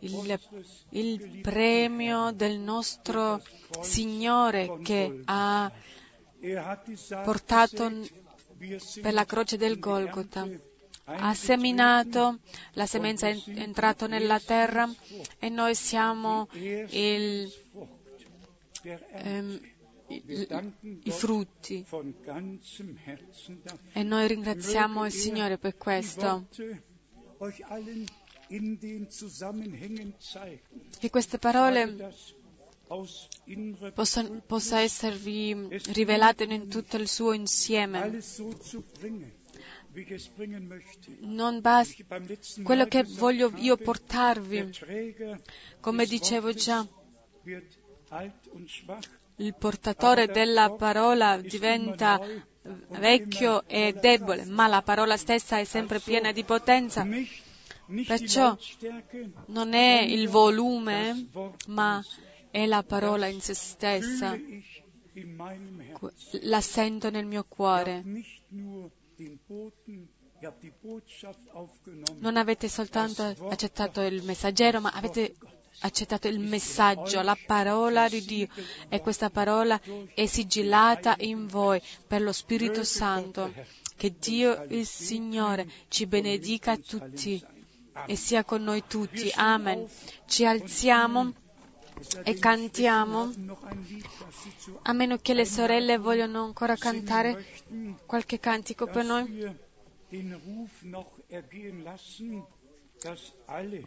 [0.00, 0.40] il,
[0.90, 3.40] il, premio del nostro
[3.80, 5.70] Signore che ha
[7.22, 7.92] portato
[9.00, 10.48] per la croce del Golgotha.
[11.04, 12.38] Ha seminato,
[12.72, 14.88] la semenza è entrata nella terra
[15.38, 17.52] e noi siamo il,
[18.82, 19.60] ehm,
[20.14, 21.84] i frutti.
[23.92, 26.46] E noi ringraziamo il Signore per questo.
[30.98, 32.12] Che queste parole
[33.94, 38.20] possa, possa esservi rivelate in tutto il suo insieme.
[41.20, 42.04] Non basta
[42.62, 44.70] quello che voglio io portarvi,
[45.80, 46.86] come dicevo già,
[49.42, 52.20] il portatore della parola diventa
[52.90, 57.06] vecchio e debole, ma la parola stessa è sempre piena di potenza.
[58.06, 58.56] Perciò
[59.46, 61.28] non è il volume,
[61.66, 62.02] ma
[62.50, 64.38] è la parola in se stessa.
[66.42, 68.02] La sento nel mio cuore.
[72.18, 75.34] Non avete soltanto accettato il messaggero, ma avete
[75.82, 78.48] accettato il messaggio, la parola di Dio
[78.88, 79.80] e questa parola
[80.14, 83.52] è sigillata in voi per lo Spirito Santo.
[83.96, 87.44] Che Dio il Signore ci benedica tutti
[88.06, 89.30] e sia con noi tutti.
[89.34, 89.86] Amen.
[90.26, 91.34] Ci alziamo
[92.24, 93.32] e cantiamo,
[94.82, 97.44] a meno che le sorelle vogliano ancora cantare
[98.06, 99.70] qualche cantico per noi.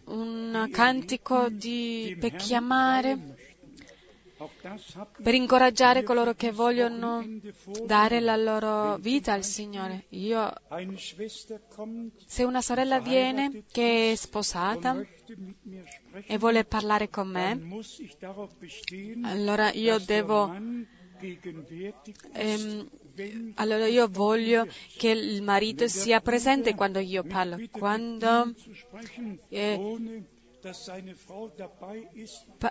[0.06, 3.36] Un cantico di, per chiamare
[5.24, 7.26] per incoraggiare coloro che vogliono
[7.86, 10.06] dare la loro vita al Signore.
[10.10, 10.54] Io,
[12.26, 15.02] se una sorella viene che è sposata
[16.28, 17.84] e vuole parlare con me,
[19.24, 20.54] allora io devo
[22.34, 22.90] ehm,
[23.56, 24.68] allora io voglio
[24.98, 27.60] che il marito sia presente quando io parlo.
[27.72, 28.54] Quando
[29.50, 30.24] eh,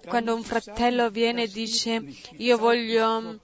[0.06, 2.04] quando un fratello viene e dice
[2.38, 3.38] io voglio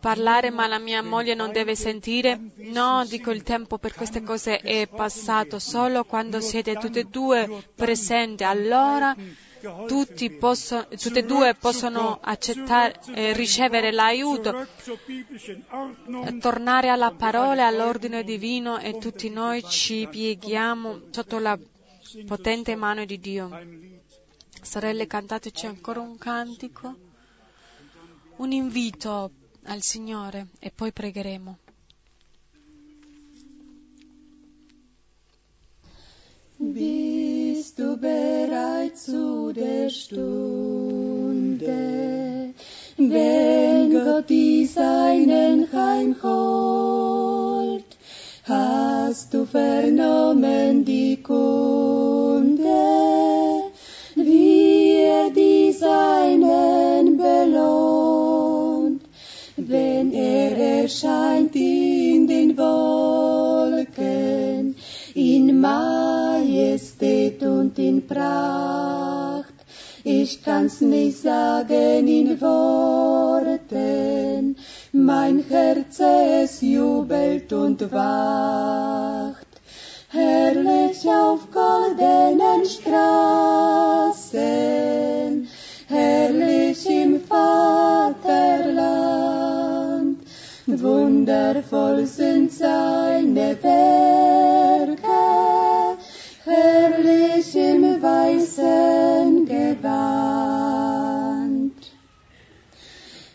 [0.00, 4.58] parlare ma la mia moglie non deve sentire, no, dico il tempo per queste cose
[4.58, 9.14] è passato, solo quando siete tutti e due presenti, allora
[9.86, 12.20] tutti possono, tutte e due possono
[13.14, 14.66] eh, ricevere l'aiuto,
[16.40, 21.58] tornare alla parola, all'ordine divino e tutti noi ci pieghiamo sotto la
[22.26, 23.50] potente mano di Dio.
[24.62, 26.94] Sorelle, cantateci ancora un cantico,
[28.36, 29.30] un invito
[29.64, 31.58] al Signore e poi pregheremo.
[36.62, 38.39] Bist du bereit
[38.94, 41.66] zu der Stunde,
[42.96, 47.84] wenn Gott die Seinen heimholt?
[48.44, 52.58] Hast du vernommen die Kunde,
[54.16, 59.02] wie er die Seinen belohnt,
[59.56, 61.49] wenn er erscheint
[67.40, 69.54] Majestät und in Pracht?
[70.02, 73.76] Ich kann's nicht sagen in Worten,
[74.92, 79.46] mein Herz es jubelt und wacht.
[80.08, 84.38] Herrlich auf goldenen Straßen,
[85.86, 88.18] herrlich im Vaterland,
[90.66, 94.29] wundervoll sind seine Werke,
[98.60, 100.60] weißen Gewand.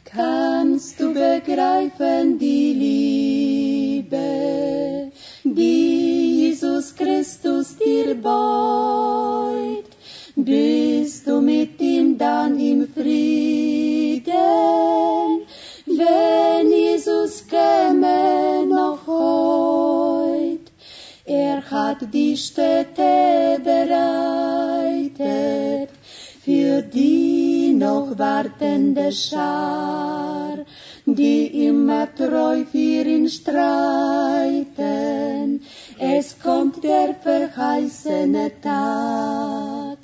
[0.03, 2.73] Kannst du begreifen die
[4.03, 5.11] Liebe,
[5.43, 9.85] die Jesus Christus dir beut?
[10.35, 14.23] Bist du mit ihm dann im Frieden,
[15.85, 19.84] wenn Jesus käme noch heut?
[21.75, 25.19] Hat die Städte bereitet
[26.45, 30.59] für die noch wartende Schar,
[31.05, 33.65] die immer treu für ihn streiten.
[35.99, 39.97] Es kommt der verheißene Tag,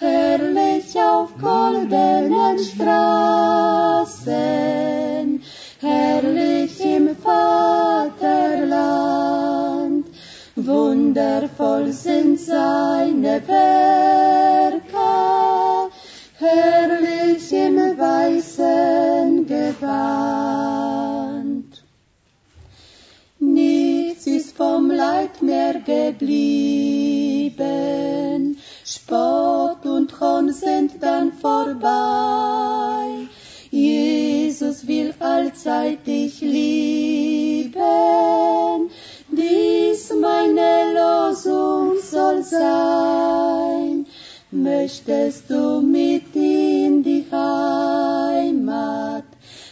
[0.00, 4.12] herrlich auf goldenen Straßen,
[5.80, 7.87] herrlich im Vaterland,
[11.18, 14.78] wundervoll sind seine Werke,
[16.38, 20.64] herrlich im weißen Gewand.
[23.40, 27.58] Nichts ist vom Leid mehr geblieben,
[28.84, 33.26] Spott und Hohn sind dann vorbei.
[33.70, 37.80] Jesus will allzeit dich lieben,
[39.48, 44.06] dies meine Losung soll sein.
[44.50, 49.24] möchtest du mit in die Heimat,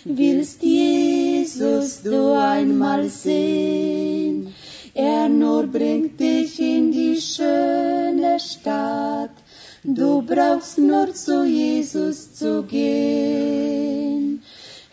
[0.04, 4.54] willst Jesus du einmal sehen.
[4.94, 9.36] Er nur bringt dich in die schöne Stadt,
[9.82, 14.25] du brauchst nur zu Jesus zu gehen.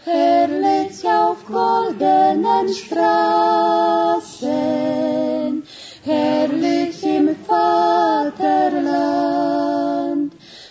[0.06, 4.44] Herrlich auf goldenen Straßen,
[6.04, 8.34] herrlich im Vaterland,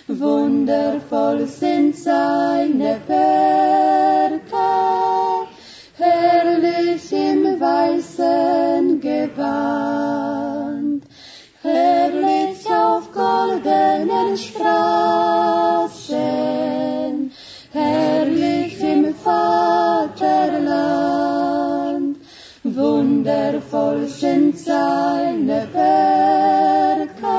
[0.06, 4.38] wundervoll sind seine Werke,
[5.96, 11.04] herrlich im weißen Gewand,
[11.62, 15.41] herrlich auf goldenen Straßen,
[23.22, 27.38] wundervoll sind seine Werke,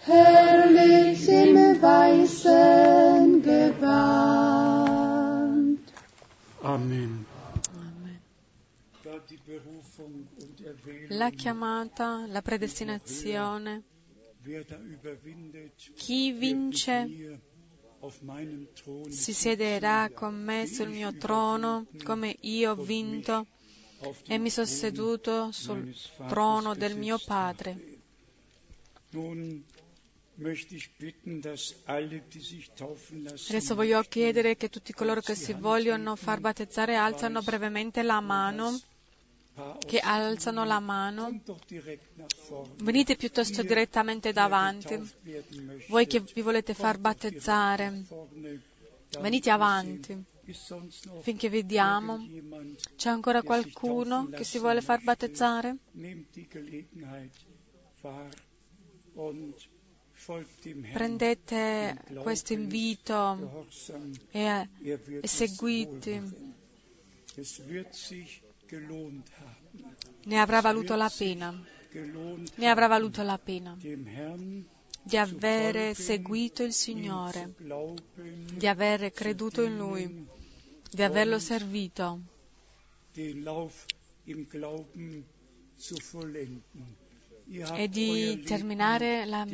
[0.00, 4.58] herrlich im weißen Gewand.
[6.62, 7.26] Amen.
[11.08, 13.82] La chiamata, la predestinazione.
[15.94, 17.40] Chi vince
[19.08, 23.46] si siederà con me sul mio trono come io ho vinto
[24.26, 25.94] e mi sono seduto sul
[26.28, 27.96] trono del mio Padre.
[33.48, 38.78] Adesso voglio chiedere che tutti coloro che si vogliono far battezzare alzano brevemente la mano,
[39.84, 41.40] che alzano la mano.
[42.76, 44.96] Venite piuttosto direttamente davanti.
[45.88, 48.04] Voi che vi volete far battezzare,
[49.18, 50.24] venite avanti
[51.20, 52.26] finché vediamo.
[52.96, 55.76] C'è ancora qualcuno che si vuole far battezzare?
[60.92, 63.66] Prendete questo invito
[64.30, 64.68] e,
[65.20, 66.22] e seguite.
[70.24, 71.64] Ne avrà valuto la pena.
[72.54, 73.76] Ne avrà valuto la pena
[75.08, 77.54] di avere seguito il Signore,
[78.52, 80.26] di aver creduto in Lui,
[80.90, 82.20] di averlo servito
[87.74, 89.46] e di terminare la,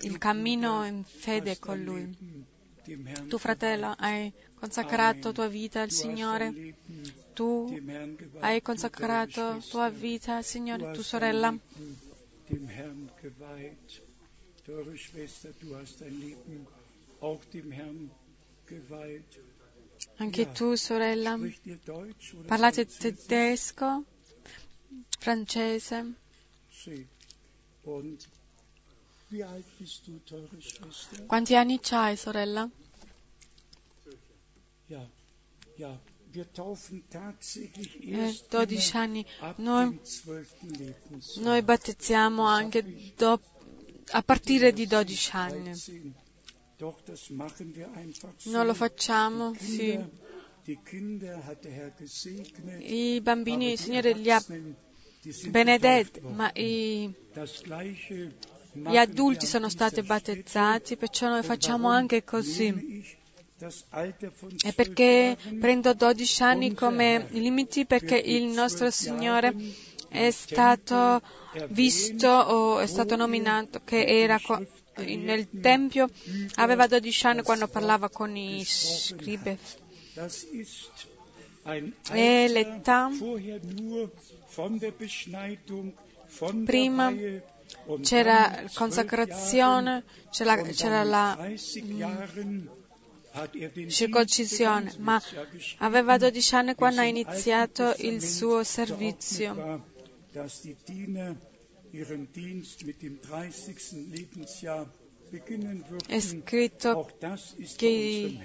[0.00, 2.16] il cammino in fede con Lui.
[3.28, 6.74] Tu, fratello, hai consacrato tua vita al Signore?
[7.32, 7.80] Tu
[8.40, 10.92] hai consacrato tua vita al Signore?
[10.92, 11.56] Tu, sorella?
[14.64, 16.66] Teure Schwester, du hast dein Leben
[17.20, 18.10] auch dem Herrn
[18.66, 19.38] geweiht.
[20.16, 21.38] Anche tu, sorella,
[22.46, 24.04] parlate tedesco,
[25.18, 26.14] francese.
[31.26, 32.68] Quanti anni hai, sorella?
[38.00, 39.26] Eh, 12 anni.
[39.56, 40.00] Noi,
[41.36, 43.46] noi battezziamo anche dopo,
[44.10, 45.72] a partire di 12 anni.
[48.44, 49.98] Non lo facciamo, sì.
[52.78, 54.42] I bambini il Signore li ha
[55.48, 57.12] benedetti, ma i,
[58.72, 63.22] gli adulti sono stati battezzati, perciò noi facciamo anche così.
[64.64, 67.86] E perché prendo 12 anni come limiti?
[67.86, 69.54] Perché il nostro Signore
[70.08, 71.22] è stato
[71.68, 74.38] visto o è stato nominato che era
[74.96, 76.08] nel Tempio,
[76.54, 79.58] aveva 12 anni quando parlava con i scribi.
[82.12, 83.10] E l'età
[86.64, 87.12] prima
[88.02, 91.50] c'era consacrazione, c'era, c'era la
[93.88, 95.20] circoncisione, ma
[95.78, 99.82] aveva 12 anni quando ha iniziato il suo servizio.
[106.06, 107.08] È scritto
[107.76, 108.38] che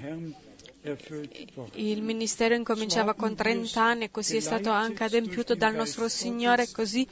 [1.73, 6.69] il ministero incominciava con 30 anni e così è stato anche adempiuto dal nostro Signore,
[6.71, 7.07] così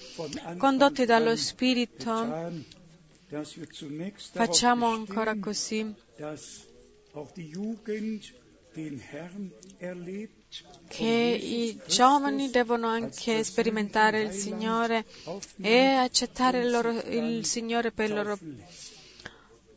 [0.58, 2.52] condotti dallo Spirito.
[4.34, 5.92] facciamo ancora così
[10.88, 15.06] che i giovani devono anche sperimentare il Signore
[15.62, 18.38] e accettare il, loro, il Signore per il loro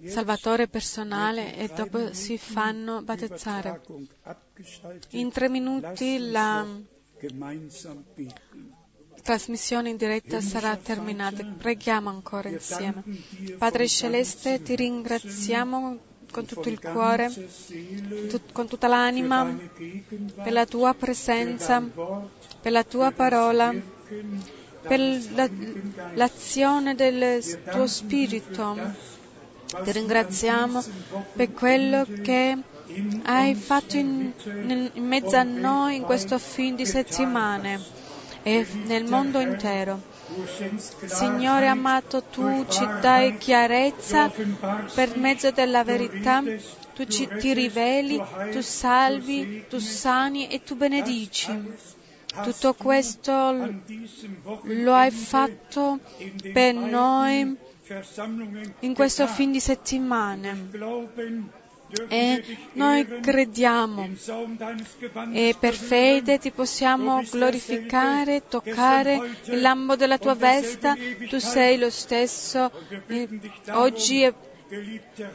[0.07, 3.81] salvatore personale e dopo si fanno battezzare.
[5.11, 6.67] In tre minuti la,
[9.23, 11.45] trasmissione in diretta sarà terminata.
[11.45, 13.03] Preghiamo ancora insieme.
[13.59, 15.99] Padre Celeste, ti ringraziamo
[16.31, 17.31] con tutto il cuore,
[18.29, 19.57] tut- con tutta l'anima,
[20.43, 21.83] per la tua presenza,
[22.61, 23.75] per la tua parola,
[24.83, 25.01] per
[25.35, 25.49] la,
[26.15, 28.77] l'azione del tuo Spirito.
[29.85, 30.83] Ti ringraziamo
[31.35, 32.59] per quello che
[33.23, 34.33] hai fatto in,
[34.93, 37.81] in mezzo a noi in questo fin di settimane
[38.43, 40.10] e nel mondo intero.
[41.07, 44.31] Signore amato, tu ci dai chiarezza
[44.95, 46.43] per mezzo della verità,
[46.95, 48.21] tu ci, ti riveli,
[48.53, 51.51] tu salvi, tu sani e tu benedici.
[52.43, 53.75] Tutto questo
[54.63, 55.99] lo hai fatto
[56.53, 57.57] per noi
[58.81, 60.69] in questo fin di settimane
[62.09, 64.09] e noi crediamo
[65.33, 70.95] e per fede ti possiamo glorificare, toccare il lambo della tua vesta.
[71.29, 72.71] Tu sei lo stesso
[73.07, 73.29] eh,
[73.71, 74.35] oggi e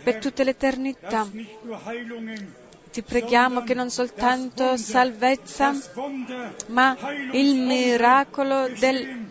[0.04, 1.28] per tutta l'eternità.
[2.92, 5.76] Ti preghiamo che non soltanto salvezza,
[6.68, 6.96] ma
[7.32, 9.26] il miracolo del,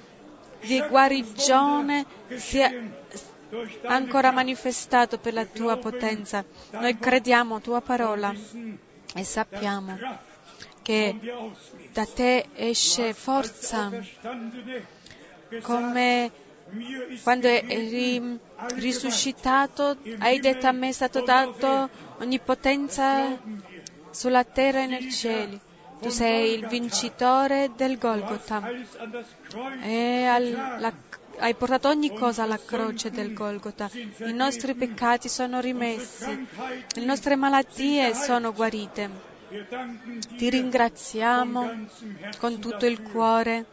[0.61, 2.05] di guarigione
[2.37, 3.03] sia
[3.85, 6.45] ancora manifestato per la tua potenza.
[6.71, 8.35] Noi crediamo tua parola.
[9.17, 9.97] E sappiamo
[10.83, 11.19] che
[11.93, 13.91] da te esce forza,
[15.63, 16.31] come
[17.23, 18.39] quando eri
[18.75, 23.39] risuscitato, hai detto a me è stato dato ogni potenza
[24.11, 25.61] sulla terra e nei cieli.
[26.01, 28.63] Tu sei il vincitore del Golgotha.
[29.83, 30.93] E alla
[31.39, 33.91] hai portato ogni cosa alla croce del Golgota.
[33.93, 36.47] I nostri peccati sono rimessi,
[36.95, 39.33] le nostre malattie sono guarite.
[40.37, 41.87] Ti ringraziamo
[42.39, 43.65] con tutto il cuore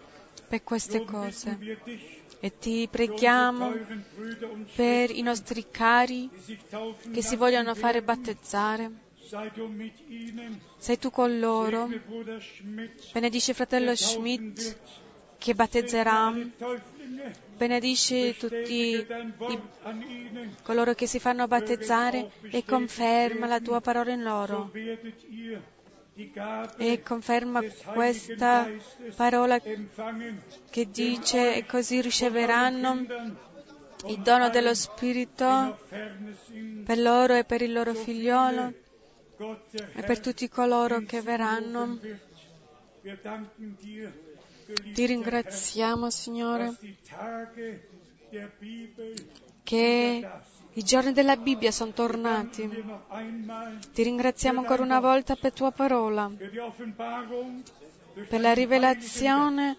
[0.48, 1.58] per queste cose
[2.40, 3.74] e ti preghiamo
[4.76, 6.30] per i nostri cari
[7.12, 9.10] che si vogliono fare battezzare.
[10.78, 11.90] Sei tu con loro.
[13.14, 14.78] Benedici fratello Schmidt
[15.38, 16.34] che battezzerà
[17.62, 19.06] benedici tutti i,
[20.64, 24.72] coloro che si fanno battezzare e conferma la tua parola in loro.
[26.78, 27.62] E conferma
[27.94, 28.68] questa
[29.16, 33.06] parola che dice e così riceveranno
[34.08, 38.74] il dono dello Spirito per loro e per il loro figliolo
[39.94, 42.00] e per tutti coloro che verranno.
[44.94, 46.76] Ti ringraziamo, Signore,
[49.64, 50.30] che
[50.74, 52.70] i giorni della Bibbia sono tornati.
[53.94, 56.32] Ti ringraziamo ancora una volta per tua parola,
[58.28, 59.78] per la rivelazione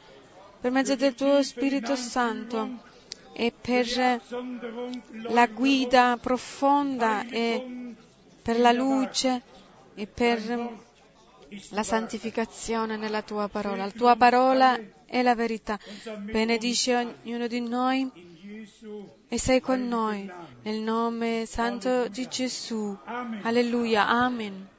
[0.63, 2.79] per mezzo del tuo Spirito Santo
[3.33, 4.21] e per
[5.23, 7.95] la guida profonda e
[8.41, 9.43] per la luce
[9.95, 10.39] e per
[11.71, 13.85] la santificazione nella tua parola.
[13.85, 15.79] La tua parola è la verità.
[16.19, 18.11] Benedici ognuno di noi
[19.29, 20.31] e sei con noi.
[20.63, 22.97] Nel nome santo di Gesù.
[23.43, 24.07] Alleluia.
[24.07, 24.47] Amen.
[24.47, 24.72] Amen.